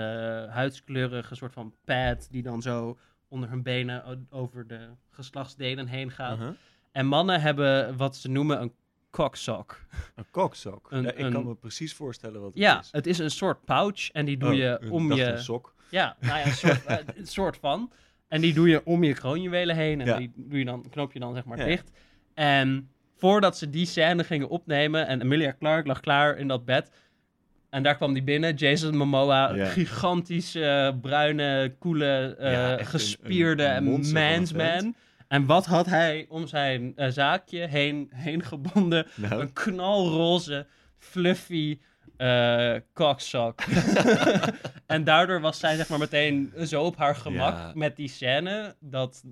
huidskleurige 0.55 1.35
soort 1.35 1.53
van 1.53 1.75
pad 1.85 2.29
die 2.31 2.43
dan 2.43 2.63
zo 2.63 2.99
onder 3.29 3.49
hun 3.49 3.63
benen 3.63 4.27
over 4.31 4.67
de 4.67 4.89
geslachtsdelen 5.11 5.87
heen 5.87 6.11
gaat. 6.11 6.37
Uh-huh. 6.39 6.55
En 6.93 7.07
mannen 7.07 7.41
hebben 7.41 7.97
wat 7.97 8.17
ze 8.17 8.29
noemen 8.31 8.61
een 8.61 8.73
cocksock. 9.11 9.81
Een 10.15 10.27
koksok. 10.31 10.89
Ja, 10.91 10.99
ik 10.99 11.19
een- 11.19 11.33
kan 11.33 11.47
me 11.47 11.55
precies 11.55 11.95
voorstellen 11.95 12.41
wat 12.41 12.51
het 12.51 12.59
Ja, 12.59 12.79
is. 12.81 12.89
het 12.93 13.07
is 13.07 13.19
een 13.19 13.31
soort 13.31 13.65
pouch 13.65 14.11
en 14.11 14.25
die 14.25 14.37
doe 14.37 14.49
Oh, 14.51 14.55
je 14.57 14.81
om 14.91 15.13
je... 15.13 15.25
Een 15.25 15.39
sok. 15.43 15.75
Ja, 15.91 16.17
nou 16.21 16.39
ja, 16.39 16.47
een 16.47 16.53
soort, 16.53 16.85
eh, 16.87 16.97
een 17.15 17.27
soort 17.27 17.57
van. 17.57 17.93
En 18.29 18.41
die 18.41 18.55
doe 18.55 18.69
je 18.69 18.85
om 18.85 19.05
je 19.05 19.15
kroonjuwelen 19.15 19.77
heen. 19.77 20.01
En 20.01 20.07
Ja. 20.07 20.17
die 20.17 20.33
doe 20.37 20.59
je 20.59 20.65
dan, 20.65 20.85
knoop 20.91 21.13
je 21.13 21.19
dan 21.19 21.35
zeg 21.35 21.45
maar 21.45 21.59
Ja. 21.59 21.65
dicht. 21.65 21.91
En 22.35 22.91
voordat 23.17 23.59
ze 23.59 23.71
die 23.71 23.87
scène 23.87 24.25
gingen 24.25 24.49
opnemen... 24.49 25.07
en 25.07 25.21
Emilia 25.23 25.55
Clarke 25.59 25.89
lag 25.89 26.01
klaar 26.01 26.37
in 26.39 26.49
dat 26.49 26.65
bed... 26.65 26.91
en 27.71 27.83
daar 27.83 27.97
kwam 27.97 28.13
die 28.13 28.23
binnen, 28.23 28.55
Jason 28.55 28.97
Momoa... 28.97 29.55
Ja. 29.55 29.67
gigantisch 29.67 30.55
eh, 30.55 30.89
bruine, 31.01 31.75
coole, 31.79 32.37
eh, 32.39 32.53
Ja, 32.53 32.71
echt 32.73 32.81
een- 32.81 32.87
gespierde 33.01 33.65
een. 33.65 34.97
En 35.29 35.47
wat 35.47 35.67
had 35.67 35.87
hij 35.87 36.27
om 36.29 36.47
zijn 36.47 36.93
eh, 36.97 37.09
zaakje 37.11 37.67
heen, 37.67 38.11
heen 38.15 38.43
gebonden? 38.43 39.07
Nou, 39.15 39.41
Een 39.41 39.53
knalroze, 39.53 40.67
fluffy 40.99 41.79
eh 42.17 42.75
cocksock. 42.95 43.61
en 44.87 45.05
daardoor 45.05 45.41
was 45.41 45.59
zij 45.59 45.77
zeg 45.77 45.89
maar 45.89 45.99
meteen 45.99 46.53
zo 46.65 46.83
op 46.83 46.97
haar 46.97 47.17
gemak 47.17 47.57
Ja. 47.57 47.73
met 47.75 47.97
die 47.97 48.09
scène 48.09 48.75
dat... 48.81 49.23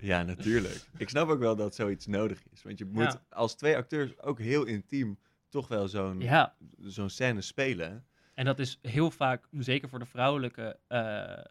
ja, 0.00 0.22
natuurlijk. 0.22 0.80
Ik 0.96 1.08
snap 1.08 1.28
ook 1.28 1.38
wel 1.38 1.56
dat 1.56 1.74
zoiets 1.74 2.06
nodig 2.06 2.42
is. 2.52 2.62
Want 2.62 2.78
je 2.78 2.84
moet 2.84 3.02
Ja. 3.02 3.22
als 3.30 3.54
twee 3.56 3.76
acteurs 3.76 4.18
ook 4.18 4.38
heel 4.38 4.64
intiem 4.64 5.18
toch 5.48 5.68
wel 5.68 5.88
zo'n 5.88 6.20
Ja, 6.20 6.54
zo'n 6.78 7.10
scène 7.10 7.40
spelen. 7.40 8.04
en 8.34 8.44
dat 8.44 8.58
is 8.58 8.78
heel 8.82 9.10
vaak, 9.10 9.46
zeker 9.50 9.88
voor 9.88 9.98
de 9.98 10.06
vrouwelijke 10.06 10.78
eh, 10.88 11.44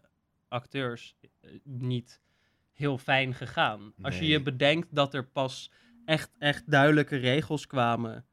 acteurs, 0.48 1.16
eh, 1.40 1.50
niet 1.64 2.20
heel 2.72 2.98
fijn 2.98 3.34
gegaan. 3.34 3.92
Als 4.02 4.18
je 4.18 4.26
je 4.26 4.42
bedenkt 4.42 4.94
dat 4.94 5.14
er 5.14 5.24
pas 5.26 5.70
echt, 6.04 6.30
echt 6.38 6.70
duidelijke 6.70 7.16
regels 7.16 7.66
kwamen 7.66 8.24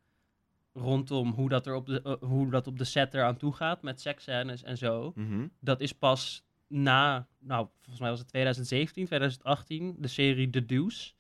rondom 0.74 1.32
hoe 1.32 1.50
dat, 1.50 1.68
er 1.68 1.76
op 1.76 1.86
de, 1.86 2.02
eh, 2.02 2.14
hoe 2.30 2.50
dat 2.52 2.68
op 2.68 2.78
de 2.78 2.84
set 2.84 3.14
eraan 3.14 3.38
toe 3.38 3.54
gaat 3.54 3.82
met 3.82 4.02
seksscènes 4.02 4.64
en 4.64 4.78
zo. 4.78 5.12
Mhm. 5.16 5.48
dat 5.60 5.82
is 5.82 5.94
pas 5.94 6.46
na, 6.68 7.28
nou, 7.40 7.68
volgens 7.76 8.00
mij 8.00 8.10
was 8.10 8.20
het 8.20 8.28
2017, 8.28 9.06
2018, 9.06 9.96
de 10.00 10.08
serie 10.08 10.50
The 10.50 10.66
Deuce. 10.66 11.12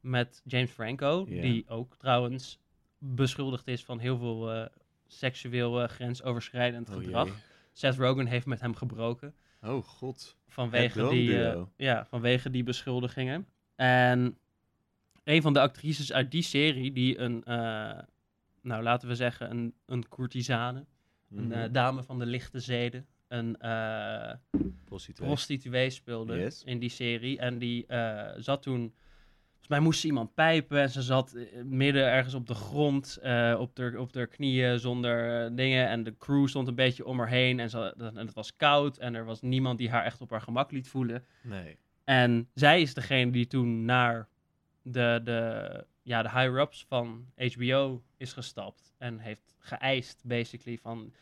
Met 0.00 0.42
James 0.44 0.70
Franco, 0.70 1.24
die 1.40 1.68
ook 1.68 1.96
trouwens 1.96 2.58
beschuldigd 2.98 3.66
is 3.66 3.84
van 3.84 3.98
heel 3.98 4.18
veel 4.18 4.52
eh, 4.52 4.66
seksueel 5.06 5.82
eh, 5.82 5.88
grensoverschrijdend 5.88 6.88
Oh 6.88 6.94
gedrag. 6.94 7.26
jee. 7.26 7.34
Seth 7.72 7.96
Rogen 7.96 8.26
heeft 8.26 8.46
met 8.46 8.60
hem 8.60 8.74
gebroken 8.74 9.34
Oh 9.62 9.84
god. 9.84 10.36
vanwege 10.48 11.08
die, 11.08 11.44
eh, 11.44 11.62
ja, 11.76 12.04
vanwege 12.06 12.50
die 12.50 12.62
beschuldigingen. 12.62 13.46
En 13.76 14.38
een 15.24 15.42
van 15.42 15.52
de 15.52 15.60
actrices 15.60 16.12
uit 16.12 16.30
die 16.30 16.42
serie, 16.42 16.92
die 16.92 17.18
een, 17.18 17.42
nou 18.62 18.82
laten 18.82 19.08
we 19.08 19.14
zeggen, 19.14 19.50
een, 19.50 19.74
een 19.86 20.08
courtisane. 20.08 20.84
Een 21.34 21.46
Mhm. 21.46 21.72
dame 21.72 22.02
van 22.02 22.18
de 22.18 22.26
lichte 22.26 22.60
zeden. 22.60 23.06
Een 23.30 23.56
eh, 23.60 24.32
Prostituee. 24.84 25.26
prostituee 25.28 25.90
speelde 25.90 26.36
Yes. 26.36 26.62
in 26.64 26.78
die 26.78 26.88
serie. 26.88 27.38
En 27.38 27.58
die 27.58 27.86
eh, 27.86 28.32
zat 28.36 28.62
toen... 28.62 28.94
Volgens 29.48 29.68
mij 29.68 29.80
moest 29.80 30.00
ze 30.00 30.06
iemand 30.06 30.34
pijpen 30.34 30.80
en 30.80 30.90
ze 30.90 31.02
zat 31.02 31.32
eh, 31.32 31.62
midden 31.64 32.04
ergens 32.04 32.34
op 32.34 32.46
de 32.46 32.54
grond, 32.54 33.18
op 33.58 33.76
haar 33.78 33.96
op 33.96 34.14
haar 34.14 34.26
knieën 34.26 34.78
zonder 34.78 35.48
dingen. 35.56 35.88
En 35.88 36.02
de 36.02 36.16
crew 36.18 36.46
stond 36.48 36.68
een 36.68 36.74
beetje 36.74 37.04
om 37.06 37.18
haar 37.18 37.28
heen 37.28 37.60
en, 37.60 37.70
ze, 37.70 37.94
en 37.98 38.16
het 38.16 38.32
was 38.32 38.56
koud 38.56 38.96
en 38.98 39.14
er 39.14 39.24
was 39.24 39.40
niemand 39.42 39.78
die 39.78 39.90
haar 39.90 40.04
echt 40.04 40.20
op 40.20 40.30
haar 40.30 40.40
gemak 40.40 40.70
liet 40.70 40.88
voelen. 40.88 41.24
Nee. 41.42 41.76
En 42.04 42.48
zij 42.54 42.80
is 42.80 42.94
degene 42.94 43.30
die 43.30 43.46
toen 43.46 43.84
naar 43.84 44.28
de, 44.82 45.20
de, 45.24 45.84
ja, 46.02 46.22
de 46.22 46.28
higher-ups 46.30 46.84
van 46.88 47.26
HBO 47.54 48.02
is 48.16 48.32
gestapt. 48.32 48.94
En 48.98 49.18
heeft 49.18 49.54
geëist, 49.58 50.22
basically, 50.24 50.78
van 50.78 51.12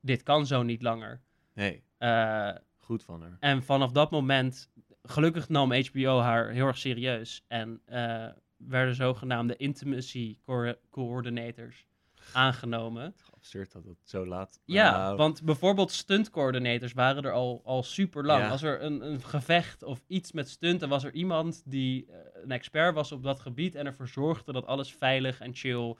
dit 0.00 0.22
kan 0.22 0.46
zo 0.46 0.62
niet 0.62 0.82
langer. 0.82 1.20
Nee. 1.56 1.82
Eh, 1.98 2.50
Goed 2.78 3.02
van 3.02 3.22
haar. 3.22 3.36
en 3.40 3.62
vanaf 3.62 3.92
dat 3.92 4.10
moment, 4.10 4.70
gelukkig 5.02 5.48
nam 5.48 5.72
HBO 5.72 6.18
haar 6.18 6.48
heel 6.50 6.66
erg 6.66 6.78
serieus. 6.78 7.44
En 7.48 7.80
eh, 7.84 8.26
werden 8.56 8.94
zogenaamde 8.94 9.56
intimacy 9.56 10.38
co- 10.44 10.74
coordinators 10.90 11.86
aangenomen. 12.32 13.14
Absurd 13.34 13.72
dat 13.72 13.84
het 13.84 13.96
zo 14.04 14.26
laat. 14.26 14.60
Ja, 14.64 14.90
Nou, 14.90 15.16
want 15.16 15.42
bijvoorbeeld 15.42 15.92
stuntcoördinators 15.92 16.92
waren 16.92 17.22
er 17.24 17.32
al, 17.32 17.60
al 17.64 17.82
super 17.82 18.24
lang. 18.24 18.42
Ja. 18.42 18.48
Als 18.50 18.62
er 18.62 18.82
een, 18.82 19.06
een 19.06 19.22
gevecht 19.22 19.82
of 19.82 20.02
iets 20.06 20.32
met 20.32 20.48
stunten, 20.48 20.88
was 20.88 21.04
er 21.04 21.12
iemand 21.12 21.62
die 21.64 22.06
eh, 22.06 22.16
een 22.42 22.50
expert 22.50 22.94
was 22.94 23.12
op 23.12 23.22
dat 23.22 23.40
gebied 23.40 23.74
en 23.74 23.86
ervoor 23.86 24.08
zorgde 24.08 24.52
dat 24.52 24.66
alles 24.66 24.92
veilig 24.94 25.40
en 25.40 25.54
chill 25.54 25.96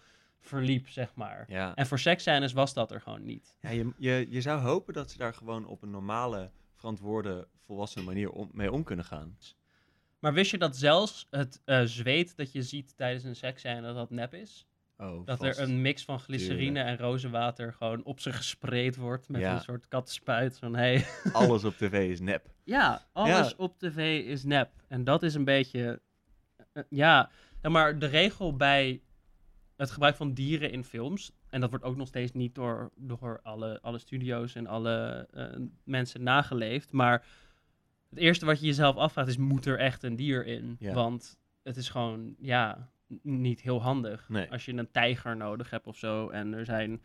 verliep, 0.49 0.89
zeg 0.89 1.15
maar. 1.15 1.45
Ja. 1.49 1.75
En 1.75 1.87
voor 1.87 1.99
seksscènes 1.99 2.53
was 2.53 2.75
dat 2.75 2.91
er 2.91 3.01
gewoon 3.01 3.25
niet. 3.25 3.57
Ja, 3.61 3.71
je, 3.71 3.93
je, 3.97 4.27
je 4.31 4.41
zou 4.41 4.61
hopen 4.61 4.95
dat 4.95 5.11
ze 5.11 5.19
daar 5.19 5.35
gewoon 5.35 5.67
op 5.67 5.83
een 5.83 5.91
normale, 5.91 6.51
verantwoorde, 6.75 7.49
volwassen 7.65 8.05
manier 8.05 8.31
om, 8.31 8.49
mee 8.53 8.73
om 8.73 8.83
kunnen 8.83 9.05
gaan. 9.05 9.37
Maar 10.19 10.33
wist 10.33 10.51
je 10.51 10.59
dat 10.59 10.77
zelfs 10.77 11.27
het 11.31 11.61
eh, 11.65 11.83
zweet 11.85 12.37
dat 12.37 12.53
je 12.53 12.63
ziet 12.63 12.97
tijdens 12.97 13.25
een 13.25 13.37
seksscène, 13.37 13.81
dat 13.83 13.95
dat 13.95 14.11
nep 14.11 14.35
is? 14.35 14.67
Oh, 14.99 15.27
Dat 15.27 15.39
vast. 15.39 15.59
er 15.59 15.65
een 15.69 15.81
mix 15.83 16.05
van 16.05 16.21
glycerine 16.21 16.73
Tuurlijk. 16.73 16.87
en 17.01 17.07
rozenwater 17.07 17.73
gewoon 17.73 18.05
op 18.05 18.21
ze 18.21 18.33
gespreid 18.33 18.97
wordt 18.97 19.29
met 19.29 19.41
Ja. 19.41 19.55
een 19.55 19.61
soort 19.61 19.89
kattenspuit. 19.89 20.59
Van, 20.59 20.75
hey, 20.77 21.05
Alles 21.33 21.65
op 21.65 21.75
tv 21.77 22.11
is 22.11 22.21
nep. 22.21 22.47
Ja, 22.65 23.07
alles 23.13 23.49
Ja. 23.49 23.55
op 23.57 23.79
tv 23.79 24.25
is 24.25 24.45
nep. 24.45 24.71
En 24.89 25.05
dat 25.05 25.23
is 25.23 25.35
een 25.35 25.45
beetje. 25.45 26.01
eh, 26.73 26.83
ja, 26.89 27.31
maar 27.63 27.99
de 27.99 28.07
regel 28.07 28.57
bij 28.57 29.01
het 29.77 29.91
gebruik 29.91 30.17
van 30.17 30.33
dieren 30.33 30.71
in 30.71 30.85
films. 30.85 31.33
En 31.49 31.61
dat 31.61 31.71
wordt 31.71 31.85
ook 31.85 31.97
nog 31.97 32.09
steeds 32.09 32.33
niet 32.33 32.55
door, 32.55 32.91
door 32.97 33.41
alle, 33.43 33.81
alle 33.83 33.99
studio's 33.99 34.55
en 34.55 34.67
alle 34.67 35.29
eh, 35.31 35.61
mensen 35.85 36.23
nageleefd. 36.23 36.93
Maar 36.93 37.27
het 38.09 38.19
eerste 38.19 38.47
wat 38.47 38.61
je 38.61 38.67
jezelf 38.67 38.97
afvraagt 38.97 39.29
is: 39.29 39.37
moet 39.37 39.67
er 39.67 39.79
echt 39.79 40.03
een 40.03 40.17
dier 40.17 40.47
in? 40.47 40.77
Ja. 40.79 40.95
Want 40.95 41.39
het 41.63 41.77
is 41.77 41.89
gewoon, 41.89 42.35
ja, 42.39 42.91
niet 43.23 43.61
heel 43.61 43.83
handig. 43.83 44.29
Nee. 44.29 44.51
Als 44.51 44.65
je 44.65 44.73
een 44.73 44.91
tijger 44.91 45.37
nodig 45.37 45.71
hebt 45.71 45.87
of 45.87 45.97
zo. 45.97 46.29
En 46.29 46.53
er 46.55 46.65
zijn 46.65 47.03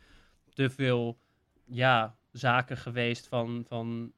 te 0.53 0.69
veel 0.69 1.19
ja, 1.65 2.15
zaken 2.31 2.77
geweest 2.77 3.27
van, 3.27 3.65
van 3.67 4.11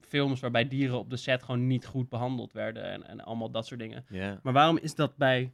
films 0.00 0.40
waarbij 0.40 0.68
dieren 0.68 0.98
op 0.98 1.10
de 1.10 1.16
set 1.16 1.42
gewoon 1.42 1.66
niet 1.66 1.86
goed 1.86 2.08
behandeld 2.08 2.52
werden 2.52 2.82
en, 2.82 3.06
en 3.06 3.20
allemaal 3.20 3.50
dat 3.50 3.66
soort 3.66 3.80
dingen. 3.80 4.04
Ja. 4.08 4.40
Maar 4.42 4.52
waarom 4.52 4.78
is 4.78 4.94
dat 4.94 5.16
bij 5.16 5.52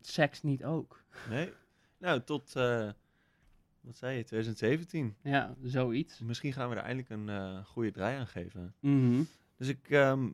seks 0.00 0.42
niet 0.42 0.64
ook? 0.64 1.04
Nee? 1.28 1.52
Nou, 1.98 2.20
tot, 2.22 2.56
eh, 2.56 2.90
wat 3.80 3.96
zei 3.96 4.16
je, 4.16 4.24
2017. 4.24 5.16
Ja, 5.22 5.54
zoiets. 5.62 6.18
Misschien 6.18 6.52
gaan 6.52 6.68
we 6.68 6.76
er 6.76 6.82
eindelijk 6.82 7.10
een 7.10 7.28
eh, 7.28 7.64
goede 7.64 7.90
draai 7.90 8.18
aan 8.18 8.26
geven. 8.26 8.74
Mhm. 8.80 9.22
Dus 9.56 9.68
ik, 9.68 9.90
ehm, 9.90 10.28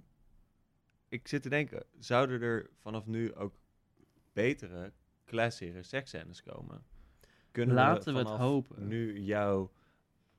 ik 1.09 1.29
zit 1.29 1.43
te 1.43 1.49
denken, 1.49 1.85
zouden 1.99 2.41
er 2.43 2.71
vanaf 2.81 3.07
nu 3.07 3.35
ook 3.35 3.55
betere, 4.33 4.93
classere 5.25 5.83
seksscènes 5.83 6.43
komen? 6.43 6.85
Kunnen 7.51 7.75
Laten 7.75 8.13
we 8.13 8.19
het 8.19 8.29
hopen. 8.29 8.87
nu 8.89 9.21
jouw 9.21 9.73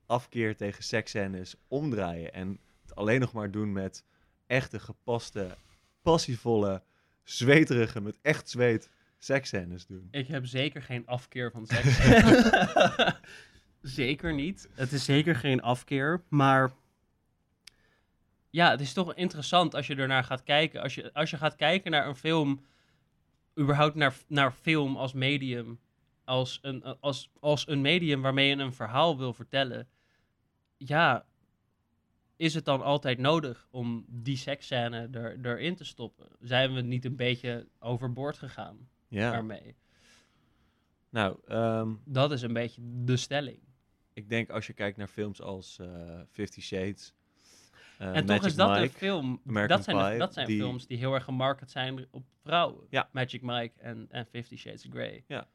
afkeer 0.06 0.56
tegen 0.56 0.84
seksscènes 0.84 1.56
omdraaien 1.68 2.34
en 2.34 2.60
het 2.82 2.96
alleen 2.96 3.20
nog 3.20 3.34
maar 3.34 3.52
doen 3.52 3.72
met 3.72 4.06
echte, 4.46 4.80
gepaste, 4.80 5.56
passievolle, 6.02 6.84
zweterige, 7.24 8.02
met 8.02 8.18
echt 8.22 8.50
zweet 8.50 8.90
seksscènes 9.18 9.86
doen? 9.86 10.08
Ik 10.12 10.28
heb 10.28 10.46
zeker 10.46 10.82
geen 10.82 11.08
afkeer 11.08 11.52
van 11.52 11.66
seks. 11.72 12.00
zeker 13.82 14.34
niet. 14.34 14.70
Het 14.74 14.92
is 14.92 15.06
zeker 15.06 15.36
geen 15.36 15.62
afkeer, 15.62 16.22
maar 16.30 16.72
ja, 18.50 18.72
het 18.72 18.82
is 18.82 18.94
toch 18.94 19.16
interessant 19.16 19.76
als 19.76 19.88
je 19.88 19.96
ernaar 19.96 20.24
gaat 20.24 20.44
kijken. 20.44 20.82
Als 20.82 20.96
je, 20.96 21.14
als 21.14 21.30
je 21.30 21.38
gaat 21.38 21.56
kijken 21.56 21.92
naar 21.92 22.08
een 22.08 22.16
film, 22.16 22.66
überhaupt 23.60 23.96
naar, 23.96 24.16
naar 24.28 24.52
film 24.52 24.98
als 24.98 25.14
medium, 25.14 25.80
als 26.24 26.60
een, 26.62 26.84
als, 26.84 27.32
als 27.40 27.68
een 27.68 27.82
medium 27.82 28.22
waarmee 28.22 28.48
je 28.48 28.56
een 28.56 28.74
verhaal 28.74 29.18
wil 29.18 29.34
vertellen, 29.34 29.88
ja, 30.78 31.26
is 32.36 32.54
het 32.54 32.66
dan 32.66 32.82
altijd 32.82 33.18
nodig 33.18 33.68
om 33.72 34.06
die 34.08 34.38
seksscène 34.38 35.10
er, 35.12 35.46
erin 35.46 35.76
te 35.76 35.86
stoppen? 35.86 36.28
Zijn 36.40 36.74
we 36.74 36.82
niet 36.82 37.06
een 37.06 37.16
beetje 37.16 37.68
overboord 37.80 38.38
gegaan 38.38 38.90
Ja, 39.08 39.32
daarmee? 39.32 39.76
nou, 41.10 41.38
ehm, 41.48 41.94
Dat 42.06 42.32
is 42.32 42.42
een 42.42 42.54
beetje 42.54 42.82
de 43.04 43.18
stelling. 43.18 43.60
ik 44.14 44.30
denk 44.30 44.50
als 44.50 44.68
je 44.68 44.74
kijkt 44.74 44.98
naar 44.98 45.08
films 45.08 45.42
als 45.42 45.80
eh 45.80 46.20
Fifty 46.32 46.62
Shades, 46.62 47.14
eh, 47.98 48.08
en 48.08 48.14
Magic 48.14 48.28
toch 48.28 48.46
is 48.46 48.56
dat 48.56 48.78
een 48.78 48.90
film. 48.90 49.42
American 49.48 49.76
Dat 49.78 49.86
zijn, 49.86 50.12
de- 50.12 50.18
dat 50.18 50.34
zijn 50.34 50.48
die- 50.48 50.60
films 50.60 50.88
die 50.88 50.98
heel 50.98 51.14
erg 51.14 51.24
gemarket 51.24 51.72
zijn 51.72 52.06
op 52.12 52.26
vrouwen. 52.44 52.88
Ja. 52.90 53.10
Magic 53.12 53.42
Mike 53.42 53.80
en, 53.80 54.08
en 54.10 54.26
Fifty 54.26 54.56
Shades 54.56 54.86
of 54.86 54.92
Grey. 54.92 55.24
Ja. 55.28 55.48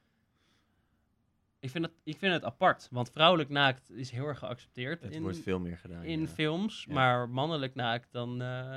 Ik 1.58 1.70
vind, 1.70 1.84
het, 1.84 1.94
ik 2.04 2.16
vind 2.18 2.32
het 2.32 2.44
apart, 2.44 2.88
want 2.90 3.10
vrouwelijk 3.10 3.48
naakt 3.48 3.90
is 3.90 4.10
heel 4.10 4.26
erg 4.26 4.38
geaccepteerd 4.38 5.02
het 5.02 5.12
in, 5.12 5.22
wordt 5.22 5.38
veel 5.38 5.58
meer 5.60 5.78
gedaan. 5.78 6.04
in 6.04 6.20
ja. 6.20 6.26
films. 6.26 6.84
Ja. 6.88 6.94
Maar 6.94 7.28
mannelijk 7.28 7.74
naakt 7.74 8.08
dan. 8.12 8.42
eh, 8.42 8.76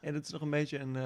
En 0.00 0.12
dat 0.12 0.24
is 0.24 0.30
nog 0.30 0.40
een 0.40 0.50
beetje 0.50 0.78
een, 0.78 0.96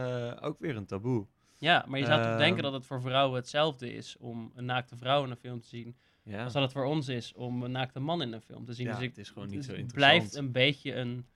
ook 0.40 0.58
weer 0.58 0.76
een 0.76 0.86
taboe. 0.86 1.26
Ja, 1.58 1.84
maar 1.88 1.98
je 1.98 2.04
zou 2.06 2.18
toch 2.22 2.30
Ehm. 2.30 2.38
denken 2.38 2.62
dat 2.62 2.72
het 2.72 2.86
voor 2.86 3.00
vrouwen 3.00 3.36
hetzelfde 3.36 3.92
is 3.92 4.16
om 4.16 4.52
een 4.54 4.64
naakte 4.64 4.96
vrouw 4.96 5.24
in 5.24 5.30
een 5.30 5.36
film 5.36 5.60
te 5.60 5.68
zien. 5.68 5.96
Ja, 6.22 6.44
Als 6.44 6.52
dat 6.52 6.62
het 6.62 6.72
voor 6.72 6.84
ons 6.84 7.08
is 7.08 7.32
om 7.32 7.62
een 7.62 7.70
naakte 7.70 8.00
man 8.00 8.22
in 8.22 8.32
een 8.32 8.40
film 8.40 8.64
te 8.64 8.72
zien. 8.72 8.86
Ja, 8.86 8.92
dus 8.92 9.02
ik, 9.02 9.08
het 9.08 9.18
is 9.18 9.30
gewoon 9.30 9.48
niet 9.48 9.56
dus 9.56 9.66
zo 9.66 9.72
het 9.72 9.80
interessant. 9.80 10.18
blijft 10.20 10.34
een 10.34 10.52
beetje 10.52 10.94
een. 10.94 11.26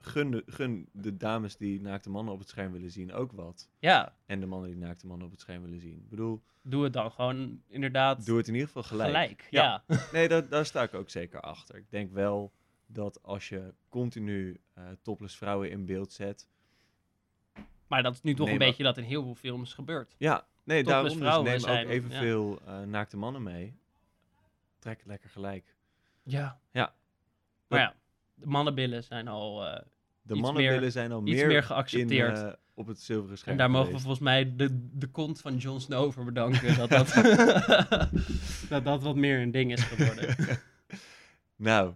gun, 0.00 0.30
de, 0.30 0.42
gun 0.46 0.88
de 0.92 1.16
dames 1.16 1.56
die 1.56 1.80
naakte 1.80 2.10
mannen 2.10 2.32
op 2.32 2.38
het 2.38 2.48
scherm 2.48 2.72
willen 2.72 2.90
zien 2.90 3.12
ook 3.12 3.32
wat. 3.32 3.70
Ja, 3.78 4.16
En 4.26 4.40
de 4.40 4.46
mannen 4.46 4.68
die 4.70 4.78
naakte 4.78 5.06
mannen 5.06 5.26
op 5.26 5.32
het 5.32 5.40
scherm 5.40 5.62
willen 5.62 5.80
zien. 5.80 5.96
Ik 5.96 6.08
bedoel, 6.08 6.42
doe 6.62 6.84
het 6.84 6.92
dan 6.92 7.10
gewoon 7.12 7.62
inderdaad 7.68 8.26
doe 8.26 8.36
het 8.36 8.46
in 8.46 8.52
ieder 8.52 8.66
geval 8.68 8.82
gelijk. 8.82 9.08
gelijk. 9.10 9.46
Ja. 9.50 9.82
ja. 9.86 9.98
Nee, 10.12 10.28
daar, 10.28 10.48
daar 10.48 10.66
sta 10.66 10.82
ik 10.82 10.94
ook 10.94 11.10
zeker 11.10 11.40
achter. 11.40 11.76
Ik 11.76 11.90
denk 11.90 12.12
wel 12.12 12.52
dat 12.86 13.22
als 13.22 13.48
je 13.48 13.74
continu 13.88 14.60
eh 14.74 14.84
topless 15.02 15.36
vrouwen 15.36 15.70
in 15.70 15.84
beeld 15.86 16.12
zet. 16.12 16.48
Maar 17.88 18.02
dat 18.02 18.14
is 18.14 18.22
nu 18.22 18.34
toch 18.34 18.44
Nee, 18.46 18.52
een 18.54 18.58
maar- 18.60 18.68
beetje 18.68 18.82
dat 18.82 18.96
in 18.98 19.04
heel 19.04 19.22
veel 19.22 19.34
films 19.34 19.74
gebeurt. 19.74 20.14
Ja, 20.18 20.46
nee, 20.64 20.82
Topless 20.82 20.84
daarom 20.86 21.08
dus 21.08 21.16
vrouwen 21.18 21.50
neem 21.50 21.60
zijn- 21.60 21.86
ook 21.86 21.92
evenveel 21.92 22.58
eh 22.66 22.80
naakte 22.80 23.16
mannen 23.16 23.42
mee. 23.42 23.74
Trek 24.78 24.98
het 24.98 25.06
lekker 25.06 25.30
gelijk. 25.30 25.74
Ja. 26.22 26.60
Ja. 26.72 26.92
Maar 27.68 27.78
ja, 27.80 27.94
de 28.34 28.46
mannenbillen 28.46 29.04
zijn 29.04 29.28
al... 29.28 29.66
eh, 29.66 29.80
De 30.22 30.34
mannenbillen 30.34 30.80
meer- 30.80 30.90
zijn 30.90 31.12
al 31.12 31.20
iets 31.26 31.30
meer, 31.36 31.46
meer 31.46 31.56
in, 31.56 31.62
geaccepteerd. 31.62 32.38
eh, 32.38 32.52
op 32.74 32.86
het 32.86 33.00
zilveren 33.00 33.38
scherm 33.38 33.52
en 33.52 33.58
daar 33.58 33.70
mogen 33.70 33.92
we 33.92 33.98
volgens 33.98 34.22
mij 34.22 34.56
de, 34.56 34.88
de 34.98 35.06
kont 35.06 35.40
van 35.40 35.56
Jon 35.56 35.80
Snow 35.80 36.12
voor 36.12 36.24
bedanken. 36.24 36.76
dat, 36.76 36.88
dat, 36.98 37.14
dat 38.68 38.84
dat 38.84 39.02
wat 39.02 39.16
meer 39.16 39.40
een 39.40 39.50
ding 39.50 39.72
is 39.72 39.82
geworden. 39.82 40.36
Nou, 41.56 41.92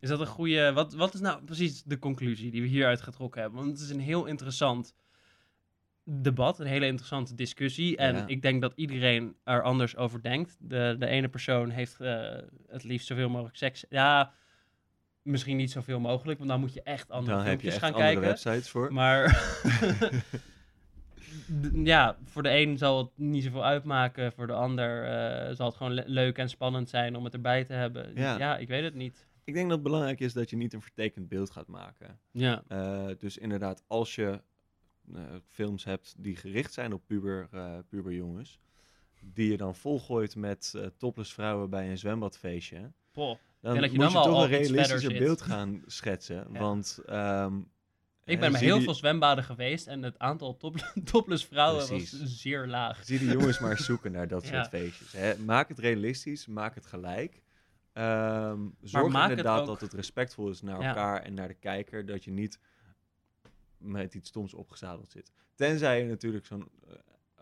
Is 0.00 0.08
dat 0.08 0.20
een 0.20 0.26
goede... 0.26 0.72
Wat, 0.72 0.92
wat 0.94 1.14
is 1.14 1.20
nou 1.20 1.44
precies 1.44 1.82
de 1.82 1.98
conclusie 1.98 2.50
die 2.50 2.62
we 2.62 2.68
hieruit 2.68 3.00
getrokken 3.02 3.40
hebben? 3.40 3.60
Want 3.60 3.72
het 3.72 3.80
is 3.80 3.90
een 3.90 4.00
heel 4.00 4.24
interessant 4.26 4.94
debat, 6.04 6.58
een 6.58 6.66
hele 6.66 6.86
interessante 6.86 7.34
discussie. 7.34 7.96
En 7.96 8.14
Ja. 8.16 8.26
ik 8.26 8.42
denk 8.42 8.60
dat 8.60 8.72
iedereen 8.76 9.36
er 9.44 9.62
anders 9.62 9.96
over 9.96 10.22
denkt. 10.22 10.56
De, 10.60 10.96
de 10.98 11.06
ene 11.06 11.28
persoon 11.28 11.70
heeft 11.70 12.00
eh, 12.00 12.36
het 12.68 12.84
liefst 12.84 13.06
zoveel 13.06 13.28
mogelijk 13.28 13.56
seks. 13.56 13.84
Ja, 13.88 14.32
misschien 15.22 15.56
niet 15.56 15.70
zoveel 15.70 16.00
mogelijk, 16.00 16.38
want 16.38 16.50
dan 16.50 16.60
moet 16.60 16.72
je 16.74 16.82
echt 16.82 17.10
andere 17.10 17.36
dan 17.36 17.44
filmpjes 17.44 17.76
gaan 17.76 17.92
andere 17.92 18.04
kijken. 18.04 18.22
websites 18.28 18.70
voor. 18.70 18.92
Maar 18.92 19.22
ja, 21.84 22.16
voor 22.24 22.42
de 22.42 22.50
een 22.56 22.78
zal 22.78 22.98
het 22.98 23.10
niet 23.14 23.44
zoveel 23.44 23.64
uitmaken. 23.64 24.32
Voor 24.32 24.46
de 24.46 24.52
ander 24.52 25.04
eh, 25.04 25.54
zal 25.54 25.66
het 25.66 25.76
gewoon 25.76 25.92
le- 25.94 26.04
leuk 26.06 26.38
en 26.38 26.48
spannend 26.48 26.88
zijn 26.88 27.16
om 27.16 27.24
het 27.24 27.34
erbij 27.34 27.64
te 27.64 27.72
hebben. 27.72 28.10
Ja. 28.14 28.38
Ja, 28.38 28.56
ik 28.56 28.68
weet 28.68 28.84
het 28.84 28.94
niet. 28.94 29.28
Ik 29.50 29.56
denk 29.56 29.68
dat 29.68 29.78
het 29.78 29.86
belangrijk 29.86 30.20
is 30.20 30.32
dat 30.32 30.50
je 30.50 30.56
niet 30.56 30.72
een 30.72 30.82
vertekend 30.82 31.28
beeld 31.28 31.50
gaat 31.50 31.66
maken. 31.66 32.18
Ja, 32.30 32.62
Eh, 32.68 33.06
dus 33.18 33.38
inderdaad, 33.38 33.82
als 33.86 34.14
je 34.14 34.40
eh, 35.14 35.22
films 35.48 35.84
hebt 35.84 36.14
die 36.18 36.36
gericht 36.36 36.72
zijn 36.72 36.92
op 36.92 37.02
puber, 37.06 37.48
eh 37.52 37.78
puberjongens, 37.88 38.58
die 39.20 39.50
je 39.50 39.56
dan 39.56 39.74
volgooit 39.74 40.36
met 40.36 40.74
topless 40.96 41.32
vrouwen 41.32 41.70
bij 41.70 41.90
een 41.90 41.98
zwembadfeestje, 41.98 42.92
Poh. 43.12 43.38
dan 43.60 43.72
denk 43.72 43.80
dat 43.80 43.92
je 43.92 43.98
moet 43.98 43.98
dan 43.98 44.08
je 44.08 44.14
wel 44.14 44.22
toch 44.24 44.34
al 44.34 44.42
een 44.42 44.48
realistischer 44.48 45.18
beeld 45.18 45.40
gaan 45.50 45.82
schetsen. 45.86 46.46
Ja. 46.52 46.58
Want 46.58 46.98
ehm, 47.06 47.58
Ik 48.24 48.40
ben 48.40 48.52
bij 48.52 48.60
heel 48.60 48.74
die- 48.76 48.84
veel 48.84 48.94
zwembaden 48.94 49.44
geweest 49.44 49.86
en 49.86 50.02
het 50.02 50.18
aantal 50.18 50.56
top 50.56 50.76
topless 51.10 51.44
vrouwen 51.46 51.86
Precies. 51.86 52.20
was 52.20 52.40
zeer 52.40 52.66
laag. 52.66 53.04
Zie 53.04 53.18
de 53.18 53.24
jongens 53.26 53.58
maar 53.58 53.78
zoeken 53.78 54.12
naar 54.12 54.28
dat 54.28 54.46
Ja. 54.48 54.50
soort 54.54 54.68
feestjes. 54.68 55.12
Hè. 55.12 55.38
Maak 55.38 55.68
het 55.68 55.78
realistisch, 55.78 56.46
maak 56.46 56.74
het 56.74 56.86
gelijk. 56.86 57.42
Ehm, 57.92 58.60
zorg 58.80 59.12
het 59.12 59.30
inderdaad 59.30 59.66
dat 59.66 59.80
het 59.80 59.92
respectvol 59.92 60.48
is 60.50 60.62
naar 60.62 60.80
Ja. 60.80 60.88
elkaar 60.88 61.22
en 61.22 61.34
naar 61.34 61.48
de 61.48 61.54
kijker. 61.54 62.06
Dat 62.06 62.24
je 62.24 62.30
niet 62.30 62.58
met 63.78 64.14
iets 64.14 64.28
stoms 64.28 64.54
opgezadeld 64.54 65.10
zit. 65.10 65.32
Tenzij 65.54 65.98
je 66.02 66.08
natuurlijk 66.08 66.46
zo'n 66.46 66.68
eh, 66.88 66.94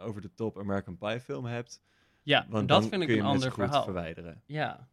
over 0.06 0.20
de 0.20 0.34
top 0.34 0.58
American 0.58 0.98
Pie 0.98 1.20
film 1.20 1.44
hebt. 1.44 1.82
Ja, 2.22 2.46
Want 2.48 2.68
dat 2.68 2.80
dan 2.80 2.90
vind 2.90 3.02
ik 3.02 3.08
een 3.08 3.22
ander 3.24 3.52
verhaal. 3.52 3.84
verwijderen. 3.84 4.42
Ja, 4.46 4.88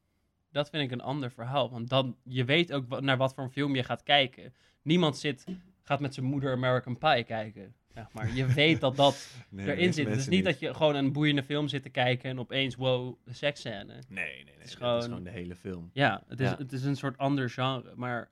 dat 0.52 0.70
vind 0.70 0.84
ik 0.84 0.92
een 0.92 1.02
ander 1.02 1.32
verhaal. 1.32 1.70
Want 1.70 1.90
dan, 1.90 2.18
je 2.24 2.46
weet 2.46 2.74
ook 2.74 3.00
naar 3.02 3.18
wat 3.18 3.34
voor 3.34 3.44
een 3.44 3.52
film 3.52 3.76
je 3.76 3.84
gaat 3.84 4.04
kijken. 4.04 4.54
Niemand 4.82 5.18
zit, 5.18 5.46
gaat 5.84 6.00
met 6.00 6.14
zijn 6.14 6.26
moeder 6.26 6.52
American 6.52 6.98
Pie 6.98 7.24
kijken. 7.24 7.76
Zeg 7.96 8.12
maar. 8.14 8.34
Je 8.34 8.46
weet 8.46 8.82
dat 8.82 8.96
dat 8.96 9.28
Nee, 9.50 9.68
erin 9.72 9.94
zit. 9.94 10.08
Het 10.08 10.18
is 10.18 10.28
niet 10.28 10.44
dat 10.44 10.60
je 10.60 10.74
gewoon 10.74 10.96
een 10.96 11.12
boeiende 11.14 11.44
film 11.44 11.68
zit 11.68 11.84
te 11.84 11.90
kijken 11.90 12.30
en 12.30 12.40
opeens, 12.40 12.76
wow, 12.76 13.16
de 13.26 13.34
seksscène. 13.34 13.86
Nee, 13.86 14.04
nee, 14.10 14.44
nee. 14.44 14.54
is 14.64 14.76
gewoon- 14.76 14.98
is 14.98 15.04
gewoon 15.06 15.24
de 15.24 15.30
hele 15.30 15.56
film. 15.56 15.90
Ja, 15.94 16.24
het 16.28 16.40
is, 16.40 16.50
Ja. 16.50 16.56
Het 16.58 16.72
is 16.72 16.84
een 16.84 16.96
soort 16.96 17.18
ander 17.18 17.50
genre. 17.50 17.94
Maar 17.96 18.30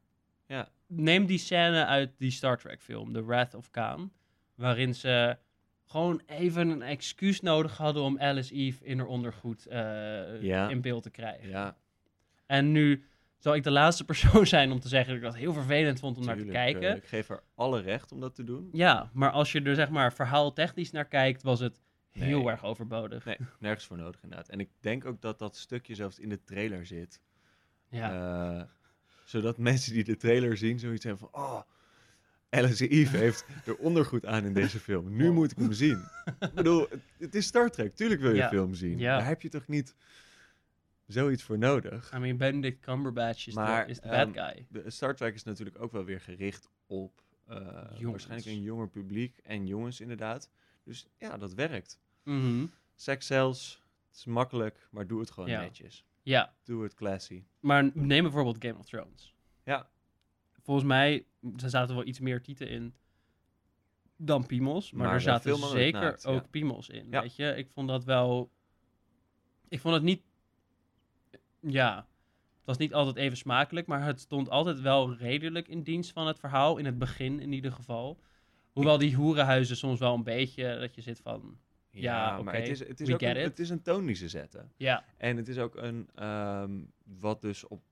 Ja. 0.48 0.70
neem 0.88 1.26
die 1.26 1.38
scène 1.38 1.86
uit 1.86 2.12
die 2.18 2.32
Star 2.32 2.58
Trek 2.58 2.82
film, 2.82 3.14
The 3.14 3.26
Wrath 3.26 3.54
of 3.54 3.70
Khan. 3.70 4.12
Waarin 4.56 4.96
ze 4.96 5.38
gewoon 5.86 6.22
even 6.26 6.68
een 6.70 6.82
excuus 6.82 7.42
nodig 7.42 7.78
hadden 7.78 8.04
om 8.04 8.20
Alice 8.20 8.54
Eve 8.54 8.86
in 8.86 8.98
haar 8.98 9.08
ondergoed 9.08 9.66
eh, 9.66 10.42
Ja. 10.42 10.70
in 10.70 10.82
beeld 10.82 11.04
te 11.04 11.10
krijgen. 11.10 11.50
Ja, 11.50 11.78
En 12.46 12.72
nu 12.72 13.06
zal 13.44 13.56
ik 13.56 13.64
de 13.64 13.72
laatste 13.72 14.06
persoon 14.06 14.48
zijn 14.56 14.72
om 14.72 14.80
te 14.80 14.88
zeggen 14.88 15.08
dat 15.14 15.18
ik 15.24 15.24
dat 15.32 15.36
heel 15.42 15.54
vervelend 15.54 16.00
vond 16.00 16.18
om 16.18 16.26
naar 16.26 16.36
te 16.38 16.42
tuurlijk, 16.44 16.64
kijken. 16.64 16.90
eh, 16.90 16.96
ik 16.96 17.06
geef 17.06 17.28
haar 17.28 17.44
alle 17.56 17.82
recht 17.82 18.12
om 18.12 18.20
dat 18.20 18.36
te 18.36 18.44
doen. 18.44 18.70
Ja, 18.72 19.10
maar 19.14 19.32
als 19.32 19.52
je 19.52 19.62
er 19.62 19.76
zeg 19.76 19.90
maar 19.90 20.14
verhaaltechnisch 20.14 20.92
naar 20.92 21.06
kijkt, 21.08 21.44
was 21.44 21.60
het 21.60 21.80
heel 22.12 22.50
erg 22.50 22.64
overbodig. 22.64 23.26
Nee, 23.26 23.38
nergens 23.60 23.86
voor 23.86 23.98
nodig 23.98 24.24
inderdaad. 24.24 24.50
En 24.50 24.60
ik 24.60 24.70
denk 24.80 25.06
ook 25.06 25.22
dat 25.22 25.40
dat 25.40 25.56
stukje 25.58 25.96
zelfs 25.96 26.20
in 26.20 26.30
de 26.30 26.44
trailer 26.44 26.86
zit. 26.86 27.22
Ja. 27.90 28.58
Eh, 28.60 28.64
zodat 29.26 29.58
mensen 29.58 29.94
die 29.94 30.04
de 30.04 30.16
trailer 30.18 30.58
zien 30.58 30.80
zoiets 30.80 31.04
hebben 31.04 31.30
van... 31.32 31.42
Oh, 31.42 31.62
Alice 32.50 32.88
Eve 32.88 33.18
heeft 33.18 33.46
er 33.66 33.76
ondergoed 33.76 34.26
aan 34.26 34.46
in 34.46 34.54
deze 34.54 34.80
film. 34.80 35.16
Nu 35.16 35.28
Oh. 35.28 35.34
moet 35.34 35.52
ik 35.52 35.58
hem 35.58 35.74
zien. 35.74 36.04
ik 36.40 36.54
bedoel, 36.54 36.88
het, 36.90 37.00
het 37.20 37.36
is 37.36 37.46
Star 37.46 37.70
Trek. 37.70 37.96
Tuurlijk 37.96 38.22
wil 38.22 38.30
je 38.32 38.36
Ja. 38.38 38.50
film 38.50 38.74
zien. 38.74 38.98
Ja. 39.00 39.18
Daar 39.18 39.28
heb 39.28 39.42
je 39.42 39.50
toch 39.50 39.68
niet 39.68 39.96
zoiets 41.14 41.44
voor 41.44 41.58
nodig. 41.58 42.14
I 42.14 42.18
mean, 42.18 42.38
Benedict 42.38 42.80
Cumberbatch 42.80 43.48
is, 43.48 43.54
Maar, 43.54 43.86
de, 43.86 43.92
is 43.92 44.00
de 44.00 44.10
ehm, 44.10 44.32
bad 44.32 44.46
guy. 44.52 44.66
De 44.70 44.90
Star 44.90 45.16
Trek 45.16 45.34
is 45.34 45.44
natuurlijk 45.44 45.82
ook 45.82 45.92
wel 45.92 46.04
weer 46.04 46.20
gericht 46.22 46.70
op 46.88 47.22
eh, 47.48 47.58
waarschijnlijk 48.02 48.46
een 48.48 48.62
jonger 48.62 48.90
publiek 48.90 49.38
en 49.44 49.68
jongens 49.68 50.02
inderdaad. 50.02 50.50
Dus 50.84 51.08
ja, 51.18 51.38
dat 51.38 51.54
werkt. 51.54 52.00
Mhm. 52.24 52.66
Sex 52.96 53.26
sells, 53.26 53.82
het 54.08 54.18
is 54.18 54.26
makkelijk, 54.26 54.88
maar 54.92 55.08
doe 55.08 55.20
het 55.20 55.32
gewoon 55.32 55.50
Ja. 55.50 55.62
netjes. 55.62 56.06
Ja, 56.22 56.54
Doe 56.64 56.84
het 56.84 56.94
classy. 56.94 57.44
maar 57.60 57.92
neem 57.94 58.24
bijvoorbeeld 58.24 58.58
Game 58.66 58.78
of 58.80 58.86
Thrones. 58.86 59.34
Ja, 59.64 59.90
Volgens 60.62 60.88
mij, 60.88 61.26
er 61.62 61.70
zaten 61.70 61.96
wel 61.96 62.06
iets 62.06 62.20
meer 62.20 62.42
tieten 62.42 62.70
in 62.70 62.94
dan 64.18 64.46
piemels. 64.46 64.92
Maar, 64.92 65.06
Maar 65.06 65.16
er 65.16 65.22
zaten 65.22 65.58
zeker 65.58 66.02
naakt, 66.02 66.24
ja. 66.24 66.30
ook 66.30 66.50
piemels 66.50 66.90
in. 66.90 67.08
Ja. 67.10 67.22
Weet 67.22 67.36
je, 67.36 67.56
ik 67.56 67.70
vond 67.70 67.88
dat 67.88 68.04
wel... 68.04 68.52
Ik 69.68 69.80
vond 69.80 69.94
het 69.94 70.04
niet... 70.04 70.22
Ja, 71.68 71.96
het 72.58 72.66
was 72.66 72.78
niet 72.78 72.94
altijd 72.94 73.16
even 73.16 73.38
smakelijk, 73.38 73.88
maar 73.88 74.06
het 74.06 74.20
stond 74.20 74.50
altijd 74.50 74.82
wel 74.82 75.16
redelijk 75.16 75.68
in 75.68 75.84
dienst 75.84 76.12
van 76.12 76.28
het 76.28 76.40
verhaal. 76.40 76.78
In 76.78 76.86
het 76.86 76.98
begin 76.98 77.40
in 77.40 77.52
ieder 77.52 77.72
geval. 77.72 78.20
Hoewel 78.72 78.98
die 78.98 79.16
hoerenhuizen 79.16 79.78
soms 79.78 80.00
wel 80.00 80.14
een 80.14 80.24
beetje, 80.24 80.78
dat 80.80 80.96
je 80.96 81.02
zit 81.02 81.20
van... 81.20 81.58
Ja, 81.90 82.32
maar 82.32 82.40
oké, 82.40 82.58
het 82.58 82.68
is, 82.68 82.88
het, 82.88 83.00
is 83.00 83.08
we 83.08 83.14
ook 83.14 83.20
get 83.20 83.36
een, 83.36 83.42
it. 83.42 83.48
het 83.48 83.60
is 83.60 83.70
een 83.70 83.82
toon 83.82 84.06
die 84.06 84.16
ze 84.16 84.30
zetten. 84.30 84.72
Ja, 84.78 85.06
En 85.18 85.38
het 85.38 85.48
is 85.48 85.58
ook 85.58 85.76
een, 85.76 86.10
ehm, 86.16 86.80
wat 87.04 87.42
dus 87.42 87.68
op, 87.68 87.84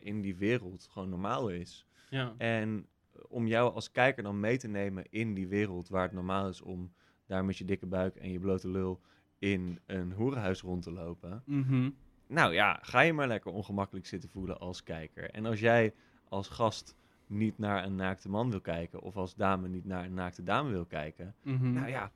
in 0.00 0.20
die 0.20 0.36
wereld 0.36 0.88
gewoon 0.90 1.08
normaal 1.08 1.48
is. 1.48 1.86
ja. 2.10 2.34
En 2.36 2.86
om 3.28 3.46
jou 3.46 3.74
als 3.74 3.90
kijker 3.90 4.22
dan 4.22 4.40
mee 4.40 4.58
te 4.58 4.68
nemen 4.68 5.04
in 5.10 5.34
die 5.34 5.48
wereld 5.48 5.88
waar 5.88 6.02
het 6.02 6.12
normaal 6.12 6.48
is 6.48 6.60
om 6.60 6.92
daar 7.26 7.44
met 7.44 7.58
je 7.58 7.64
dikke 7.64 7.86
buik 7.86 8.16
en 8.16 8.30
je 8.30 8.38
blote 8.38 8.68
lul 8.68 9.00
in 9.38 9.80
een 9.86 10.12
hoerenhuis 10.12 10.60
rond 10.60 10.82
te 10.82 10.92
lopen. 10.92 11.42
Mhm. 11.46 11.90
Nou 12.28 12.52
ja, 12.52 12.78
ga 12.82 13.00
je 13.00 13.12
maar 13.12 13.26
lekker 13.28 13.52
ongemakkelijk 13.52 14.06
zitten 14.06 14.28
voelen 14.30 14.58
als 14.60 14.82
kijker. 14.82 15.30
En 15.30 15.46
als 15.46 15.60
jij 15.60 15.94
als 16.28 16.48
gast 16.48 16.96
niet 17.26 17.58
naar 17.58 17.84
een 17.84 17.94
naakte 17.94 18.28
man 18.28 18.50
wil 18.50 18.60
kijken, 18.60 19.00
of 19.02 19.16
als 19.16 19.34
dame 19.34 19.68
niet 19.68 19.84
naar 19.84 20.04
een 20.04 20.14
naakte 20.14 20.42
dame 20.42 20.70
wil 20.70 20.84
kijken, 20.84 21.34
Mhm. 21.42 21.72
nou 21.72 21.88
ja, 21.88 22.10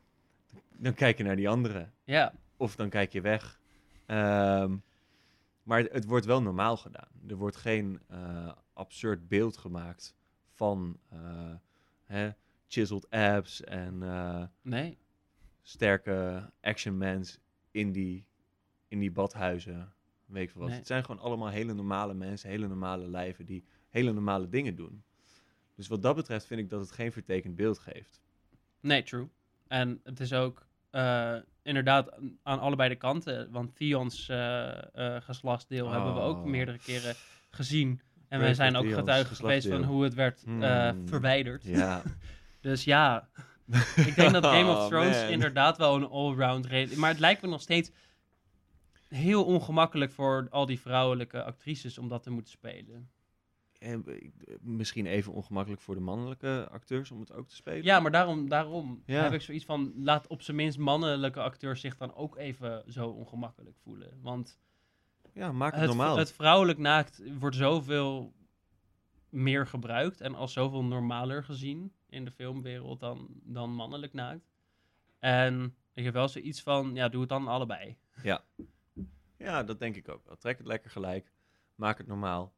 dan 0.76 0.94
kijk 0.94 1.18
je 1.18 1.24
naar 1.24 1.36
die 1.36 1.48
andere. 1.48 1.88
Ja, 2.04 2.32
Of 2.56 2.76
dan 2.76 2.88
kijk 2.88 3.12
je 3.12 3.20
weg. 3.20 3.60
Ehm, 4.06 4.76
maar 5.62 5.80
het, 5.82 6.04
wordt 6.04 6.26
wel 6.26 6.42
normaal 6.42 6.76
gedaan. 6.76 7.08
Er 7.28 7.36
wordt 7.36 7.56
geen 7.56 8.00
eh, 8.08 8.52
absurd 8.72 9.28
beeld 9.28 9.56
gemaakt 9.56 10.14
van 10.50 10.98
eh, 11.08 11.54
hè, 12.04 12.30
chiseled 12.68 13.10
abs 13.10 13.64
en 13.64 14.02
eh, 14.02 14.44
nee. 14.62 14.98
sterke 15.62 16.50
actionmans 16.60 17.38
in 17.70 17.92
die, 17.92 18.24
in 18.88 18.98
die 18.98 19.10
badhuizen. 19.12 19.92
Weet 20.32 20.42
ik 20.42 20.50
veel 20.50 20.60
wat. 20.60 20.68
Nee. 20.70 20.78
Het 20.78 20.86
zijn 20.86 21.04
gewoon 21.04 21.20
allemaal 21.20 21.48
hele 21.48 21.74
normale 21.74 22.14
mensen, 22.14 22.48
hele 22.48 22.68
normale 22.68 23.08
lijven 23.08 23.44
die 23.46 23.64
hele 23.90 24.12
normale 24.12 24.48
dingen 24.48 24.76
doen. 24.76 25.02
Dus 25.76 25.88
wat 25.88 26.02
dat 26.02 26.16
betreft 26.16 26.46
vind 26.46 26.60
ik 26.60 26.70
dat 26.70 26.80
het 26.80 26.90
geen 26.92 27.12
vertekend 27.12 27.56
beeld 27.56 27.78
geeft. 27.78 28.20
Nee, 28.80 29.02
true. 29.02 29.28
En 29.68 30.00
het 30.04 30.20
is 30.20 30.32
ook 30.32 30.66
eh, 30.90 31.36
inderdaad 31.62 32.18
aan 32.42 32.58
allebei 32.60 32.88
de 32.88 32.96
kanten. 32.96 33.50
Want 33.50 33.76
Theons 33.76 34.28
eh, 34.28 34.72
geslachtsdeel 35.20 35.90
hebben 35.90 36.14
we 36.14 36.20
ook 36.20 36.36
Oh. 36.38 36.44
meerdere 36.44 36.78
keren 36.78 37.14
gezien. 37.50 38.00
En 38.28 38.40
wij 38.40 38.54
zijn 38.54 38.76
ook 38.76 38.82
Theons 38.82 38.98
getuigen 38.98 39.36
geweest 39.36 39.68
van 39.68 39.84
hoe 39.84 40.04
het 40.04 40.14
werd 40.14 40.42
Hmm. 40.44 41.08
verwijderd. 41.08 41.64
Ja. 41.64 42.02
Dus 42.60 42.84
ja, 42.84 43.28
ik 43.96 44.14
denk 44.14 44.32
dat 44.32 44.44
Game 44.54 44.70
of 44.70 44.76
Oh, 44.76 44.86
Thrones 44.86 45.22
inderdaad 45.28 45.76
wel 45.78 45.96
een 45.96 46.08
allround 46.08 46.66
reden... 46.66 46.98
Maar 46.98 47.10
het 47.10 47.18
lijkt 47.18 47.42
me 47.42 47.48
nog 47.48 47.60
steeds 47.60 47.90
heel 49.14 49.44
ongemakkelijk 49.44 50.12
voor 50.12 50.46
al 50.50 50.66
die 50.66 50.80
vrouwelijke 50.80 51.42
actrices 51.42 51.98
om 51.98 52.08
dat 52.08 52.22
te 52.22 52.30
moeten 52.30 52.50
spelen. 52.52 53.10
En 53.78 54.04
eh, 54.06 54.30
misschien 54.60 55.06
even 55.06 55.32
ongemakkelijk 55.32 55.82
voor 55.82 55.94
de 55.94 56.00
mannelijke 56.00 56.68
acteurs 56.70 57.10
om 57.10 57.20
het 57.20 57.32
ook 57.32 57.48
te 57.48 57.54
spelen. 57.54 57.84
Ja, 57.84 58.00
maar 58.00 58.10
daarom, 58.10 58.48
daarom 58.48 59.02
Ja. 59.06 59.22
heb 59.22 59.32
ik 59.32 59.40
zoiets 59.40 59.64
van... 59.64 59.92
Laat 59.96 60.26
op 60.26 60.42
zijn 60.42 60.56
minst 60.56 60.78
mannelijke 60.78 61.40
acteurs 61.40 61.80
zich 61.80 61.96
dan 61.96 62.14
ook 62.14 62.36
even 62.36 62.84
zo 62.92 63.08
ongemakkelijk 63.08 63.76
voelen. 63.76 64.18
Want 64.20 64.60
Ja, 65.32 65.52
maak 65.52 65.70
het, 65.72 65.80
het, 65.80 65.88
normaal. 65.88 66.16
het 66.16 66.32
vrouwelijk 66.32 66.78
naakt 66.78 67.22
wordt 67.38 67.56
zoveel 67.56 68.32
meer 69.28 69.66
gebruikt 69.66 70.20
en 70.20 70.34
als 70.34 70.52
zoveel 70.52 70.84
normaler 70.84 71.44
gezien 71.44 71.92
in 72.08 72.24
de 72.24 72.30
filmwereld 72.30 73.00
dan, 73.00 73.28
dan 73.42 73.70
mannelijk 73.74 74.12
naakt. 74.12 74.50
En 75.18 75.76
ik 75.92 76.04
heb 76.04 76.14
wel 76.14 76.28
zoiets 76.28 76.62
van, 76.62 76.94
ja, 76.94 77.08
doe 77.08 77.20
het 77.20 77.28
dan 77.28 77.48
allebei. 77.48 77.96
Ja, 78.22 78.44
dat 79.66 79.78
denk 79.78 79.96
ik 79.96 80.08
ook 80.08 80.24
wel. 80.26 80.36
Trek 80.36 80.58
het 80.58 80.66
lekker 80.66 80.90
gelijk. 80.90 81.30
Maak 81.74 81.98
het 81.98 82.06
normaal. 82.06 82.54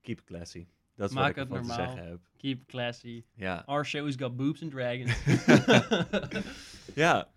Keep 0.00 0.18
it 0.18 0.24
classy. 0.24 0.66
Dat 0.96 1.08
is 1.08 1.14
Maak 1.14 1.22
wat 1.22 1.30
ik 1.30 1.36
het 1.36 1.48
te 1.48 1.54
normaal. 1.54 1.76
zeggen 1.76 2.08
heb. 2.08 2.20
Keep 2.36 2.66
classy. 2.66 3.24
Ja. 3.34 3.62
Our 3.66 3.86
show's 3.86 4.14
got 4.16 4.36
boobs 4.36 4.62
and 4.62 4.70
dragons. 4.70 5.24
Ja. 6.94 7.28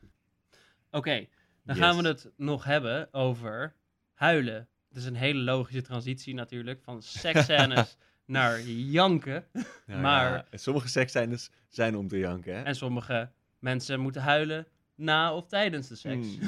Oké, 0.92 1.28
dan 1.64 1.76
Yes. 1.76 1.86
gaan 1.86 1.98
we 2.02 2.08
het 2.08 2.32
nog 2.38 2.64
hebben 2.64 3.14
over 3.14 3.76
huilen. 4.14 4.68
Het 4.88 4.98
is 4.98 5.06
een 5.06 5.16
hele 5.16 5.40
logische 5.40 5.82
transitie 5.82 6.34
natuurlijk, 6.34 6.82
van 6.82 7.02
seksscènes 7.02 7.98
naar 8.26 8.62
janken. 8.62 9.46
Nou 9.86 10.02
Maar- 10.02 10.32
ja, 10.52 10.58
sommige 10.58 10.88
seksscènes 10.88 11.50
zijn 11.70 11.96
om 11.98 12.08
te 12.08 12.18
janken, 12.18 12.56
hè? 12.56 12.62
En 12.64 12.76
sommige 12.76 13.32
mensen 13.60 14.00
moeten 14.00 14.22
huilen 14.22 14.68
na 14.96 15.36
of 15.36 15.48
tijdens 15.48 15.88
de 15.88 15.96
seks. 15.96 16.28
Hmm. 16.28 16.48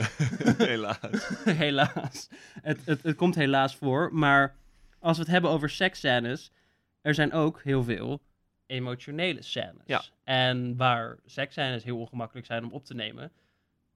Helaas. 0.68 1.44
helaas. 1.44 2.30
Het, 2.62 2.86
het, 2.86 3.04
het 3.04 3.16
komt 3.16 3.36
helaas 3.36 3.76
voor. 3.76 4.10
Maar 4.14 4.56
als 5.00 5.18
we 5.18 5.24
het 5.24 5.32
hebben 5.32 5.52
over 5.52 5.70
seksscènes, 5.70 6.52
er 7.02 7.14
zijn 7.14 7.34
ook 7.34 7.62
heel 7.64 7.84
veel 7.84 8.22
emotionele 8.66 9.42
scènes. 9.42 9.84
Ja. 9.86 10.02
En 10.24 10.78
waar 10.78 11.18
seksscènes 11.26 11.84
heel 11.84 11.98
ongemakkelijk 11.98 12.46
zijn 12.46 12.64
om 12.64 12.72
op 12.72 12.86
te 12.86 12.94
nemen, 12.94 13.32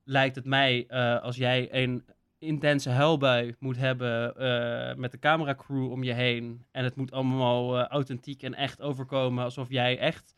lijkt 0.04 0.36
het 0.36 0.45
mij 0.45 0.86
eh, 0.88 1.22
als 1.22 1.36
jij 1.36 1.68
een 1.72 2.06
intense 2.39 2.89
huilbui 2.89 3.56
moet 3.60 3.78
hebben 3.78 4.36
eh, 4.36 4.95
met 4.95 5.12
de 5.12 5.20
cameracrew 5.20 5.91
om 5.91 6.04
je 6.04 6.14
heen 6.14 6.66
en 6.72 6.84
het 6.84 6.95
moet 6.95 7.12
allemaal 7.12 7.78
eh, 7.78 7.88
authentiek 7.88 8.43
en 8.43 8.54
echt 8.54 8.82
overkomen 8.82 9.43
alsof 9.43 9.70
jij 9.70 9.97
echt, 9.99 10.34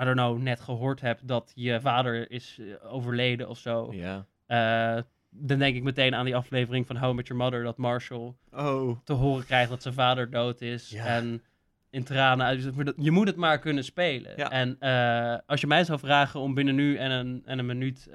I 0.00 0.04
don't 0.04 0.16
know, 0.16 0.38
net 0.38 0.60
gehoord 0.60 1.00
hebt 1.00 1.28
dat 1.28 1.52
je 1.54 1.80
vader 1.80 2.30
is 2.30 2.58
eh, 2.60 2.92
overleden 2.94 3.48
of 3.48 3.58
zo. 3.58 3.92
Ja. 3.92 4.26
Eh, 4.46 5.02
dan 5.30 5.58
denk 5.58 5.76
ik 5.76 5.82
meteen 5.82 6.14
aan 6.14 6.24
die 6.24 6.36
aflevering 6.36 6.86
van 6.86 6.96
How 6.96 7.14
Met 7.14 7.26
Your 7.26 7.42
Mother, 7.42 7.62
dat 7.62 7.76
Marshall 7.76 8.34
Oh, 8.52 8.98
te 9.04 9.12
horen 9.12 9.44
krijgt 9.44 9.70
dat 9.70 9.82
zijn 9.82 9.94
vader 9.94 10.30
dood 10.30 10.60
is. 10.60 10.90
Ja. 10.90 11.04
En 11.04 11.42
in 11.90 12.04
tranen 12.04 12.46
uit. 12.46 12.70
Je 12.96 13.10
moet 13.10 13.26
het 13.26 13.36
maar 13.36 13.58
kunnen 13.58 13.84
spelen. 13.84 14.32
Ja. 14.36 14.50
En 14.50 14.76
eh, 14.80 15.38
als 15.46 15.60
je 15.60 15.66
mij 15.66 15.84
zou 15.84 15.98
vragen 15.98 16.40
om 16.40 16.54
binnen 16.54 16.74
nu 16.74 16.96
en 16.96 17.10
een, 17.10 17.42
en 17.44 17.58
een 17.58 17.66
minuut 17.66 18.08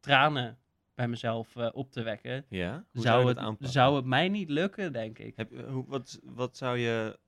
tranen 0.00 0.58
bij 0.94 1.08
mezelf 1.08 1.56
op 1.56 1.92
te 1.92 2.02
wekken, 2.02 2.44
ja? 2.48 2.84
Hoe 2.92 3.02
zou, 3.02 3.28
je 3.28 3.40
het, 3.40 3.56
zou 3.70 3.96
het 3.96 4.04
mij 4.04 4.28
niet 4.28 4.48
lukken, 4.50 4.92
denk 4.92 5.18
ik. 5.18 5.36
Heb, 5.36 5.66
hoe, 5.68 5.84
wat, 5.86 6.20
wat 6.22 6.56
zou 6.56 6.78
je... 6.78 7.18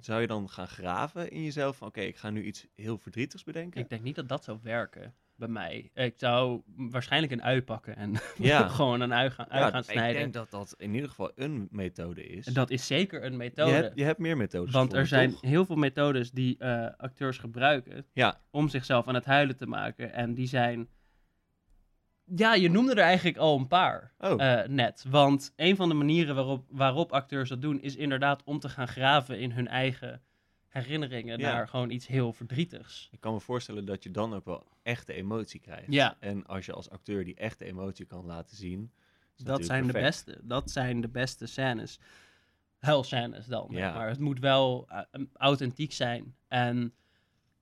Zou 0.00 0.20
je 0.20 0.26
dan 0.26 0.48
gaan 0.50 0.68
graven 0.68 1.30
in 1.30 1.42
jezelf? 1.42 1.82
Oké, 1.82 2.00
ik 2.00 2.16
ga 2.16 2.30
nu 2.30 2.42
iets 2.42 2.66
heel 2.74 2.98
verdrietigs 2.98 3.44
bedenken. 3.44 3.80
Ik 3.80 3.88
denk 3.88 4.02
niet 4.02 4.14
dat 4.14 4.28
dat 4.28 4.44
zou 4.44 4.58
werken 4.62 5.14
bij 5.36 5.48
mij. 5.48 5.90
Ik 5.94 6.14
zou 6.16 6.62
waarschijnlijk 6.76 7.32
een 7.32 7.42
ui 7.42 7.62
pakken 7.62 7.96
en 7.96 8.12
Ja. 8.38 8.68
gewoon 8.68 9.00
een 9.00 9.12
ui 9.12 9.30
gaan, 9.30 9.50
ui 9.50 9.62
ja, 9.62 9.70
gaan 9.70 9.80
ik 9.82 9.90
snijden. 9.90 10.20
denk 10.20 10.32
dat 10.32 10.50
dat 10.50 10.74
in 10.78 10.94
ieder 10.94 11.08
geval 11.08 11.32
een 11.34 11.68
methode 11.70 12.26
is. 12.26 12.46
Dat 12.46 12.70
is 12.70 12.86
zeker 12.86 13.24
een 13.24 13.30
je, 13.32 13.38
methode. 13.38 13.70
hebt, 13.72 13.92
je 13.98 14.04
hebt 14.04 14.18
meer 14.18 14.36
methodes. 14.36 14.72
Want 14.72 14.92
er 14.92 15.06
zijn 15.06 15.30
toch? 15.30 15.40
heel 15.40 15.64
veel 15.66 15.76
methodes 15.76 16.30
die 16.30 16.58
eh, 16.58 16.86
acteurs 16.96 17.38
gebruiken 17.38 18.06
Ja, 18.12 18.40
om 18.50 18.68
zichzelf 18.68 19.08
aan 19.08 19.14
het 19.14 19.24
huilen 19.24 19.56
te 19.56 19.66
maken. 19.66 20.12
En 20.12 20.34
die 20.34 20.46
zijn. 20.46 20.88
Ja, 22.36 22.54
je 22.54 22.70
noemde 22.70 22.92
er 22.92 22.98
eigenlijk 22.98 23.36
al 23.36 23.58
een 23.58 23.66
paar 23.66 24.12
Oh. 24.18 24.42
eh, 24.42 24.68
net. 24.68 25.04
Want 25.08 25.52
een 25.56 25.76
van 25.76 25.88
de 25.88 25.94
manieren 25.94 26.34
waarop, 26.34 26.64
waarop 26.70 27.12
acteurs 27.12 27.48
dat 27.48 27.62
doen, 27.62 27.80
is 27.80 27.96
inderdaad 27.96 28.42
om 28.44 28.58
te 28.58 28.68
gaan 28.68 28.88
graven 28.88 29.38
in 29.40 29.50
hun 29.52 29.68
eigen 29.68 30.22
herinneringen 30.68 31.38
Ja. 31.38 31.52
naar 31.52 31.68
gewoon 31.68 31.90
iets 31.90 32.06
heel 32.06 32.32
verdrietigs. 32.32 33.08
ik 33.12 33.20
kan 33.20 33.32
me 33.32 33.40
voorstellen 33.40 33.84
dat 33.84 34.02
je 34.02 34.10
dan 34.10 34.34
ook 34.34 34.44
wel 34.44 34.66
echte 34.82 35.12
emotie 35.12 35.60
krijgt. 35.60 35.92
Ja. 35.92 36.16
En 36.20 36.46
als 36.46 36.66
je 36.66 36.72
als 36.72 36.90
acteur 36.90 37.24
die 37.24 37.34
echte 37.34 37.64
emotie 37.64 38.04
kan 38.06 38.24
laten 38.24 38.56
zien, 38.56 38.92
Dat 39.36 39.64
zijn 39.64 39.86
de 39.86 39.92
beste. 39.92 40.40
Dat 40.42 40.70
zijn 40.70 41.00
de 41.00 41.08
beste 41.08 41.46
scènes. 41.46 41.98
Huilscènes 42.78 43.46
dan. 43.46 43.66
Ja. 43.70 43.94
Maar 43.94 44.08
het 44.08 44.18
moet 44.18 44.38
wel 44.40 44.88
eh, 44.88 45.00
authentiek 45.32 45.92
zijn. 45.92 46.34
En 46.48 46.94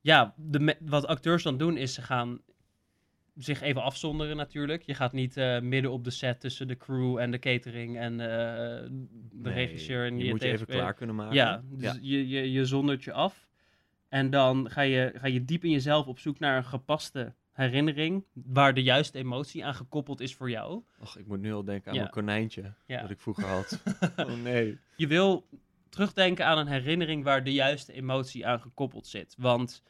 ja, 0.01 0.35
de 0.37 0.77
wat 0.81 1.07
acteurs 1.07 1.43
dan 1.43 1.57
doen 1.57 1.77
is 1.77 1.95
ze 1.95 2.03
gaan 2.03 2.41
zich 3.37 3.61
even 3.61 3.83
afzonderen 3.83 4.37
natuurlijk. 4.37 4.83
Je 4.83 4.95
gaat 4.95 5.12
niet 5.12 5.37
eh, 5.37 5.61
midden 5.61 5.91
op 5.93 6.05
de 6.05 6.11
set 6.11 6.41
tussen 6.41 6.68
de 6.68 6.76
crew 6.76 7.16
en 7.18 7.30
de 7.30 7.39
catering 7.39 7.99
en 7.99 8.12
eh, 8.20 8.26
de 8.26 9.09
Nee, 9.33 9.53
regisseur 9.55 10.07
en 10.07 10.18
je 10.18 10.24
je 10.24 10.30
moet 10.30 10.43
je 10.43 10.51
even 10.53 10.66
klaar 10.66 10.95
kunnen 10.95 11.16
maken. 11.16 11.35
Ja, 11.35 11.62
dus 11.70 11.99
Je, 12.01 12.28
je, 12.28 12.53
je 12.53 12.64
zondert 12.66 13.05
je 13.05 13.12
af. 13.12 13.47
En 14.09 14.30
dan 14.30 14.70
ga 14.70 14.80
je, 14.80 15.12
ga 15.14 15.26
je 15.26 15.45
diep 15.45 15.64
in 15.64 15.70
jezelf 15.70 16.07
op 16.07 16.18
zoek 16.18 16.39
naar 16.39 16.57
een 16.57 16.64
gepaste 16.64 17.35
herinnering. 17.53 18.24
Waar 18.33 18.74
de 18.74 18.83
juiste 18.83 19.18
emotie 19.18 19.64
aan 19.64 19.74
gekoppeld 19.74 20.20
is 20.20 20.35
voor 20.35 20.51
jou. 20.51 20.83
Och, 20.99 21.18
ik 21.18 21.26
moet 21.26 21.41
nu 21.41 21.53
al 21.53 21.64
denken 21.64 21.89
aan 21.89 21.95
Ja. 21.95 22.01
mijn 22.01 22.12
konijntje 22.12 22.74
Ja. 22.87 23.01
dat 23.01 23.11
ik 23.11 23.20
vroeger 23.20 23.45
had. 23.47 23.83
oh 24.16 24.43
nee. 24.43 24.78
Je 24.97 25.07
wil 25.07 25.47
terugdenken 25.89 26.47
aan 26.47 26.59
een 26.59 26.66
herinnering 26.66 27.24
waar 27.24 27.45
de 27.45 27.53
juiste 27.53 27.93
emotie 27.93 28.47
aan 28.47 28.61
gekoppeld 28.61 29.07
zit. 29.07 29.35
Want 29.39 29.83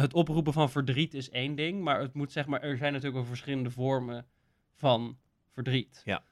het 0.00 0.14
oproepen 0.14 0.52
van 0.52 0.70
verdriet 0.70 1.14
is 1.14 1.30
één 1.30 1.54
ding. 1.54 1.82
Maar, 1.82 2.00
het 2.00 2.14
moet, 2.14 2.32
zeg 2.32 2.46
maar 2.46 2.62
er 2.62 2.76
zijn 2.76 2.92
natuurlijk 2.92 3.20
ook 3.20 3.26
verschillende 3.26 3.70
vormen 3.70 4.26
van 4.72 5.18
verdriet. 5.50 6.02
Ja. 6.04 6.24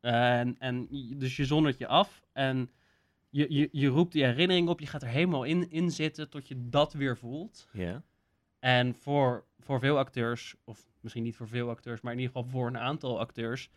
En, 0.00 0.58
en 0.58 0.86
dus 1.18 1.36
je 1.36 1.44
zondert 1.44 1.78
je 1.78 1.86
af 1.86 2.22
en 2.32 2.70
je, 3.30 3.46
je, 3.48 3.68
je 3.72 3.86
roept 3.86 4.12
die 4.12 4.24
herinnering 4.24 4.68
op. 4.68 4.80
Je 4.80 4.86
gaat 4.86 5.02
er 5.02 5.08
helemaal 5.08 5.44
in, 5.44 5.70
in 5.70 5.90
zitten 5.90 6.30
tot 6.30 6.48
je 6.48 6.68
dat 6.68 6.92
weer 6.92 7.16
voelt. 7.16 7.68
Ja. 7.72 8.02
En 8.58 8.94
voor, 8.94 9.44
voor 9.58 9.80
veel 9.80 9.98
acteurs, 9.98 10.56
of 10.64 10.88
misschien 11.00 11.22
niet 11.22 11.36
voor 11.36 11.48
veel 11.48 11.68
acteurs, 11.68 12.00
maar 12.00 12.12
in 12.12 12.18
ieder 12.18 12.34
geval 12.34 12.50
voor 12.50 12.66
een 12.66 12.78
aantal 12.78 13.18
acteurs, 13.18 13.70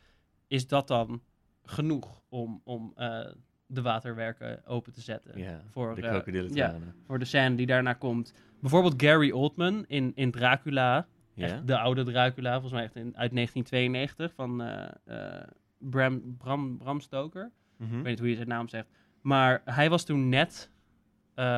is 0.48 0.68
dat 0.68 0.88
dan 0.88 1.24
genoeg 1.64 2.22
om, 2.30 2.62
om 2.64 2.92
eh, 2.96 3.32
de 3.72 3.82
waterwerken 3.82 4.66
open 4.66 4.94
te 4.94 5.02
zetten. 5.02 5.38
Ja. 5.40 5.62
Voor, 5.70 5.96
de 5.96 6.02
eh, 6.02 6.10
krokodillentranen. 6.10 6.96
Voor 7.06 7.20
de 7.20 7.26
scène 7.26 7.56
die 7.56 7.66
daarna 7.66 7.94
komt. 7.94 8.34
Bijvoorbeeld 8.62 9.02
Gary 9.02 9.32
Oldman 9.32 9.86
in, 9.88 10.12
in 10.16 10.32
Dracula. 10.32 11.08
Echt 11.36 11.68
de 11.68 11.78
oude 11.78 12.04
Dracula, 12.04 12.52
volgens 12.52 12.74
mij 12.74 12.84
echt 12.84 12.96
in, 12.96 13.18
uit 13.18 13.34
1992 13.34 14.34
van 14.34 14.62
eh, 14.62 15.44
Bram, 15.78 16.38
Bram, 16.38 16.78
Bram 16.78 17.00
Stoker. 17.00 17.52
Mhm. 17.78 17.98
Ik 17.98 18.04
weet 18.04 18.06
niet 18.06 18.20
hoe 18.20 18.30
je 18.30 18.36
zijn 18.36 18.48
naam 18.48 18.68
zegt. 18.68 18.88
Maar 19.22 19.62
hij 19.66 19.90
was 19.90 20.06
toen 20.06 20.30
net 20.30 20.70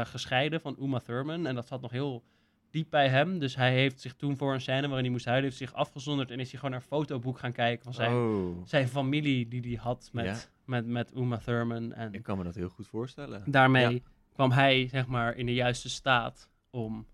gescheiden 0.04 0.62
van 0.62 0.78
Uma 0.82 1.00
Thurman. 1.00 1.48
En 1.48 1.56
dat 1.56 1.68
zat 1.68 1.82
nog 1.82 1.92
heel 1.92 2.24
diep 2.70 2.90
bij 2.90 3.10
hem. 3.10 3.40
Dus 3.40 3.56
hij 3.56 3.74
heeft 3.74 4.02
zich 4.02 4.14
toen 4.14 4.38
voor 4.38 4.54
een 4.54 4.62
scène 4.62 4.88
waarin 4.88 5.04
hij 5.04 5.10
moest 5.10 5.26
huilen... 5.26 5.46
heeft 5.46 5.58
zich 5.58 5.74
afgezonderd 5.74 6.32
en 6.32 6.40
is 6.40 6.50
hij 6.50 6.60
gewoon 6.60 6.72
naar 6.72 6.80
een 6.80 6.98
fotoboek 6.98 7.40
gaan 7.40 7.52
kijken... 7.52 7.84
van 7.84 7.94
zijn, 7.94 8.14
Oh, 8.14 8.62
zijn 8.66 8.88
familie 8.88 9.48
die 9.48 9.62
hij 9.62 9.80
had 9.84 10.10
met. 10.14 10.51
Met, 10.66 10.86
met 10.86 11.12
Uma 11.16 11.38
Thurman. 11.38 11.94
En 11.94 12.14
ik 12.14 12.24
kan 12.24 12.38
me 12.38 12.44
dat 12.44 12.56
heel 12.56 12.70
goed 12.70 12.88
voorstellen. 12.88 13.44
daarmee 13.46 13.94
Ja. 13.94 14.00
kwam 14.34 14.52
hij, 14.52 14.88
zeg 14.88 15.08
maar, 15.08 15.36
in 15.36 15.46
de 15.46 15.54
juiste 15.54 15.90
staat 15.90 16.50
om... 16.70 17.06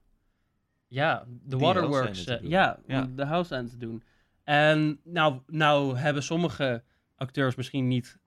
Ja, 0.89 1.25
de 1.43 1.57
waterworks, 1.57 2.25
eh, 2.25 2.41
ja, 2.41 2.79
Ja. 2.87 3.07
de 3.15 3.25
house 3.25 3.55
aan 3.55 3.67
te 3.67 3.77
doen. 3.77 4.03
En 4.43 4.99
nou, 5.03 5.39
nou 5.47 5.97
hebben 5.97 6.23
sommige 6.23 6.83
acteurs 7.15 7.55
misschien 7.55 7.87
niet 7.87 8.17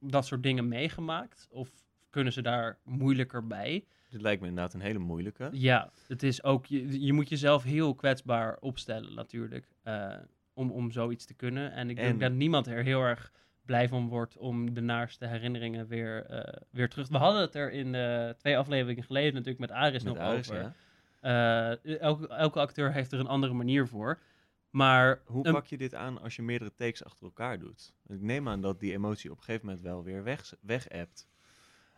dat 0.00 0.26
soort 0.26 0.42
dingen 0.42 0.68
meegemaakt. 0.68 1.46
Of 1.50 1.70
kunnen 2.10 2.32
ze 2.32 2.42
daar 2.42 2.78
moeilijker 2.84 3.46
bij. 3.46 3.84
Dit 4.08 4.20
lijkt 4.20 4.40
me 4.42 4.48
inderdaad 4.48 4.74
een 4.74 4.80
hele 4.80 4.98
moeilijke. 4.98 5.48
Ja, 5.52 5.90
het 6.06 6.22
is 6.22 6.42
ook, 6.42 6.66
je, 6.66 7.04
je 7.04 7.12
moet 7.12 7.28
jezelf 7.28 7.62
heel 7.62 7.94
kwetsbaar 7.94 8.56
opstellen 8.60 9.14
natuurlijk. 9.14 9.66
eh, 9.82 10.14
om, 10.54 10.70
om 10.70 10.90
zoiets 10.90 11.24
te 11.24 11.34
kunnen. 11.34 11.72
En 11.72 11.90
ik 11.90 11.96
denk 11.96 12.08
En- 12.12 12.18
dat 12.18 12.32
niemand 12.32 12.66
er 12.66 12.82
heel 12.84 13.00
erg 13.02 13.32
blij 13.64 13.88
van 13.88 14.08
wordt 14.08 14.36
om 14.36 14.74
de 14.74 14.80
naarste 14.80 15.26
herinneringen 15.26 15.86
weer, 15.86 16.24
eh, 16.26 16.62
weer 16.70 16.88
terug. 16.88 17.08
We 17.08 17.16
hadden 17.16 17.40
het 17.40 17.54
er 17.54 17.72
in 17.72 17.94
eh, 17.94 18.28
twee 18.30 18.58
afleveringen 18.58 19.04
geleden 19.04 19.32
natuurlijk 19.32 19.58
met 19.60 19.70
Aris 19.70 20.02
Met 20.02 20.14
nog 20.14 20.22
Aris, 20.22 20.50
over. 20.50 20.62
ja. 20.62 20.74
Eh, 21.82 22.00
elke, 22.00 22.28
elke 22.28 22.60
acteur 22.60 22.92
heeft 22.92 23.12
er 23.12 23.18
een 23.20 23.26
andere 23.26 23.52
manier 23.52 23.86
voor. 23.88 24.18
Maar 24.70 25.20
Hoe 25.24 25.46
een- 25.46 25.52
pak 25.52 25.66
je 25.66 25.76
dit 25.76 25.94
aan 25.94 26.20
als 26.20 26.36
je 26.36 26.42
meerdere 26.42 26.74
takes 26.74 27.04
achter 27.04 27.22
elkaar 27.26 27.58
doet? 27.58 27.94
Ik 28.06 28.20
neem 28.20 28.48
aan 28.48 28.60
dat 28.60 28.80
die 28.80 28.92
emotie 28.92 29.30
op 29.30 29.36
een 29.38 29.42
gegeven 29.42 29.66
moment 29.66 29.84
wel 29.84 30.02
weer 30.04 30.22
weg, 30.22 30.54
weg 30.60 30.86
hebt. 30.88 31.28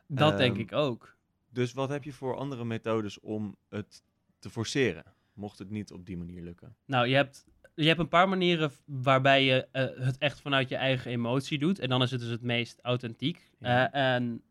dat 0.06 0.36
denk 0.38 0.52
ehm, 0.52 0.60
ik 0.60 0.72
ook. 0.72 1.16
Dus 1.50 1.72
wat 1.72 1.88
heb 1.88 2.04
je 2.04 2.12
voor 2.12 2.36
andere 2.36 2.64
methodes 2.64 3.20
om 3.20 3.56
het 3.68 4.02
te 4.38 4.50
forceren? 4.50 5.04
Mocht 5.32 5.58
het 5.58 5.70
niet 5.70 5.92
op 5.92 6.06
die 6.06 6.16
manier 6.16 6.42
lukken. 6.42 6.76
Nou, 6.84 7.06
je 7.06 7.14
hebt, 7.14 7.46
je 7.74 7.86
hebt 7.86 8.00
een 8.00 8.08
paar 8.08 8.28
manieren 8.28 8.72
waarbij 8.84 9.44
je 9.44 9.68
eh, 9.72 9.84
het 9.96 10.18
echt 10.18 10.40
vanuit 10.40 10.68
je 10.68 10.76
eigen 10.76 11.10
emotie 11.10 11.58
doet. 11.58 11.78
En 11.78 11.88
dan 11.88 12.02
is 12.02 12.10
het 12.10 12.20
dus 12.20 12.28
het 12.28 12.42
meest 12.42 12.78
authentiek. 12.82 13.50
Ja. 13.58 13.92
Eh, 13.92 14.14
en 14.14 14.42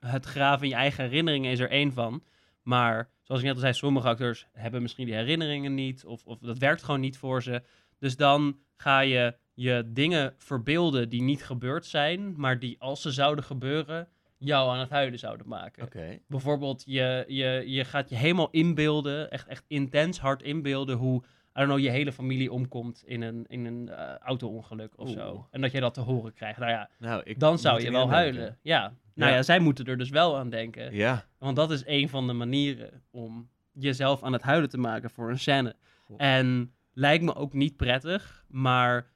het 0.00 0.24
graven 0.24 0.62
in 0.62 0.68
je 0.68 0.74
eigen 0.74 1.04
herinneringen 1.04 1.50
is 1.50 1.58
er 1.58 1.70
één 1.70 1.92
van. 1.92 2.22
Maar 2.62 3.10
zoals 3.22 3.40
ik 3.40 3.46
net 3.46 3.54
al 3.54 3.60
zei, 3.60 3.72
sommige 3.72 4.08
acteurs 4.08 4.46
hebben 4.52 4.82
misschien 4.82 5.06
die 5.06 5.14
herinneringen 5.14 5.74
niet. 5.74 6.04
Of, 6.04 6.24
of 6.24 6.38
dat 6.38 6.58
werkt 6.58 6.82
gewoon 6.82 7.00
niet 7.00 7.18
voor 7.18 7.42
ze. 7.42 7.62
Dus 7.98 8.16
dan 8.16 8.58
ga 8.76 9.00
je 9.00 9.36
je 9.54 9.84
dingen 9.86 10.34
verbeelden 10.38 11.08
die 11.08 11.22
niet 11.22 11.44
gebeurd 11.44 11.86
zijn. 11.86 12.34
Maar 12.36 12.58
die 12.58 12.80
als 12.80 13.02
ze 13.02 13.10
zouden 13.10 13.44
gebeuren, 13.44 14.08
jou 14.38 14.70
aan 14.70 14.78
het 14.78 14.90
huilen 14.90 15.18
zouden 15.18 15.48
maken. 15.48 15.84
Oké. 15.84 16.18
Bijvoorbeeld, 16.26 16.82
je, 16.86 17.24
je, 17.26 17.62
je 17.66 17.84
gaat 17.84 18.08
je 18.08 18.16
helemaal 18.16 18.50
inbeelden, 18.50 19.30
echt, 19.30 19.46
echt 19.46 19.64
intens 19.68 20.18
hard 20.18 20.42
inbeelden 20.42 20.96
hoe, 20.96 21.22
I 21.56 21.58
don't 21.58 21.68
know, 21.68 21.78
je 21.78 21.90
hele 21.90 22.12
familie 22.12 22.52
omkomt 22.52 23.02
in 23.06 23.22
een, 23.22 23.44
in 23.48 23.64
een 23.64 23.88
eh, 23.88 24.14
auto-ongeluk 24.16 24.92
of 24.98 25.08
Oeh. 25.08 25.18
zo. 25.18 25.48
En 25.50 25.60
dat 25.60 25.72
je 25.72 25.80
dat 25.80 25.94
te 25.94 26.00
horen 26.00 26.32
krijgt. 26.32 26.58
Nou 26.58 26.70
ja, 26.70 26.88
Nou, 26.98 27.22
ik 27.24 27.38
dan 27.40 27.58
zou 27.58 27.80
je 27.82 27.90
wel 27.90 28.00
denken. 28.00 28.16
huilen. 28.16 28.58
Ja. 28.62 28.92
Nou 29.14 29.30
ja. 29.30 29.36
Ja. 29.36 29.42
zij 29.42 29.58
moeten 29.58 29.84
er 29.84 29.98
dus 29.98 30.10
wel 30.10 30.36
aan 30.38 30.50
denken. 30.50 30.94
Ja. 30.94 31.24
Want 31.38 31.56
dat 31.56 31.70
is 31.70 31.82
een 31.86 32.08
van 32.08 32.26
de 32.26 32.32
manieren 32.32 33.02
om 33.10 33.48
jezelf 33.72 34.22
aan 34.22 34.32
het 34.32 34.42
huilen 34.42 34.68
te 34.68 34.78
maken 34.78 35.10
voor 35.10 35.30
een 35.30 35.38
scène. 35.38 35.74
En 36.16 36.72
lijkt 36.92 37.24
me 37.24 37.34
ook 37.34 37.52
niet 37.52 37.76
prettig, 37.76 38.44
maar 38.48 39.06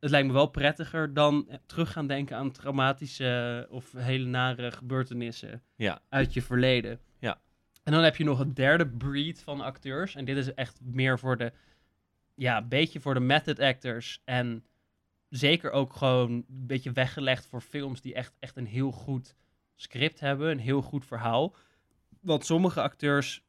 het 0.00 0.10
lijkt 0.10 0.26
me 0.26 0.32
wel 0.32 0.46
prettiger 0.46 1.14
dan 1.14 1.48
terug 1.66 1.92
gaan 1.92 2.06
denken 2.06 2.36
aan 2.36 2.50
traumatische 2.50 3.66
of 3.70 3.92
hele 3.92 4.26
nare 4.26 4.70
gebeurtenissen 4.72 5.62
Ja. 5.76 6.00
uit 6.08 6.34
je 6.34 6.42
verleden. 6.42 7.00
Ja. 7.18 7.38
En 7.84 7.92
dan 7.92 8.02
heb 8.02 8.16
je 8.16 8.24
nog 8.24 8.38
het 8.38 8.56
derde 8.56 8.86
breed 8.86 9.42
van 9.42 9.60
acteurs. 9.60 10.14
En 10.14 10.24
dit 10.24 10.36
is 10.36 10.54
echt 10.54 10.80
meer 10.84 11.18
voor 11.18 11.36
de, 11.36 11.52
ja, 12.36 12.56
een 12.56 12.68
beetje 12.68 13.00
voor 13.00 13.14
de 13.14 13.20
method 13.20 13.58
actors. 13.58 14.22
En 14.24 14.64
zeker 15.28 15.70
ook 15.70 15.92
gewoon 15.92 16.30
een 16.30 16.44
beetje 16.48 16.92
weggelegd 16.92 17.46
voor 17.46 17.60
films 17.60 18.00
die 18.00 18.14
echt, 18.14 18.34
echt 18.38 18.56
een 18.56 18.66
heel 18.66 18.90
goed 18.90 19.34
script 19.74 20.20
hebben, 20.20 20.50
een 20.50 20.58
heel 20.58 20.82
goed 20.82 21.06
verhaal. 21.06 21.54
Want 22.20 22.46
sommige 22.46 22.82
acteurs 22.82 23.44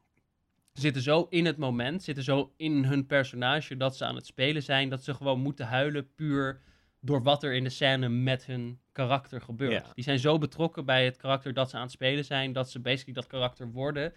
zitten 0.74 1.02
zo 1.02 1.28
in 1.30 1.46
het 1.46 1.58
moment, 1.58 2.04
zitten 2.04 2.24
zo 2.24 2.54
in 2.58 2.84
hun 2.84 3.06
personage 3.06 3.78
dat 3.78 3.98
ze 3.98 4.06
aan 4.06 4.16
het 4.16 4.26
spelen 4.26 4.64
zijn, 4.64 4.90
dat 4.90 5.04
ze 5.04 5.14
gewoon 5.14 5.40
moeten 5.40 5.66
huilen 5.66 6.14
puur 6.16 6.62
door 7.00 7.24
wat 7.24 7.44
er 7.44 7.54
in 7.54 7.64
de 7.64 7.70
scène 7.70 8.10
met 8.10 8.46
hun 8.46 8.80
karakter 8.92 9.42
gebeurt. 9.42 9.86
Ja. 9.86 9.94
Die 9.94 10.04
zijn 10.04 10.20
zo 10.20 10.38
betrokken 10.38 10.86
bij 10.86 11.06
het 11.06 11.18
karakter 11.18 11.54
dat 11.54 11.70
ze 11.70 11.76
aan 11.76 11.82
het 11.82 11.92
spelen 11.92 12.26
zijn, 12.26 12.54
dat 12.54 12.70
ze 12.70 12.80
basically 12.80 13.14
dat 13.14 13.28
karakter 13.28 13.72
worden. 13.72 14.14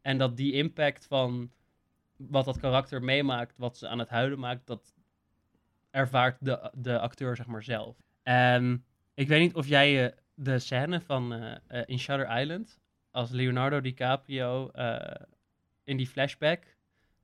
En 0.00 0.18
dat 0.18 0.36
die 0.36 0.52
impact 0.52 1.06
van 1.06 1.50
wat 2.28 2.44
dat 2.44 2.58
karakter 2.58 3.02
meemaakt, 3.02 3.56
wat 3.56 3.76
ze 3.76 3.88
aan 3.88 3.98
het 3.98 4.08
huilen 4.08 4.38
maakt, 4.38 4.66
dat 4.66 4.94
ervaart 5.90 6.36
de, 6.40 6.70
de 6.74 6.98
acteur 6.98 7.36
zeg 7.36 7.46
maar 7.46 7.62
zelf. 7.62 7.96
En 8.22 8.84
ik 9.14 9.28
weet 9.28 9.40
niet 9.40 9.54
of 9.54 9.66
jij 9.66 10.06
eh, 10.06 10.16
de 10.34 10.58
scène 10.58 11.00
van 11.00 11.32
eh, 11.32 11.56
eh, 11.66 11.82
in 11.86 11.98
Shutter 11.98 12.40
Island, 12.40 12.78
als 13.10 13.30
Leonardo 13.30 13.80
DiCaprio 13.80 14.70
in 15.84 15.96
die 15.96 16.06
flashback 16.06 16.64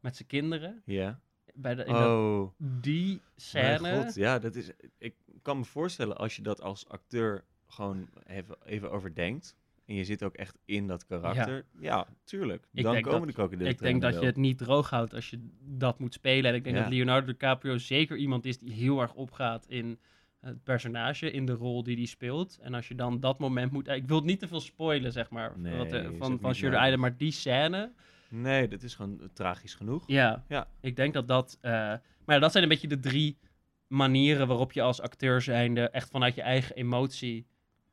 met 0.01 0.17
zijn 0.17 0.29
kinderen, 0.29 0.83
Ja. 0.85 1.21
bij 1.55 1.75
de, 1.75 1.85
dat- 1.85 1.97
Oh, 1.97 2.51
die 2.59 3.07
mijn 3.07 3.21
scène, 3.37 4.03
god. 4.03 4.15
Ja, 4.15 4.39
dat 4.39 4.55
is... 4.55 4.71
Ik 4.99 5.15
kan 5.43 5.59
me 5.59 5.65
voorstellen 5.65 6.17
als 6.17 6.37
je 6.37 6.43
dat 6.43 6.61
als 6.61 6.89
acteur 6.89 7.45
gewoon 7.67 8.09
even, 8.27 8.57
even 8.65 8.91
overdenkt. 8.91 9.57
En 9.87 9.95
je 9.95 10.05
zit 10.05 10.23
ook 10.23 10.35
echt 10.35 10.59
in 10.65 10.87
dat 10.87 11.05
karakter. 11.07 11.65
Ja, 11.81 12.07
tuurlijk. 12.25 12.67
Ik 12.73 12.83
Dan 12.83 12.95
komen 13.01 13.19
dat- 13.19 13.27
de 13.29 13.35
krokodillen 13.35 13.73
ik 13.73 13.79
denk 13.79 14.03
dat 14.03 14.21
je 14.21 14.27
het 14.27 14.37
niet 14.37 14.59
droog 14.59 14.91
houdt 14.91 15.15
als 15.15 15.31
je 15.31 15.49
dat 15.61 15.99
moet 15.99 16.15
spelen. 16.15 16.51
En 16.51 16.57
ik 16.57 16.65
denk 16.65 16.77
Ja. 16.77 16.83
dat 16.83 16.93
Leonardo 16.93 17.27
DiCaprio 17.27 17.79
zeker 17.79 18.17
iemand 18.17 18.45
is 18.47 18.59
die 18.59 18.73
heel 18.73 19.01
erg 19.01 19.15
opgaat 19.15 19.67
in 19.69 19.99
het 20.41 20.63
personage, 20.65 21.31
in 21.31 21.47
de 21.47 21.53
rol 21.53 21.83
die 21.83 21.97
hij 21.97 22.05
speelt. 22.07 22.59
En 22.63 22.75
als 22.75 22.89
je 22.89 22.95
dan 22.95 23.21
dat 23.21 23.39
moment 23.39 23.73
moet... 23.73 23.89
Ik 23.89 24.07
wil 24.07 24.17
het 24.17 24.25
niet 24.25 24.39
te 24.39 24.49
veel 24.49 24.61
spoilen, 24.61 25.13
zeg 25.13 25.31
maar, 25.31 25.59
Nee, 25.59 25.77
wat, 25.77 25.89
van, 26.19 26.39
van 26.41 26.55
Shutter. 26.55 26.81
Island. 26.83 27.01
Maar 27.01 27.17
die 27.17 27.31
scène, 27.33 27.93
Nee, 28.31 28.69
dat 28.69 28.83
is 28.83 28.95
gewoon 28.95 29.31
tragisch 29.33 29.75
genoeg. 29.75 30.05
ja, 30.07 30.45
Ja. 30.49 30.69
ik 30.81 30.97
denk 30.97 31.15
dat 31.15 31.29
dat... 31.29 31.59
eh, 31.61 31.71
maar 31.73 32.35
ja, 32.35 32.39
dat 32.39 32.51
zijn 32.53 32.63
een 32.63 32.69
beetje 32.69 32.89
de 32.89 33.01
drie 33.01 33.39
manieren 33.87 34.47
waarop 34.47 34.73
je 34.73 34.83
als 34.83 35.01
acteur 35.01 35.41
zijnde 35.43 35.89
echt 35.91 36.11
vanuit 36.11 36.35
je 36.35 36.43
eigen 36.43 36.77
emotie 36.77 37.47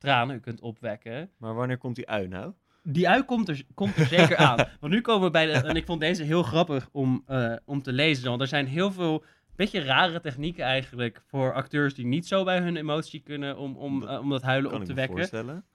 tranen 0.03 0.39
kunt 0.39 0.61
opwekken. 0.61 1.29
Maar 1.37 1.53
wanneer 1.53 1.77
komt 1.77 1.95
die 1.95 2.09
ui 2.09 2.27
nou? 2.27 2.53
Die 2.83 3.09
ui 3.09 3.23
komt 3.23 3.49
er, 3.49 3.63
komt 3.73 3.95
er 3.95 4.05
zeker 4.05 4.37
aan. 4.47 4.67
Want 4.79 4.93
nu 4.93 5.01
komen 5.01 5.23
we 5.25 5.29
bij 5.31 5.45
de... 5.45 5.51
En 5.51 5.75
ik 5.75 5.85
vond 5.85 5.99
deze 5.99 6.23
heel 6.23 6.43
grappig 6.43 6.89
om, 6.91 7.23
eh, 7.27 7.53
om 7.65 7.81
te 7.81 7.91
lezen. 7.93 8.29
Want 8.29 8.41
er 8.41 8.47
zijn 8.47 8.67
heel 8.67 8.91
veel 8.91 9.23
beetje 9.55 9.81
rare 9.83 10.19
technieken 10.19 10.63
eigenlijk... 10.63 11.21
voor 11.27 11.53
acteurs 11.53 11.93
die 11.93 12.05
niet 12.05 12.27
zo 12.27 12.43
bij 12.43 12.59
hun 12.59 12.75
emotie 12.77 13.19
kunnen... 13.19 13.57
om, 13.57 13.75
om, 13.77 13.99
Dat 13.99 14.09
eh, 14.09 14.19
om 14.19 14.29
dat 14.29 14.41
huilen 14.41 14.71
Kan 14.71 14.79
op 14.79 14.85
te 14.85 14.93
wekken. 14.93 15.17
voorstellen. 15.17 15.65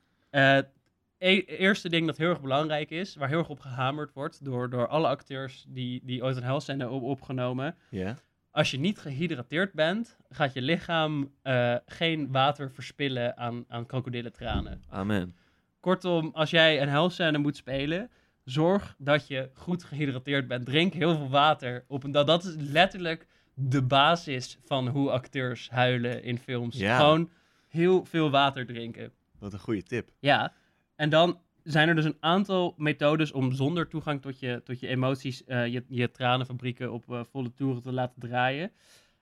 E- 1.18 1.44
eerste 1.46 1.88
ding 1.88 2.06
dat 2.06 2.16
heel 2.16 2.28
erg 2.28 2.40
belangrijk 2.40 2.90
is... 2.90 3.16
waar 3.16 3.28
heel 3.28 3.38
erg 3.38 3.48
op 3.48 3.60
gehamerd 3.60 4.12
wordt... 4.12 4.44
door, 4.44 4.70
door 4.70 4.86
alle 4.88 5.08
acteurs 5.08 5.64
die, 5.68 6.00
die 6.04 6.22
ooit 6.22 6.36
een 6.36 6.42
helscène 6.42 6.80
hebben 6.82 7.00
opgenomen... 7.00 7.74
Ja. 7.90 8.16
Als 8.50 8.70
je 8.70 8.78
niet 8.78 8.98
gehydrateerd 8.98 9.72
bent, 9.72 10.16
gaat 10.30 10.52
je 10.52 10.62
lichaam 10.62 11.32
eh, 11.42 11.74
geen 11.86 12.32
water 12.32 12.70
verspillen 12.70 13.36
aan, 13.36 13.64
aan 13.68 13.86
krokodillentranen. 13.86 14.82
Amen. 14.88 15.36
Kortom, 15.80 16.30
als 16.34 16.50
jij 16.50 16.82
een 16.82 16.88
helscène 16.88 17.38
moet 17.38 17.56
spelen, 17.56 18.10
zorg 18.44 18.94
dat 18.98 19.26
je 19.26 19.50
goed 19.54 19.84
gehydrateerd 19.84 20.48
bent. 20.48 20.66
Drink 20.66 20.92
heel 20.92 21.16
veel 21.16 21.28
water 21.28 21.84
op 21.88 22.04
een 22.04 22.12
dag. 22.12 22.24
Dat 22.24 22.44
is 22.44 22.54
letterlijk 22.58 23.26
de 23.54 23.82
basis 23.82 24.58
van 24.64 24.88
hoe 24.88 25.10
acteurs 25.10 25.70
huilen 25.70 26.22
in 26.22 26.38
films. 26.38 26.76
Ja. 26.76 26.96
Gewoon 26.96 27.30
heel 27.68 28.04
veel 28.04 28.30
water 28.30 28.66
drinken. 28.66 29.12
Wat 29.38 29.52
een 29.52 29.58
goede 29.58 29.82
tip. 29.82 30.10
Ja, 30.18 30.52
en 30.96 31.10
dan 31.10 31.40
zijn 31.72 31.88
er 31.88 31.94
dus 31.94 32.04
een 32.04 32.16
aantal 32.20 32.74
methodes 32.76 33.32
om 33.32 33.52
zonder 33.52 33.88
toegang 33.88 34.22
tot 34.22 34.38
je, 34.38 34.60
tot 34.64 34.80
je 34.80 34.86
emoties 34.86 35.44
eh, 35.44 35.66
je, 35.66 35.84
je 35.88 36.10
tranenfabrieken 36.10 36.92
op 36.92 37.12
eh, 37.12 37.24
volle 37.24 37.54
toeren 37.54 37.82
te 37.82 37.92
laten 37.92 38.20
draaien. 38.20 38.72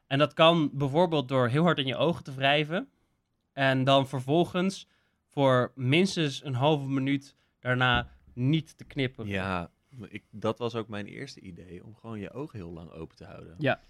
En 0.07 0.19
dat 0.19 0.33
kan 0.33 0.71
bijvoorbeeld 0.73 1.29
door 1.29 1.49
heel 1.49 1.63
hard 1.63 1.79
in 1.79 1.87
je 1.87 1.97
ogen 1.97 2.25
te 2.25 2.35
wrijven. 2.35 2.89
En 3.53 3.85
dan 3.85 4.09
vervolgens 4.09 4.89
voor 5.29 5.73
minstens 5.75 6.45
een 6.45 6.55
halve 6.55 6.89
minuut 6.89 7.37
daarna 7.61 8.11
niet 8.33 8.77
te 8.77 8.85
knippen. 8.85 9.27
Ja, 9.27 9.71
ik, 10.09 10.25
dat 10.31 10.59
was 10.59 10.75
ook 10.75 10.89
mijn 10.89 11.07
eerste 11.07 11.41
idee. 11.41 11.85
Om 11.85 11.95
gewoon 11.95 12.19
je 12.19 12.33
ogen 12.33 12.59
heel 12.59 12.73
lang 12.73 12.91
open 12.91 13.17
te 13.17 13.25
houden. 13.25 13.55
Ja. 13.59 13.81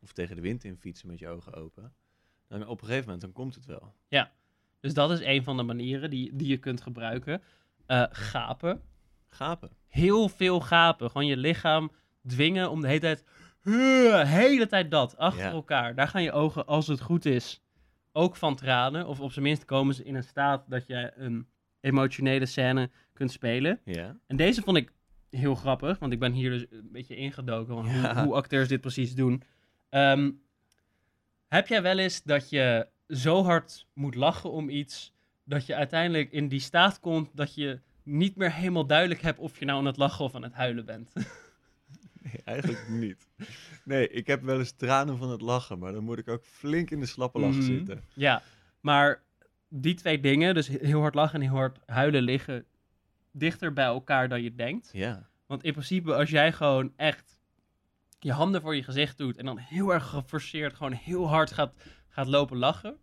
Of 0.00 0.12
tegen 0.12 0.36
de 0.36 0.42
wind 0.42 0.64
in 0.64 0.76
fietsen 0.76 1.08
met 1.08 1.18
je 1.18 1.28
ogen 1.28 1.54
open. 1.54 1.92
Dan 2.48 2.66
op 2.66 2.80
een 2.80 2.86
gegeven 2.86 3.04
moment 3.04 3.20
dan 3.20 3.32
komt 3.32 3.54
het 3.54 3.66
wel. 3.66 3.94
Dus 4.80 4.94
dat 4.94 5.10
is 5.10 5.20
een 5.20 5.42
van 5.42 5.56
de 5.56 5.62
manieren 5.62 6.10
die, 6.10 6.36
die 6.36 6.48
je 6.48 6.58
kunt 6.58 6.80
gebruiken. 6.80 7.42
Eh, 7.86 8.02
gapen. 8.10 8.80
Gapen. 9.28 9.70
Heel 9.88 10.28
veel 10.28 10.60
gapen. 10.60 11.10
Gewoon 11.10 11.26
je 11.26 11.36
lichaam 11.36 11.90
dwingen 12.26 12.70
om 12.70 12.80
de 12.80 12.86
hele 12.86 13.00
tijd... 13.00 13.24
De 13.62 14.22
hele 14.26 14.66
tijd 14.66 14.90
dat, 14.90 15.16
achter 15.16 15.44
Ja. 15.44 15.50
elkaar. 15.50 15.94
Daar 15.94 16.08
gaan 16.08 16.22
je 16.22 16.32
ogen, 16.32 16.66
als 16.66 16.86
het 16.86 17.00
goed 17.00 17.24
is, 17.24 17.62
ook 18.12 18.36
van 18.36 18.56
tranen. 18.56 19.06
Of 19.06 19.20
op 19.20 19.32
zijn 19.32 19.44
minst 19.44 19.64
komen 19.64 19.94
ze 19.94 20.04
in 20.04 20.14
een 20.14 20.22
staat 20.22 20.64
dat 20.68 20.86
je 20.86 21.12
een 21.16 21.46
emotionele 21.80 22.46
scène 22.46 22.90
kunt 23.12 23.32
spelen. 23.32 23.80
Ja. 23.84 24.16
En 24.26 24.36
deze 24.36 24.62
vond 24.62 24.76
ik 24.76 24.92
heel 25.30 25.54
grappig, 25.54 25.98
want 25.98 26.12
ik 26.12 26.18
ben 26.18 26.32
hier 26.32 26.50
dus 26.50 26.66
een 26.70 26.88
beetje 26.92 27.16
ingedoken 27.16 27.74
van 27.74 27.86
Ja. 28.00 28.14
hoe, 28.14 28.24
hoe 28.24 28.34
acteurs 28.34 28.68
dit 28.68 28.80
precies 28.80 29.14
doen. 29.14 29.42
Ehm, 29.88 30.30
heb 31.48 31.66
jij 31.68 31.82
wel 31.82 31.98
eens 31.98 32.22
dat 32.22 32.50
je 32.50 32.88
zo 33.08 33.44
hard 33.44 33.86
moet 33.94 34.14
lachen 34.14 34.50
om 34.50 34.68
iets, 34.68 35.12
dat 35.46 35.66
je 35.66 35.74
uiteindelijk 35.74 36.32
in 36.32 36.48
die 36.48 36.60
staat 36.60 37.00
komt 37.00 37.30
dat 37.34 37.54
je 37.54 37.80
niet 38.02 38.36
meer 38.36 38.52
helemaal 38.52 38.86
duidelijk 38.86 39.20
hebt 39.22 39.38
of 39.38 39.58
je 39.58 39.64
nou 39.64 39.78
aan 39.78 39.84
het 39.84 39.96
lachen 39.96 40.24
of 40.24 40.34
aan 40.34 40.42
het 40.42 40.52
huilen 40.54 40.84
bent? 40.84 41.12
Nee, 42.22 42.40
eigenlijk 42.44 42.88
niet. 42.88 43.28
Nee, 43.84 44.08
ik 44.08 44.26
heb 44.26 44.42
wel 44.42 44.58
eens 44.58 44.72
tranen 44.72 45.16
van 45.18 45.30
het 45.30 45.40
lachen. 45.40 45.78
Maar 45.78 45.92
dan 45.92 46.04
moet 46.04 46.18
ik 46.18 46.28
ook 46.28 46.44
flink 46.44 46.90
in 46.90 47.00
de 47.00 47.06
slappe 47.06 47.38
lach 47.38 47.50
Mhm. 47.52 47.62
zitten. 47.62 48.02
ja, 48.14 48.42
maar 48.80 49.22
die 49.68 49.94
twee 49.94 50.20
dingen, 50.20 50.54
dus 50.54 50.68
heel 50.68 51.00
hard 51.00 51.14
lachen 51.14 51.40
en 51.40 51.46
heel 51.48 51.56
hard 51.56 51.78
huilen, 51.86 52.22
liggen 52.22 52.64
dichter 53.32 53.72
bij 53.72 53.84
elkaar 53.84 54.28
dan 54.28 54.42
je 54.42 54.54
denkt. 54.54 54.90
Ja. 54.92 55.28
Want 55.46 55.62
in 55.64 55.72
principe, 55.72 56.14
als 56.14 56.30
jij 56.30 56.52
gewoon 56.52 56.92
echt 56.96 57.38
je 58.20 58.32
handen 58.32 58.60
voor 58.60 58.76
je 58.76 58.82
gezicht 58.82 59.18
doet 59.18 59.36
en 59.36 59.44
dan 59.44 59.58
heel 59.58 59.92
erg 59.92 60.06
geforceerd, 60.06 60.74
gewoon 60.74 60.92
heel 60.92 61.28
hard 61.28 61.52
gaat, 61.52 61.76
gaat 62.08 62.26
lopen 62.26 62.56
lachen, 62.56 62.96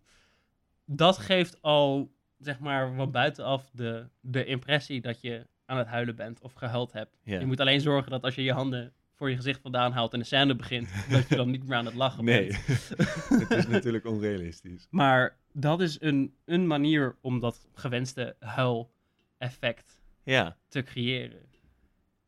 dat 0.84 1.18
geeft 1.18 1.62
al, 1.62 2.12
zeg 2.44 2.58
maar, 2.58 2.94
van 2.94 3.10
buitenaf 3.10 3.70
de, 3.72 4.08
de 4.20 4.44
impressie 4.44 5.00
dat 5.00 5.20
je 5.20 5.46
aan 5.66 5.78
het 5.78 5.86
huilen 5.86 6.16
bent 6.16 6.40
of 6.40 6.52
gehuild 6.52 6.92
hebt. 6.92 7.18
Je 7.22 7.46
moet 7.46 7.60
alleen 7.60 7.80
zorgen 7.80 8.10
dat 8.10 8.24
als 8.24 8.34
je 8.34 8.42
je 8.42 8.52
handen 8.52 8.92
voor 9.14 9.30
je 9.30 9.36
gezicht 9.36 9.60
vandaan 9.60 9.92
haalt 9.92 10.12
en 10.12 10.18
de 10.18 10.24
scène 10.24 10.54
begint, 10.56 10.88
dat 11.10 11.28
je 11.28 11.36
dan 11.36 11.50
niet 11.50 11.66
meer 11.68 11.76
aan 11.76 11.84
het 11.84 11.94
lachen 11.94 12.24
Nee, 12.24 12.46
bent. 12.46 12.88
het 13.48 13.50
is 13.50 13.66
natuurlijk 13.66 14.06
onrealistisch. 14.14 14.86
Maar 14.90 15.36
dat 15.52 15.80
is 15.80 16.00
een, 16.00 16.34
een 16.44 16.66
manier 16.66 17.16
om 17.20 17.40
dat 17.40 17.68
gewenste 17.74 18.36
huil-effect 18.38 20.02
Ja, 20.22 20.56
te 20.68 20.82
creëren. 20.82 21.52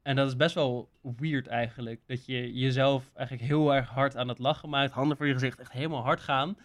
En 0.07 0.17
dat 0.17 0.27
is 0.29 0.37
best 0.37 0.55
wel 0.55 0.89
weird 1.17 1.47
eigenlijk. 1.47 2.01
Dat 2.07 2.27
je 2.27 2.53
jezelf 2.53 3.11
eigenlijk 3.15 3.49
heel 3.49 3.75
erg 3.75 3.89
hard 3.89 4.17
aan 4.17 4.29
het 4.29 4.39
lachen 4.39 4.69
maakt. 4.69 4.93
Handen 4.93 5.17
voor 5.17 5.27
je 5.27 5.33
gezicht 5.33 5.59
echt 5.61 5.73
helemaal 5.73 6.03
hard 6.03 6.21
gaan. 6.21 6.57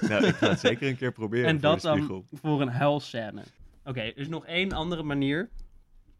nou, 0.00 0.26
ik 0.26 0.34
ga 0.34 0.48
het 0.48 0.60
zeker 0.60 0.88
een 0.88 0.96
keer 0.96 1.12
proberen 1.12 1.46
en 1.48 1.60
dat 1.60 1.80
dan 1.80 2.24
voor 2.32 2.60
een 2.60 2.68
huilscène. 2.68 3.42
Oké, 3.84 4.00
er 4.00 4.16
is 4.18 4.28
nog 4.28 4.46
één 4.46 4.72
andere 4.72 5.02
manier. 5.02 5.50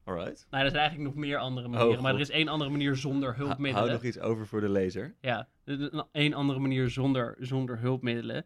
Alright. 0.04 0.46
Nou, 0.50 0.64
er 0.64 0.70
zijn 0.70 0.82
eigenlijk 0.82 1.14
nog 1.14 1.24
meer 1.24 1.38
andere 1.38 1.68
manieren. 1.68 2.02
maar 2.02 2.14
er 2.14 2.20
is 2.20 2.30
één 2.30 2.48
andere 2.48 2.70
manier 2.70 2.96
zonder 2.96 3.28
Ha- 3.28 3.34
hou 3.34 3.46
hulpmiddelen. 3.48 3.92
nog 3.92 4.02
iets 4.02 4.18
over 4.18 4.46
voor 4.46 4.60
de 4.60 4.68
lezer. 4.68 5.14
Ja, 5.20 5.48
één 6.12 6.34
andere 6.34 6.58
manier 6.58 6.90
zonder, 6.90 7.36
zonder 7.38 7.78
hulpmiddelen. 7.78 8.44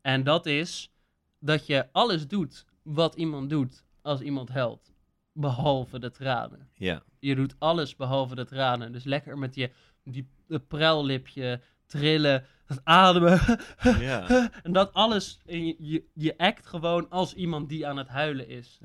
En 0.00 0.24
dat 0.24 0.46
is 0.46 0.92
dat 1.38 1.66
je 1.66 1.86
alles 1.92 2.28
doet 2.28 2.64
wat 2.82 3.14
iemand 3.14 3.50
doet 3.50 3.84
als 4.02 4.20
iemand 4.20 4.48
helpt. 4.48 4.92
Behalve 5.32 5.98
de 5.98 6.10
tranen. 6.10 6.68
Ja. 6.74 7.02
Je 7.18 7.34
doet 7.34 7.54
alles 7.58 7.96
behalve 7.96 8.34
de 8.34 8.44
tranen. 8.44 8.92
Dus 8.92 9.04
lekker 9.04 9.38
met 9.38 9.54
je 9.54 9.70
die 10.04 10.28
prellipje, 10.68 11.60
trillen, 11.86 12.44
ademen. 12.84 13.40
Ja. 14.00 14.50
en 14.62 14.72
dat 14.72 14.92
alles. 14.92 15.40
En 15.46 15.66
je, 15.66 15.76
je, 15.78 16.04
je 16.14 16.38
act 16.38 16.66
gewoon 16.66 17.10
als 17.10 17.34
iemand 17.34 17.68
die 17.68 17.86
aan 17.86 17.96
het 17.96 18.08
huilen 18.08 18.48
is. 18.48 18.80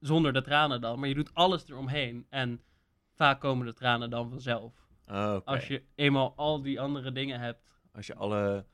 Zonder 0.00 0.32
de 0.32 0.42
tranen 0.42 0.80
dan. 0.80 0.98
Maar 0.98 1.08
je 1.08 1.14
doet 1.14 1.34
alles 1.34 1.68
eromheen. 1.68 2.26
En 2.30 2.60
vaak 3.14 3.40
komen 3.40 3.66
de 3.66 3.72
tranen 3.74 4.10
dan 4.10 4.30
vanzelf. 4.30 4.72
Oh, 5.08 5.34
oké. 5.36 5.50
Als 5.50 5.66
je 5.66 5.82
eenmaal 5.94 6.32
al 6.36 6.62
die 6.62 6.80
andere 6.80 7.12
dingen 7.12 7.40
hebt. 7.40 7.60
Als 7.92 8.06
je 8.06 8.14
alle, 8.14 8.64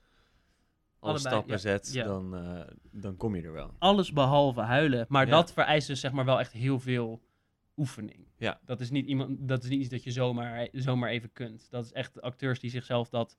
alle 1.00 1.18
stappen 1.18 1.52
ja, 1.52 1.58
zet, 1.58 1.92
ja. 1.92 2.04
Dan, 2.04 2.36
eh, 2.36 2.60
dan 2.90 3.16
kom 3.16 3.36
je 3.36 3.42
er 3.42 3.52
wel. 3.52 3.74
Alles 3.78 4.12
behalve 4.12 4.60
huilen. 4.60 5.06
Maar 5.08 5.24
Ja. 5.24 5.30
dat 5.30 5.52
vereist 5.52 5.86
dus 5.86 6.00
zeg 6.00 6.12
maar 6.12 6.24
wel 6.24 6.40
echt 6.40 6.52
heel 6.52 6.80
veel 6.80 7.22
oefening. 7.76 8.26
Ja. 8.36 8.60
Dat 8.64 8.80
is 8.80 8.90
niet, 8.90 9.06
iemand, 9.06 9.48
dat 9.48 9.62
is 9.62 9.68
niet 9.68 9.80
iets 9.80 9.88
dat 9.88 10.04
je 10.04 10.10
zomaar, 10.10 10.68
zomaar 10.72 11.10
even 11.10 11.32
kunt. 11.32 11.70
Dat 11.70 11.84
is 11.84 11.92
echt 11.92 12.20
acteurs 12.20 12.60
die 12.60 12.70
zichzelf 12.70 13.08
dat 13.08 13.36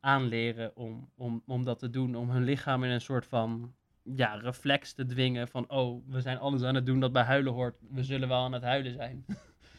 aanleren 0.00 0.76
om, 0.76 1.10
om, 1.16 1.42
om 1.46 1.64
dat 1.64 1.78
te 1.78 1.90
doen. 1.90 2.14
Om 2.14 2.30
hun 2.30 2.44
lichaam 2.44 2.84
in 2.84 2.90
een 2.90 3.00
soort 3.00 3.26
van 3.26 3.74
ja, 4.02 4.34
reflex 4.34 4.92
te 4.92 5.06
dwingen 5.06 5.48
van... 5.48 5.70
oh, 5.70 6.02
we 6.06 6.20
zijn 6.20 6.38
alles 6.38 6.62
aan 6.62 6.74
het 6.74 6.86
doen 6.86 7.00
dat 7.00 7.12
bij 7.12 7.22
huilen 7.22 7.52
hoort. 7.52 7.76
We 7.90 8.02
zullen 8.02 8.28
wel 8.28 8.44
aan 8.44 8.52
het 8.52 8.62
huilen 8.62 8.92
zijn. 8.92 9.24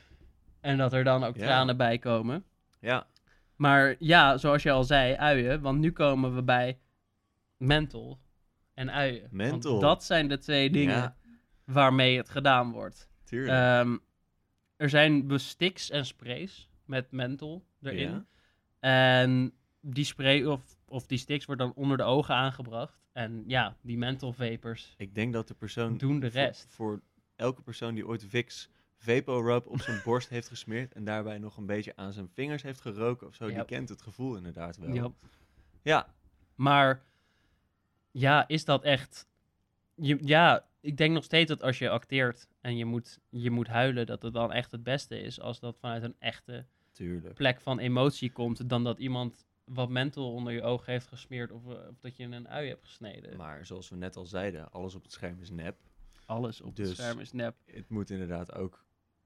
en 0.61 0.77
dat 0.77 0.93
er 0.93 1.03
dan 1.03 1.23
ook 1.23 1.37
tranen 1.37 1.77
bij 1.77 1.97
komen. 1.97 2.43
Ja. 2.79 3.07
Maar 3.55 3.95
ja, 3.99 4.37
zoals 4.37 4.63
je 4.63 4.71
al 4.71 4.83
zei, 4.83 5.15
uien. 5.15 5.61
Want 5.61 5.79
nu 5.79 5.91
komen 5.91 6.35
we 6.35 6.43
bij 6.43 6.79
mental 7.59 8.19
en 8.73 8.91
uien. 8.91 9.21
Want 9.21 9.31
Menthol. 9.33 9.79
dat 9.79 10.03
zijn 10.03 10.27
de 10.27 10.37
twee 10.37 10.69
dingen 10.69 10.95
Ja. 10.95 11.15
waarmee 11.65 12.17
het 12.17 12.29
gedaan 12.29 12.71
wordt. 12.71 13.09
Tuurlijk. 13.23 13.51
Ehm, 13.57 13.97
er 14.75 14.89
zijn 14.89 15.39
sticks 15.39 15.89
en 15.89 16.05
sprays 16.05 16.69
met 16.85 17.11
menthol 17.11 17.65
erin. 17.81 18.11
Ja. 18.11 18.25
En 19.19 19.53
die 19.81 20.03
spray, 20.05 20.43
of 20.45 20.77
of 20.85 21.07
die 21.07 21.17
sticks 21.17 21.45
wordt 21.45 21.61
dan 21.61 21.73
onder 21.73 21.97
de 21.97 22.03
ogen 22.03 22.35
aangebracht. 22.35 22.99
En 23.11 23.43
ja, 23.47 23.77
die 23.81 23.97
menthol 23.97 24.31
vapors 24.33 24.93
Ik 24.97 25.15
denk 25.15 25.33
dat 25.33 25.47
de 25.47 25.53
persoon 25.53 25.97
doen 25.97 26.19
de 26.19 26.27
rest. 26.27 26.65
Voor, 26.69 27.01
elke 27.35 27.61
persoon 27.61 27.93
die 27.93 28.07
ooit 28.07 28.25
Vicks 28.25 28.69
Vaporub 28.97 29.67
op 29.67 29.81
zijn 29.81 30.01
borst 30.03 30.29
heeft 30.29 30.47
gesmeerd 30.47 30.93
en 30.93 31.03
daarbij 31.03 31.37
nog 31.37 31.57
een 31.57 31.65
beetje 31.65 31.95
aan 31.95 32.13
zijn 32.13 32.29
vingers 32.33 32.61
heeft 32.63 32.81
geroken 32.81 33.27
of 33.27 33.35
zo, 33.35 33.47
die 33.47 33.65
kent 33.65 33.89
het 33.89 34.01
gevoel 34.01 34.35
inderdaad 34.35 34.77
wel. 34.77 35.13
Ja, 35.81 36.07
Maar 36.55 37.01
ja, 38.19 38.47
is 38.47 38.65
dat 38.65 38.83
echt. 38.83 39.27
Je, 39.95 40.17
ja, 40.21 40.65
ik 40.79 40.97
denk 40.97 41.13
nog 41.13 41.23
steeds 41.23 41.49
dat 41.49 41.61
als 41.61 41.79
je 41.79 41.89
acteert 41.89 42.47
en 42.61 42.77
je 42.77 42.85
moet, 42.85 43.19
je 43.29 43.51
moet 43.51 43.67
huilen, 43.67 44.05
dat 44.05 44.21
het 44.21 44.33
dan 44.33 44.51
echt 44.53 44.71
het 44.71 44.83
beste 44.83 45.21
is 45.21 45.39
als 45.39 45.59
dat 45.59 45.77
vanuit 45.79 46.03
een 46.03 46.15
echte 46.19 46.65
tuurlijk. 46.91 47.33
plek 47.35 47.61
van 47.61 47.79
emotie 47.79 48.31
komt, 48.31 48.69
dan 48.69 48.83
dat 48.83 48.99
iemand 48.99 49.45
wat 49.63 49.89
mental 49.89 50.33
onder 50.33 50.53
je 50.53 50.61
ogen 50.63 50.91
heeft 50.91 51.07
gesmeerd 51.07 51.51
of, 51.51 51.65
eh, 51.65 51.87
of 51.89 51.99
dat 51.99 52.17
je 52.17 52.23
een 52.23 52.47
ui 52.47 52.67
hebt 52.67 52.85
gesneden. 52.85 53.37
Maar 53.37 53.65
zoals 53.65 53.89
we 53.89 53.95
net 53.95 54.15
al 54.15 54.25
zeiden, 54.25 54.71
alles 54.71 54.95
op 54.95 55.03
het 55.03 55.11
scherm 55.11 55.39
is 55.41 55.49
nep. 55.49 55.77
Alles 56.25 56.61
op 56.61 56.75
Dus- 56.75 56.87
het 56.87 56.97
scherm 56.97 57.19
is 57.19 57.31
nep. 57.31 57.55
Het 57.65 57.89
moet 57.89 58.09
inderdaad 58.09 58.53
ook 58.53 58.85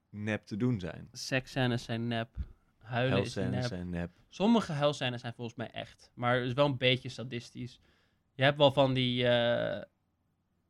nep 0.09 0.45
te 0.45 0.57
doen 0.57 0.79
zijn. 0.79 1.09
Seksscènes 1.11 1.83
zijn 1.83 2.07
nep. 2.07 2.35
Huilen 2.77 3.21
is 3.21 3.35
nep. 3.35 3.63
zijn 3.63 3.89
nep. 3.89 4.11
Sommige 4.29 4.71
huilscènes 4.71 5.21
zijn 5.21 5.33
volgens 5.33 5.57
mij 5.57 5.71
echt, 5.71 6.11
maar 6.13 6.35
het 6.35 6.45
is 6.47 6.53
wel 6.53 6.65
een 6.65 6.77
beetje 6.77 7.09
sadistisch. 7.09 7.79
Je 8.35 8.43
hebt 8.43 8.57
wel 8.57 8.71
van 8.71 8.93
die, 8.93 9.27
eh, 9.27 9.81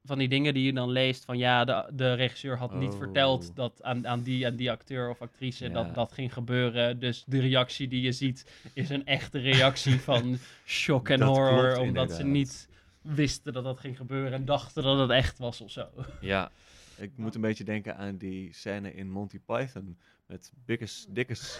van 0.03 0.18
die 0.18 0.28
dingen 0.28 0.53
die 0.53 0.64
je 0.66 0.74
dan 0.74 0.89
leest 0.89 1.26
van 1.26 1.38
ja, 1.38 1.66
de, 1.66 1.89
de 1.93 2.14
regisseur 2.14 2.57
had 2.57 2.74
niet 2.74 2.91
Oh. 2.91 2.97
verteld 2.97 3.55
dat 3.55 3.84
aan, 3.84 4.07
aan, 4.07 4.22
die, 4.22 4.45
aan 4.47 4.55
die 4.55 4.72
acteur 4.72 5.09
of 5.09 5.22
actrice 5.22 5.64
Ja. 5.68 5.74
dat 5.74 5.95
dat 5.95 6.11
ging 6.11 6.34
gebeuren. 6.34 6.99
Dus 6.99 7.24
de 7.28 7.39
reactie 7.39 7.88
die 7.88 8.01
je 8.01 8.11
ziet 8.11 8.51
is 8.74 8.89
een 8.89 9.05
echte 9.05 9.39
reactie 9.39 9.99
van 10.09 10.38
shock 10.66 11.09
en 11.09 11.22
horror, 11.22 11.74
klopt 11.74 11.88
omdat 11.88 12.11
ze 12.11 12.24
niet 12.24 12.70
wisten 13.01 13.53
dat 13.53 13.64
dat 13.64 13.80
ging 13.80 13.97
gebeuren 13.97 14.34
en 14.34 14.45
dachten 14.45 14.84
dat 14.84 14.99
het 14.99 15.09
echt 15.09 15.38
was 15.38 15.61
of 15.61 15.72
zo. 15.72 15.88
Ja, 16.22 16.51
ik 16.97 17.11
moet 17.16 17.36
een 17.36 17.41
beetje 17.41 17.64
denken 17.64 17.97
aan 17.97 18.18
die 18.18 18.53
scène 18.53 18.93
in 18.93 19.09
Monty 19.11 19.39
Python 19.45 19.97
met 20.26 20.51
Bikkus 20.65 21.05
Dikkus, 21.09 21.59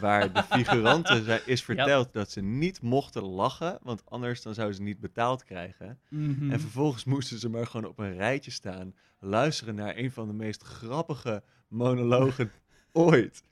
waar 0.00 0.32
de 0.32 0.42
figuranten 0.42 1.46
is 1.46 1.62
verteld 1.62 2.12
dat 2.12 2.30
ze 2.30 2.40
niet 2.40 2.82
mochten 2.82 3.22
lachen, 3.22 3.78
want 3.82 4.02
anders 4.10 4.42
dan 4.42 4.54
zouden 4.54 4.76
ze 4.76 4.82
niet 4.82 5.00
betaald 5.00 5.44
krijgen. 5.44 6.00
Mhm. 6.08 6.50
En 6.50 6.60
vervolgens 6.60 7.04
moesten 7.04 7.38
ze 7.38 7.48
maar 7.48 7.66
gewoon 7.66 7.90
op 7.90 7.98
een 7.98 8.14
rijtje 8.16 8.50
staan, 8.50 8.94
luisteren 9.18 9.74
naar 9.74 9.96
een 9.96 10.12
van 10.12 10.26
de 10.26 10.34
meest 10.34 10.62
grappige 10.62 11.42
monologen 11.68 12.52
ooit. 12.92 13.42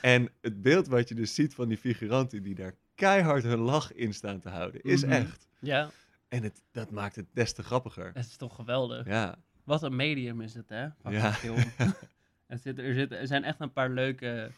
En 0.00 0.28
het 0.40 0.62
beeld 0.62 0.86
wat 0.86 1.08
je 1.08 1.14
dus 1.14 1.34
ziet 1.34 1.54
van 1.54 1.68
die 1.68 1.78
figuranten 1.78 2.42
die 2.42 2.54
daar 2.54 2.74
keihard 2.94 3.42
hun 3.42 3.58
lach 3.58 3.92
in 3.92 4.14
staan 4.14 4.40
te 4.40 4.48
houden, 4.48 4.82
is 4.82 5.02
Mhm. 5.02 5.12
echt. 5.12 5.46
Ja, 5.60 5.90
En 6.28 6.42
het, 6.42 6.62
dat 6.70 6.90
maakt 6.90 7.16
het 7.16 7.26
des 7.32 7.52
te 7.52 7.62
grappiger. 7.62 8.10
het 8.14 8.26
is 8.26 8.36
toch 8.36 8.54
geweldig. 8.54 9.06
Ja, 9.06 9.38
Wat 9.64 9.82
een 9.82 9.96
medium 9.96 10.40
is 10.40 10.54
het, 10.54 10.68
hè? 10.68 10.88
Van 11.02 11.12
Ja. 11.12 11.32
film. 11.32 11.62
er, 12.52 12.58
zit, 12.58 12.78
er, 12.78 12.94
zit, 12.94 13.12
er 13.12 13.26
zijn 13.26 13.44
echt 13.44 13.60
een 13.60 13.72
paar 13.72 13.90
leuke, 13.90 14.50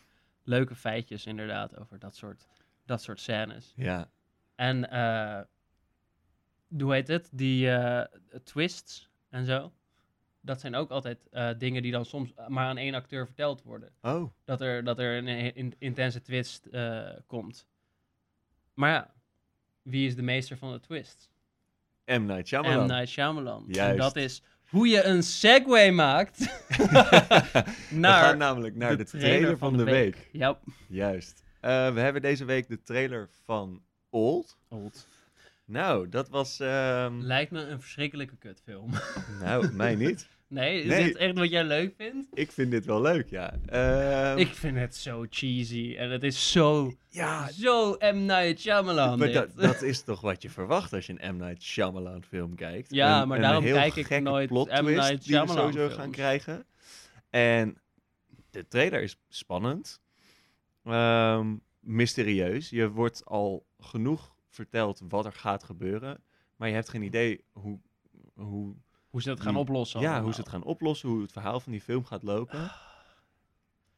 leuke 0.43 0.75
feitjes 0.75 1.27
inderdaad 1.27 1.79
over 1.79 1.99
dat 1.99 2.17
soort, 2.17 2.47
dat 2.87 3.03
soort 3.03 3.21
scènes. 3.21 3.73
ja, 3.77 4.11
En 4.55 4.91
eh 4.91 5.41
hoe 6.79 6.93
heet 6.93 7.09
het? 7.09 7.29
Die 7.33 7.71
eh, 7.71 8.05
twists 8.45 9.09
en 9.29 9.45
zo. 9.45 9.73
Dat 10.41 10.61
zijn 10.61 10.75
ook 10.75 10.91
altijd 10.91 11.29
eh, 11.31 11.51
dingen 11.59 11.83
die 11.83 11.93
dan 11.93 12.05
soms 12.05 12.33
maar 12.49 12.67
aan 12.67 12.77
één 12.77 12.95
acteur 12.95 13.27
verteld 13.27 13.63
worden. 13.63 13.93
oh, 14.03 14.31
Dat 14.45 14.61
er, 14.61 14.85
dat 14.85 14.99
er 14.99 15.17
een 15.17 15.29
in- 15.55 15.75
intense 15.79 16.21
twist 16.23 16.69
komt. 17.27 17.67
Maar 18.75 18.91
ja, 18.91 19.15
wie 19.83 20.07
is 20.07 20.17
de 20.17 20.23
meester 20.23 20.57
van 20.57 20.73
de 20.73 20.81
twist? 20.81 21.31
M. 22.05 22.25
Night 22.25 22.47
Shyamalan. 22.49 22.85
M. 22.87 22.89
Night 22.89 23.09
Shyamalan. 23.09 23.65
En 23.67 23.73
Juist. 23.73 23.99
dat 23.99 24.17
is 24.17 24.43
hoe 24.69 24.89
je 24.89 25.03
een 25.05 25.23
segue 25.23 25.91
maakt 25.93 26.39
We 26.69 27.65
naar 27.91 28.25
gaan 28.25 28.39
namelijk 28.39 28.77
naar 28.77 28.97
de, 28.97 29.05
trailer, 29.05 29.59
van, 29.59 29.77
de 29.77 29.85
week. 29.85 30.29
Ja, 30.33 30.59
Juist. 30.89 31.43
Eh, 31.61 31.93
we 31.95 32.01
hebben 32.01 32.23
deze 32.23 32.45
week 32.45 32.69
de 32.69 32.83
trailer 32.83 33.29
van 33.45 33.83
Old. 34.11 34.59
old. 34.69 35.07
Nou, 35.65 36.09
dat 36.09 36.29
was... 36.29 36.61
ehm, 36.61 37.19
Lijkt 37.21 37.51
me 37.51 37.61
een 37.61 37.81
verschrikkelijke 37.81 38.37
kutfilm. 38.37 38.91
nou, 39.41 39.73
mij 39.73 39.95
niet. 39.95 40.29
Nee, 40.55 40.81
is 40.81 40.87
Nee. 40.87 41.05
dit 41.05 41.17
echt 41.17 41.39
wat 41.39 41.51
jij 41.51 41.65
leuk 41.65 41.95
vindt? 41.97 42.27
Ik 42.35 42.53
vind 42.53 42.71
dit 42.71 42.85
wel 42.85 43.01
leuk, 43.01 43.31
ja. 43.31 43.55
Ehm, 43.67 44.39
Ik 44.39 44.55
vind 44.55 44.77
het 44.77 44.97
zo 44.97 45.27
cheesy 45.31 45.95
en 45.99 46.11
het 46.11 46.23
is 46.23 46.53
zo, 46.53 46.93
ja, 47.09 47.51
zo 47.51 47.97
M. 48.01 48.25
Night 48.25 48.61
Shyamalan 48.61 49.19
maar 49.19 49.33
dat, 49.33 49.57
dat 49.57 49.83
is 49.83 50.03
toch 50.03 50.21
wat 50.21 50.43
je 50.43 50.51
verwacht 50.51 50.93
als 50.93 51.07
je 51.07 51.15
een 51.19 51.35
M. 51.35 51.39
Night 51.39 51.63
Shyamalan 51.63 52.23
film 52.23 52.55
kijkt. 52.55 52.91
Ja, 52.95 53.23
Een- 53.23 53.29
maar 53.29 53.41
daarom 53.41 53.65
kijk 53.65 53.97
ik 53.97 54.23
nooit 54.23 54.51
M. 54.51 54.55
Night 54.85 55.09
die 55.09 55.21
Shyamalan 55.23 55.57
sowieso 55.73 55.89
gaan 55.89 55.97
films. 55.99 56.17
krijgen. 56.17 56.67
En 57.31 57.79
de 58.51 58.69
trailer 58.69 59.03
is 59.03 59.17
spannend. 59.29 60.01
Ehm, 60.85 61.55
mysterieus. 61.81 62.71
Je 62.71 62.91
wordt 62.91 63.25
al 63.25 63.67
genoeg 63.79 64.35
verteld 64.51 65.01
wat 65.09 65.25
er 65.27 65.33
gaat 65.33 65.65
gebeuren. 65.65 66.23
Maar 66.57 66.69
je 66.69 66.75
hebt 66.75 66.89
geen 66.89 67.03
idee 67.03 67.45
hoe, 67.53 67.79
hoe, 68.35 68.75
hoe 69.15 69.23
ze 69.23 69.29
dat 69.29 69.41
gaan 69.41 69.53
die- 69.53 69.63
oplossen 69.63 70.01
ja, 70.01 70.07
allemaal. 70.07 70.25
hoe 70.25 70.35
ze 70.35 70.41
het 70.41 70.49
gaan 70.49 70.63
oplossen. 70.63 71.09
Hoe 71.09 71.23
het 71.23 71.33
verhaal 71.33 71.61
van 71.61 71.73
die 71.73 71.81
film 71.81 72.05
gaat 72.05 72.23
lopen. 72.23 72.71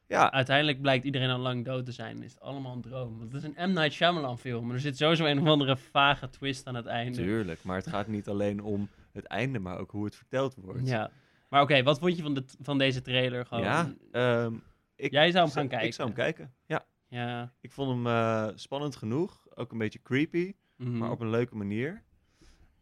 Ja, 0.07 0.33
Uiteindelijk 0.33 0.81
blijkt 0.81 1.05
iedereen 1.05 1.31
al 1.31 1.39
lang 1.39 1.65
dood 1.65 1.85
te 1.85 1.93
zijn. 1.93 2.23
Is 2.23 2.31
het 2.33 2.41
allemaal 2.41 2.73
een 2.73 2.81
droom. 2.81 3.19
Want 3.19 3.33
het 3.33 3.43
is 3.43 3.51
een 3.55 3.71
M. 3.71 3.73
Night 3.73 3.93
Shyamalan 3.93 4.39
film. 4.39 4.69
En 4.69 4.75
er 4.75 4.81
zit 4.81 4.97
sowieso 4.97 5.25
een 5.25 5.41
of 5.41 5.47
andere 5.47 5.77
vage 5.77 6.29
twist 6.31 6.67
aan 6.67 6.75
het 6.75 6.87
einde. 6.87 7.17
tuurlijk. 7.19 7.63
Maar 7.63 7.77
het 7.77 7.87
gaat 7.87 8.07
niet 8.07 8.29
alleen 8.29 8.63
om 8.63 8.89
het 9.13 9.25
einde, 9.25 9.59
maar 9.59 9.79
ook 9.79 9.91
hoe 9.91 10.05
het 10.05 10.17
verteld 10.17 10.55
wordt. 10.55 10.89
Ja. 10.89 11.11
Maar 11.49 11.63
oké, 11.63 11.83
wat 11.83 11.99
vond 11.99 12.17
je 12.17 12.23
van, 12.23 12.35
de, 12.35 12.45
van 12.61 12.79
deze 12.79 13.03
trailer? 13.03 13.47
Gewoon, 13.47 13.65
Ja, 13.65 13.93
ehm, 14.13 14.55
ik, 14.97 15.11
Jij 15.11 15.31
zou 15.31 15.45
hem 15.45 15.55
gaan 15.55 15.69
kijken. 15.69 15.87
Ik 15.87 15.95
zou 15.95 16.09
hem 16.09 16.17
kijken, 16.17 16.55
ja. 16.67 16.87
Ja. 17.09 17.53
Ik 17.61 17.73
vond 17.73 17.91
hem 17.91 18.07
eh, 18.07 18.49
spannend 18.55 18.97
genoeg. 18.97 19.47
Ook 19.55 19.73
een 19.73 19.79
beetje 19.79 20.03
creepy, 20.03 20.55
mhm. 20.77 20.99
maar 20.99 21.11
op 21.11 21.21
een 21.21 21.31
leuke 21.31 21.57
manier. 21.57 22.03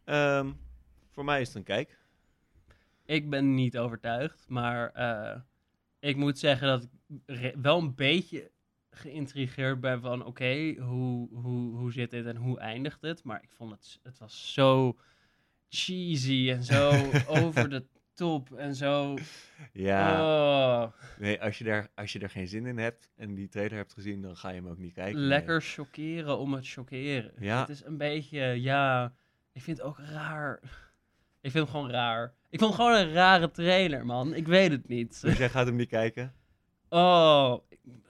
Ehm, 0.04 0.52
voor 1.10 1.24
mij 1.24 1.40
is 1.40 1.46
het 1.46 1.56
een 1.56 1.62
kijk. 1.62 1.98
Ik 3.06 3.30
ben 3.30 3.54
niet 3.54 3.78
overtuigd, 3.78 4.44
maar 4.48 4.90
eh, 4.90 5.40
ik 5.98 6.16
moet 6.16 6.38
zeggen 6.38 6.66
dat 6.66 6.88
ik 7.26 7.54
wel 7.56 7.78
een 7.78 7.94
beetje 7.94 8.50
geïntrigeerd 8.90 9.80
ben 9.80 10.00
van 10.00 10.24
oké, 10.24 10.74
hoe, 10.78 11.28
hoe, 11.32 11.76
hoe 11.76 11.92
zit 11.92 12.10
dit 12.10 12.26
en 12.26 12.36
hoe 12.36 12.58
eindigt 12.58 13.02
het? 13.02 13.24
Maar 13.24 13.42
ik 13.42 13.50
vond 13.52 13.70
het, 13.70 14.00
het 14.02 14.18
was 14.18 14.52
zo 14.52 14.96
cheesy 15.68 16.50
en 16.50 16.62
zo 16.62 16.92
over 17.42 17.68
de 17.70 17.84
top 18.14 18.52
en 18.52 18.74
zo. 18.74 19.16
Ja, 19.72 20.22
oh, 20.22 20.92
nee, 21.18 21.42
als 21.42 21.58
je, 21.58 21.64
daar, 21.64 21.88
als 21.94 22.12
je 22.12 22.18
er 22.18 22.30
geen 22.30 22.48
zin 22.48 22.66
in 22.66 22.78
hebt 22.78 23.10
en 23.16 23.34
die 23.34 23.48
trailer 23.48 23.76
hebt 23.76 23.92
gezien, 23.92 24.22
dan 24.22 24.36
ga 24.36 24.48
je 24.48 24.54
hem 24.54 24.68
ook 24.68 24.78
niet 24.78 24.92
kijken. 24.92 25.20
lekker 25.20 25.62
chockeren 25.62 26.38
om 26.38 26.54
het 26.54 26.68
chockeren. 26.68 27.32
Ja. 27.38 27.60
Het 27.60 27.68
is 27.68 27.84
een 27.84 27.96
beetje, 27.96 28.40
ja, 28.40 29.14
ik 29.52 29.62
vind 29.62 29.76
het 29.76 29.86
ook 29.86 29.98
raar. 29.98 30.60
Ik 31.44 31.50
vind 31.50 31.64
het 31.64 31.70
gewoon 31.74 31.90
raar. 31.90 32.32
Ik 32.50 32.58
vond 32.58 32.72
het 32.76 32.80
gewoon 32.82 32.98
een 32.98 33.12
rare 33.12 33.50
trailer, 33.50 34.06
man. 34.06 34.34
Ik 34.34 34.46
weet 34.46 34.70
het 34.70 34.88
niet. 34.88 35.20
Dus 35.20 35.38
jij 35.38 35.48
gaat 35.50 35.66
hem 35.66 35.76
niet 35.76 35.88
kijken? 35.88 36.34
Oh, 36.88 37.54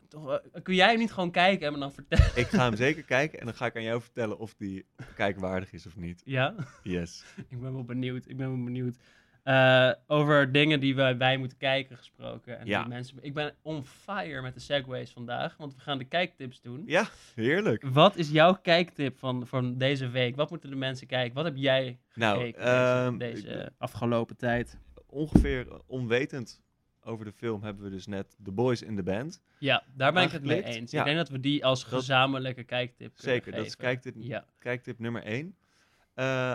toch, 0.08 0.40
kun 0.62 0.74
jij 0.74 0.88
hem 0.88 0.98
niet 0.98 1.12
gewoon 1.12 1.30
kijken 1.30 1.66
en 1.66 1.72
me 1.72 1.78
dan 1.78 1.92
vertellen? 1.92 2.30
Ik 2.34 2.46
ga 2.46 2.64
hem 2.64 2.76
zeker 2.76 3.02
kijken 3.02 3.38
en 3.38 3.44
dan 3.44 3.54
ga 3.54 3.66
ik 3.66 3.76
aan 3.76 3.82
jou 3.82 4.00
vertellen 4.00 4.38
of 4.38 4.54
die 4.54 4.86
kijkwaardig 5.14 5.72
is 5.72 5.86
of 5.86 5.96
niet. 5.96 6.22
Ja, 6.24 6.54
Yes. 6.82 7.24
ik 7.50 7.60
ben 7.60 7.72
wel 7.72 7.84
benieuwd. 7.84 8.28
Ik 8.28 8.36
ben 8.36 8.48
wel 8.48 8.64
benieuwd. 8.64 8.96
Eh, 9.44 9.90
over 10.06 10.52
dingen 10.52 10.80
die 10.80 10.94
wij, 10.94 11.16
wij 11.16 11.36
moeten 11.36 11.58
kijken 11.58 11.96
gesproken. 11.96 12.58
En 12.58 12.66
Ja. 12.66 12.80
die 12.80 12.88
mensen, 12.88 13.18
ik 13.20 13.34
ben 13.34 13.54
on 13.62 13.84
fire 13.84 14.42
met 14.42 14.54
de 14.54 14.60
segways 14.60 15.10
vandaag, 15.10 15.56
want 15.56 15.74
we 15.74 15.80
gaan 15.80 15.98
de 15.98 16.04
kijktips 16.04 16.60
doen. 16.60 16.82
Ja, 16.86 17.06
heerlijk. 17.34 17.84
Wat 17.86 18.16
is 18.16 18.30
jouw 18.30 18.54
kijktip 18.54 19.18
van, 19.18 19.46
van 19.46 19.78
deze 19.78 20.08
week? 20.08 20.36
Wat 20.36 20.50
moeten 20.50 20.70
de 20.70 20.76
mensen 20.76 21.06
kijken? 21.06 21.34
Wat 21.34 21.44
heb 21.44 21.56
jij 21.56 21.98
Nou, 22.14 22.38
gekeken 22.38 22.62
ehm, 22.62 23.18
deze, 23.18 23.42
deze 23.42 23.72
afgelopen 23.78 24.36
tijd? 24.36 24.78
ongeveer 25.06 25.80
onwetend 25.86 26.62
over 27.02 27.24
de 27.24 27.32
film 27.32 27.62
hebben 27.62 27.84
we 27.84 27.90
dus 27.90 28.06
net 28.06 28.36
The 28.42 28.52
Boys 28.52 28.82
in 28.82 28.96
the 28.96 29.02
Band. 29.02 29.42
Ja, 29.58 29.82
daar 29.94 30.12
ben 30.12 30.22
ik 30.22 30.30
het 30.30 30.44
mee 30.44 30.64
eens. 30.64 30.90
Ja. 30.90 30.98
Ik 30.98 31.04
denk 31.04 31.16
dat 31.16 31.28
we 31.28 31.40
die 31.40 31.64
als 31.64 31.80
Dat- 31.84 31.92
gezamenlijke 31.92 32.64
kijktip 32.64 33.14
kunnen 33.16 33.34
Zeker, 33.34 33.52
dat 33.52 33.66
is 33.66 33.76
kijktip, 33.76 34.14
Ja. 34.18 34.44
kijktip 34.58 34.98
nummer 34.98 35.22
1. 35.26 35.56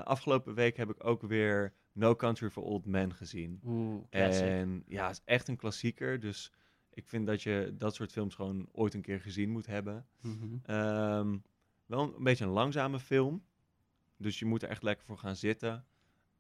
afgelopen 0.06 0.54
week 0.54 0.78
heb 0.78 0.90
ik 0.90 1.06
ook 1.06 1.22
weer 1.22 1.74
No 2.00 2.16
Country 2.16 2.50
for 2.50 2.64
Old 2.64 2.86
Men 2.86 3.14
gezien. 3.14 3.60
Oeh. 3.66 4.04
En 4.10 4.84
ja, 4.88 5.08
het 5.08 5.16
is 5.16 5.22
echt 5.26 5.47
een 5.47 5.56
klassieker. 5.58 6.20
Dus 6.20 6.52
ik 6.93 7.08
vind 7.08 7.28
dat 7.28 7.41
je 7.43 7.74
dat 7.78 7.95
soort 7.95 8.12
films 8.12 8.36
gewoon 8.36 8.70
ooit 8.72 8.93
een 8.93 9.02
keer 9.02 9.20
gezien 9.22 9.50
moet 9.50 9.66
hebben. 9.66 10.06
Mhm. 10.22 10.58
Ehm, 10.64 11.38
wel 11.86 12.14
een 12.18 12.24
beetje 12.24 12.45
een 12.45 12.52
langzame 12.52 13.00
film. 13.00 13.43
Dus 14.18 14.39
je 14.39 14.45
moet 14.45 14.64
er 14.64 14.70
echt 14.70 14.84
lekker 14.84 15.06
voor 15.06 15.18
gaan 15.18 15.36
zitten. 15.36 15.86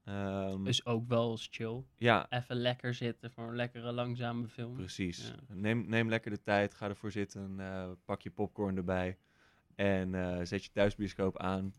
Ehm, 0.03 0.67
Is 0.67 0.85
ook 0.85 1.07
wel 1.07 1.31
eens 1.31 1.47
chill. 1.51 1.83
ja, 1.97 2.25
Even 2.29 2.55
lekker 2.55 2.93
zitten 2.93 3.31
voor 3.31 3.47
een 3.47 3.55
lekkere 3.55 3.91
langzame 3.91 4.47
film. 4.47 4.73
precies. 4.75 5.27
Ja. 5.47 5.55
Neem, 5.55 5.85
neem 5.89 6.09
lekker 6.09 6.31
de 6.31 6.41
tijd, 6.41 6.73
ga 6.73 6.87
ervoor 6.89 7.11
zitten, 7.11 7.59
eh, 7.59 7.89
pak 8.05 8.21
je 8.21 8.29
popcorn 8.31 8.77
erbij 8.77 9.17
en 9.75 10.15
eh, 10.15 10.45
zet 10.45 10.63
je 10.63 10.71
thuisbioscoop 10.71 11.37
aan. 11.37 11.73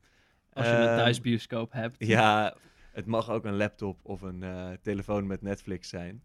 Als 0.52 0.66
je 0.66 0.72
een 0.72 0.86
Ehm, 0.86 0.96
thuisbioscoop 0.96 1.72
hebt. 1.72 2.06
Ja, 2.06 2.54
het 2.92 3.06
mag 3.06 3.30
ook 3.30 3.44
een 3.44 3.56
laptop 3.56 4.00
of 4.02 4.22
een 4.22 4.42
eh, 4.42 4.70
telefoon 4.82 5.26
met 5.26 5.42
Netflix 5.42 5.88
zijn. 5.88 6.22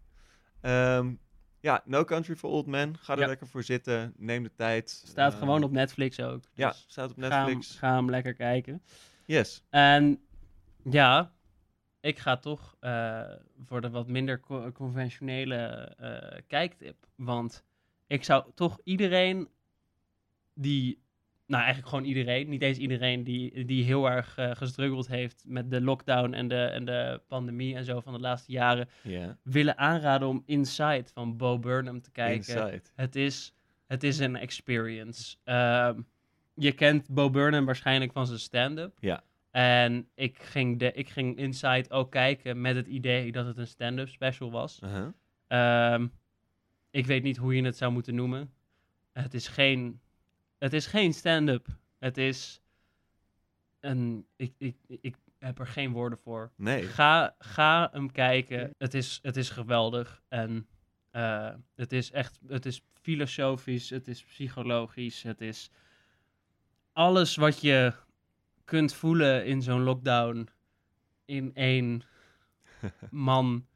Ehm, 0.60 1.14
ja, 1.60 1.82
No 1.84 2.04
Country 2.04 2.36
for 2.36 2.50
Old 2.50 2.66
Men. 2.66 2.98
Ga 2.98 3.12
er 3.12 3.18
Ja. 3.20 3.26
lekker 3.26 3.46
voor 3.46 3.62
zitten. 3.62 4.12
Neem 4.16 4.42
de 4.42 4.54
tijd. 4.54 4.90
Staat 4.90 5.32
Eh, 5.32 5.38
gewoon 5.38 5.62
op 5.62 5.70
Netflix 5.70 6.20
ook. 6.20 6.42
Ja, 6.54 6.68
Dus 6.68 6.84
staat 6.88 7.10
op 7.10 7.16
ga 7.22 7.28
hem, 7.28 7.44
Netflix. 7.46 7.78
ga 7.78 7.94
hem 7.94 8.10
lekker 8.10 8.34
kijken. 8.34 8.82
Yes. 9.24 9.64
En 9.70 10.20
ja, 10.90 11.32
ik 12.00 12.18
ga 12.18 12.36
toch 12.36 12.76
eh, 12.80 13.22
voor 13.58 13.80
de 13.80 13.90
wat 13.90 14.06
minder 14.08 14.40
co- 14.40 14.72
conventionele 14.72 15.94
kijktip. 16.46 17.06
Want 17.14 17.64
ik 18.06 18.24
zou 18.24 18.44
toch 18.54 18.80
iedereen 18.84 19.48
die, 20.54 21.02
nou 21.46 21.62
eigenlijk 21.62 21.88
gewoon 21.88 22.04
iedereen, 22.04 22.48
niet 22.48 22.62
eens 22.62 22.78
iedereen 22.78 23.24
die, 23.24 23.64
die 23.64 23.84
heel 23.84 24.10
erg 24.10 24.36
eh 24.38 24.50
gestruggeld 24.50 25.06
heeft 25.08 25.44
met 25.46 25.70
de 25.70 25.80
lockdown 25.80 26.32
en 26.32 26.48
de, 26.48 26.62
en 26.64 26.84
de 26.84 27.20
pandemie 27.28 27.74
en 27.76 27.84
zo 27.84 28.00
van 28.00 28.12
de 28.12 28.18
laatste 28.18 28.52
jaren, 28.52 28.88
Ja. 29.02 29.36
willen 29.42 29.78
aanraden 29.78 30.28
om 30.28 30.42
Inside 30.46 31.04
van 31.12 31.36
Bo 31.36 31.58
Burnham 31.58 32.00
te 32.00 32.10
kijken. 32.10 32.36
Inside. 32.54 32.82
Het 32.94 33.16
is, 33.16 33.54
het 33.86 34.02
is 34.02 34.18
een 34.18 34.36
experience. 34.36 35.36
Ehm, 35.44 36.00
je 36.54 36.72
kent 36.72 37.08
Bo 37.08 37.30
Burnham 37.30 37.64
waarschijnlijk 37.64 38.12
van 38.12 38.26
zijn 38.26 38.38
stand-up. 38.38 38.96
Ja. 39.00 39.22
En 39.50 40.08
ik 40.14 40.38
ging, 40.38 40.78
de, 40.78 40.92
ik 40.92 41.08
ging 41.08 41.36
Inside 41.36 41.90
ook 41.90 42.10
kijken 42.10 42.60
met 42.60 42.76
het 42.76 42.86
idee 42.86 43.32
dat 43.32 43.46
het 43.46 43.56
een 43.58 43.66
stand-up 43.66 44.08
special 44.08 44.50
was. 44.50 44.80
Uh-huh. 44.84 45.08
Ehm, 45.46 46.06
ik 46.90 47.06
weet 47.06 47.22
niet 47.22 47.36
hoe 47.36 47.56
je 47.56 47.64
het 47.64 47.76
zou 47.76 47.92
moeten 47.92 48.14
noemen. 48.14 48.50
Het 49.12 49.34
is 49.34 49.48
geen, 49.48 50.00
het 50.58 50.72
is 50.72 50.86
geen 50.86 51.14
stand-up. 51.14 51.66
Het 51.98 52.18
is 52.18 52.60
een... 53.80 54.26
Ik, 54.36 54.52
ik, 54.58 54.76
ik 55.00 55.16
heb 55.38 55.58
er 55.58 55.66
geen 55.66 55.92
woorden 55.92 56.18
voor. 56.18 56.52
Nee. 56.56 56.82
Ga, 56.82 57.34
ga 57.38 57.88
hem 57.92 58.12
kijken. 58.12 58.74
Het 58.78 58.94
is, 58.94 59.18
het 59.22 59.36
is 59.36 59.50
geweldig. 59.50 60.22
En 60.28 60.68
eh, 61.10 61.54
het 61.74 61.92
is 61.92 62.10
echt, 62.10 62.38
het 62.46 62.66
is 62.66 62.82
filosofisch, 63.02 63.90
het 63.90 64.08
is 64.08 64.24
psychologisch, 64.24 65.22
het 65.22 65.40
is 65.40 65.70
alles 66.92 67.36
wat 67.36 67.60
je 67.60 67.92
kunt 68.64 68.94
voelen 68.94 69.46
in 69.46 69.62
zo'n 69.62 69.82
lockdown 69.82 70.48
in 71.24 71.50
één 71.54 72.02
man. 73.10 73.66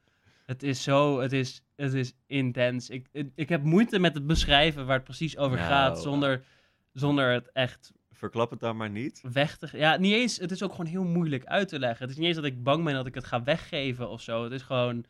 Het 0.47 0.63
is 0.63 0.83
zo, 0.83 1.21
het 1.21 1.33
is, 1.33 1.63
het 1.77 1.93
is 1.93 2.13
intens. 2.27 2.91
Ik, 2.91 3.07
ik, 3.13 3.31
ik 3.35 3.49
heb 3.49 3.63
moeite 3.63 3.99
met 3.99 4.15
het 4.15 4.27
beschrijven 4.27 4.87
waar 4.87 4.97
het 4.97 5.05
precies 5.05 5.37
over 5.37 5.57
Nou, 5.57 5.69
gaat, 5.69 6.03
zonder, 6.03 6.45
zonder 6.93 7.33
het 7.33 7.51
echt 7.53 7.93
Verklap 8.13 8.51
het 8.51 8.61
dan 8.61 8.77
maar 8.77 8.91
niet. 8.91 9.23
weg 9.33 9.57
te... 9.57 9.69
Ja, 9.73 9.97
niet 9.97 10.13
eens... 10.13 10.37
Het 10.37 10.51
is 10.51 10.63
ook 10.63 10.71
gewoon 10.71 10.87
heel 10.87 11.05
moeilijk 11.05 11.45
uit 11.45 11.69
te 11.69 11.79
leggen. 11.79 12.01
Het 12.01 12.11
is 12.11 12.17
niet 12.17 12.27
eens 12.27 12.37
dat 12.37 12.45
ik 12.45 12.63
bang 12.63 12.85
ben 12.85 12.95
dat 12.95 13.07
ik 13.07 13.15
het 13.15 13.25
ga 13.25 13.43
weggeven 13.43 14.09
of 14.09 14.21
zo. 14.23 14.45
Het 14.45 14.53
is 14.53 14.63
gewoon... 14.63 15.05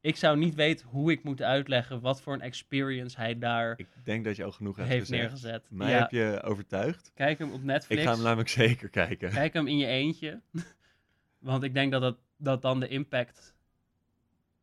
Ik 0.00 0.16
zou 0.16 0.36
niet 0.38 0.54
weten 0.54 0.86
hoe 0.86 1.10
ik 1.12 1.24
moet 1.24 1.42
uitleggen 1.42 2.00
wat 2.00 2.22
voor 2.22 2.32
een 2.34 2.40
experience 2.40 3.16
hij 3.16 3.38
daar 3.38 3.74
Ik 3.78 3.88
denk 4.04 4.24
dat 4.24 4.36
je 4.36 4.44
al 4.44 4.52
genoeg 4.52 4.76
hebt 4.76 4.88
heeft 4.88 5.06
gezegd. 5.08 5.22
neergezet. 5.22 5.68
Mij 5.70 5.90
ja, 5.90 5.98
heb 5.98 6.10
je 6.10 6.40
overtuigd. 6.42 7.10
kijk 7.14 7.38
hem 7.38 7.52
op 7.52 7.58
Ik 7.58 7.64
Netflix. 7.64 8.02
ga 8.02 8.12
hem 8.12 8.22
namelijk 8.22 8.48
zeker 8.64 8.88
kijken. 8.88 9.30
Kijk 9.30 9.52
hem 9.52 9.66
in 9.66 9.76
je 9.78 9.86
eentje. 9.86 10.40
Want 11.38 11.62
ik 11.62 11.74
denk 11.74 11.92
dat, 11.92 12.16
dat 12.36 12.62
dan 12.62 12.80
de 12.80 12.88
impact 12.88 13.54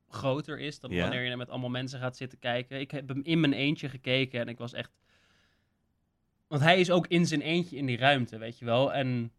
groter 0.10 0.60
is 0.60 0.80
dan 0.80 0.96
wanneer 0.96 1.24
je 1.24 1.36
met 1.38 1.50
allemaal 1.50 1.70
mensen 1.70 2.00
gaat 2.00 2.18
zitten 2.18 2.40
kijken. 2.40 2.80
Ik 2.80 2.92
heb 2.92 3.08
hem 3.08 3.22
in 3.24 3.40
mijn 3.40 3.54
eentje 3.54 3.90
gekeken 3.90 4.40
en 4.40 4.48
ik 4.48 4.58
was 4.58 4.74
echt... 4.74 4.92
Want 6.50 6.62
hij 6.62 6.80
is 6.80 6.92
ook 6.92 7.08
in 7.08 7.26
zijn 7.28 7.42
eentje 7.42 7.78
in 7.78 7.86
die 7.86 7.98
ruimte, 7.98 8.38
weet 8.38 8.60
je 8.60 8.66
wel. 8.66 8.94
En 8.94 9.32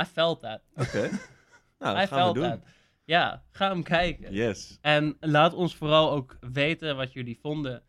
I 0.00 0.04
felt 0.04 0.40
that. 0.40 0.60
Oké. 0.76 1.10
nou, 1.78 1.96
I 1.96 2.00
dat 2.00 2.08
gaan 2.08 2.28
we 2.32 2.34
doen. 2.40 2.48
that. 2.48 2.60
Ja, 3.04 3.42
ga 3.50 3.68
hem 3.68 3.82
kijken. 3.82 4.32
Yes. 4.32 4.78
En 4.80 5.16
laat 5.20 5.54
ons 5.54 5.74
vooral 5.76 6.10
ook 6.10 6.36
weten 6.40 6.96
wat 6.96 7.12
jullie 7.12 7.38
vonden 7.40 7.82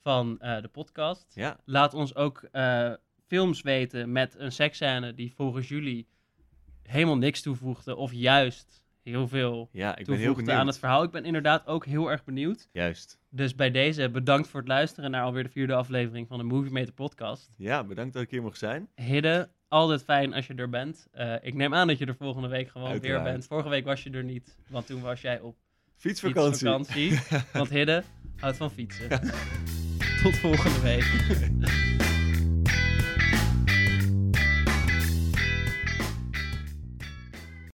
van 0.00 0.40
eh, 0.40 0.62
de 0.62 0.68
podcast. 0.68 1.26
Ja. 1.34 1.56
Laat 1.64 1.94
ons 1.94 2.14
ook 2.14 2.42
eh, 2.52 2.92
films 3.26 3.62
weten 3.62 4.12
met 4.12 4.34
een 4.38 4.52
seksscène 4.52 5.14
die 5.14 5.32
volgens 5.34 5.68
jullie 5.68 6.08
helemaal 6.82 7.16
niks 7.16 7.42
toevoegde. 7.42 7.96
Of 7.96 8.12
juist 8.12 8.82
heel 9.02 9.28
veel 9.28 9.68
Ja, 9.72 9.88
ik 9.90 9.94
ben 9.96 10.04
heel 10.04 10.14
toevoegde 10.14 10.34
benieuwd. 10.42 10.60
aan 10.60 10.66
het 10.66 10.78
verhaal. 10.78 11.02
Ik 11.02 11.10
ben 11.10 11.24
inderdaad 11.24 11.66
ook 11.66 11.86
heel 11.86 12.10
erg 12.10 12.24
benieuwd. 12.24 12.68
Juist. 12.72 13.20
Dus 13.34 13.54
bij 13.54 13.70
deze 13.70 14.10
bedankt 14.10 14.48
voor 14.48 14.60
het 14.60 14.68
luisteren 14.68 15.10
naar 15.10 15.22
alweer 15.22 15.42
de 15.42 15.48
vierde 15.48 15.74
aflevering 15.74 16.28
van 16.28 16.38
de 16.38 16.44
Movie 16.44 16.72
Meter 16.72 16.92
podcast. 16.92 17.50
Ja, 17.56 17.84
bedankt 17.84 18.12
dat 18.12 18.22
ik 18.22 18.30
hier 18.30 18.42
mocht 18.42 18.58
zijn. 18.58 18.88
Hidde, 18.94 19.48
altijd 19.68 20.04
fijn 20.04 20.34
als 20.34 20.46
je 20.46 20.54
er 20.54 20.68
bent. 20.68 21.06
Eh, 21.12 21.34
ik 21.40 21.54
neem 21.54 21.74
aan 21.74 21.86
dat 21.86 21.98
je 21.98 22.06
er 22.06 22.16
volgende 22.16 22.48
week 22.48 22.68
gewoon 22.68 23.00
weer 23.00 23.22
bent. 23.22 23.46
Vorige 23.46 23.68
week 23.68 23.84
was 23.84 24.02
je 24.02 24.10
er 24.10 24.24
niet, 24.24 24.56
want 24.68 24.86
toen 24.86 25.00
was 25.00 25.20
jij 25.20 25.40
op 25.40 25.56
Fietsvakantie. 25.96 27.10
fietsvakantie. 27.10 27.18
want 27.58 27.68
Hidde 27.68 28.02
houdt 28.36 28.56
van 28.56 28.70
fietsen. 28.70 29.08
Tot 30.22 30.36
volgende 30.36 30.80
week. 30.80 31.04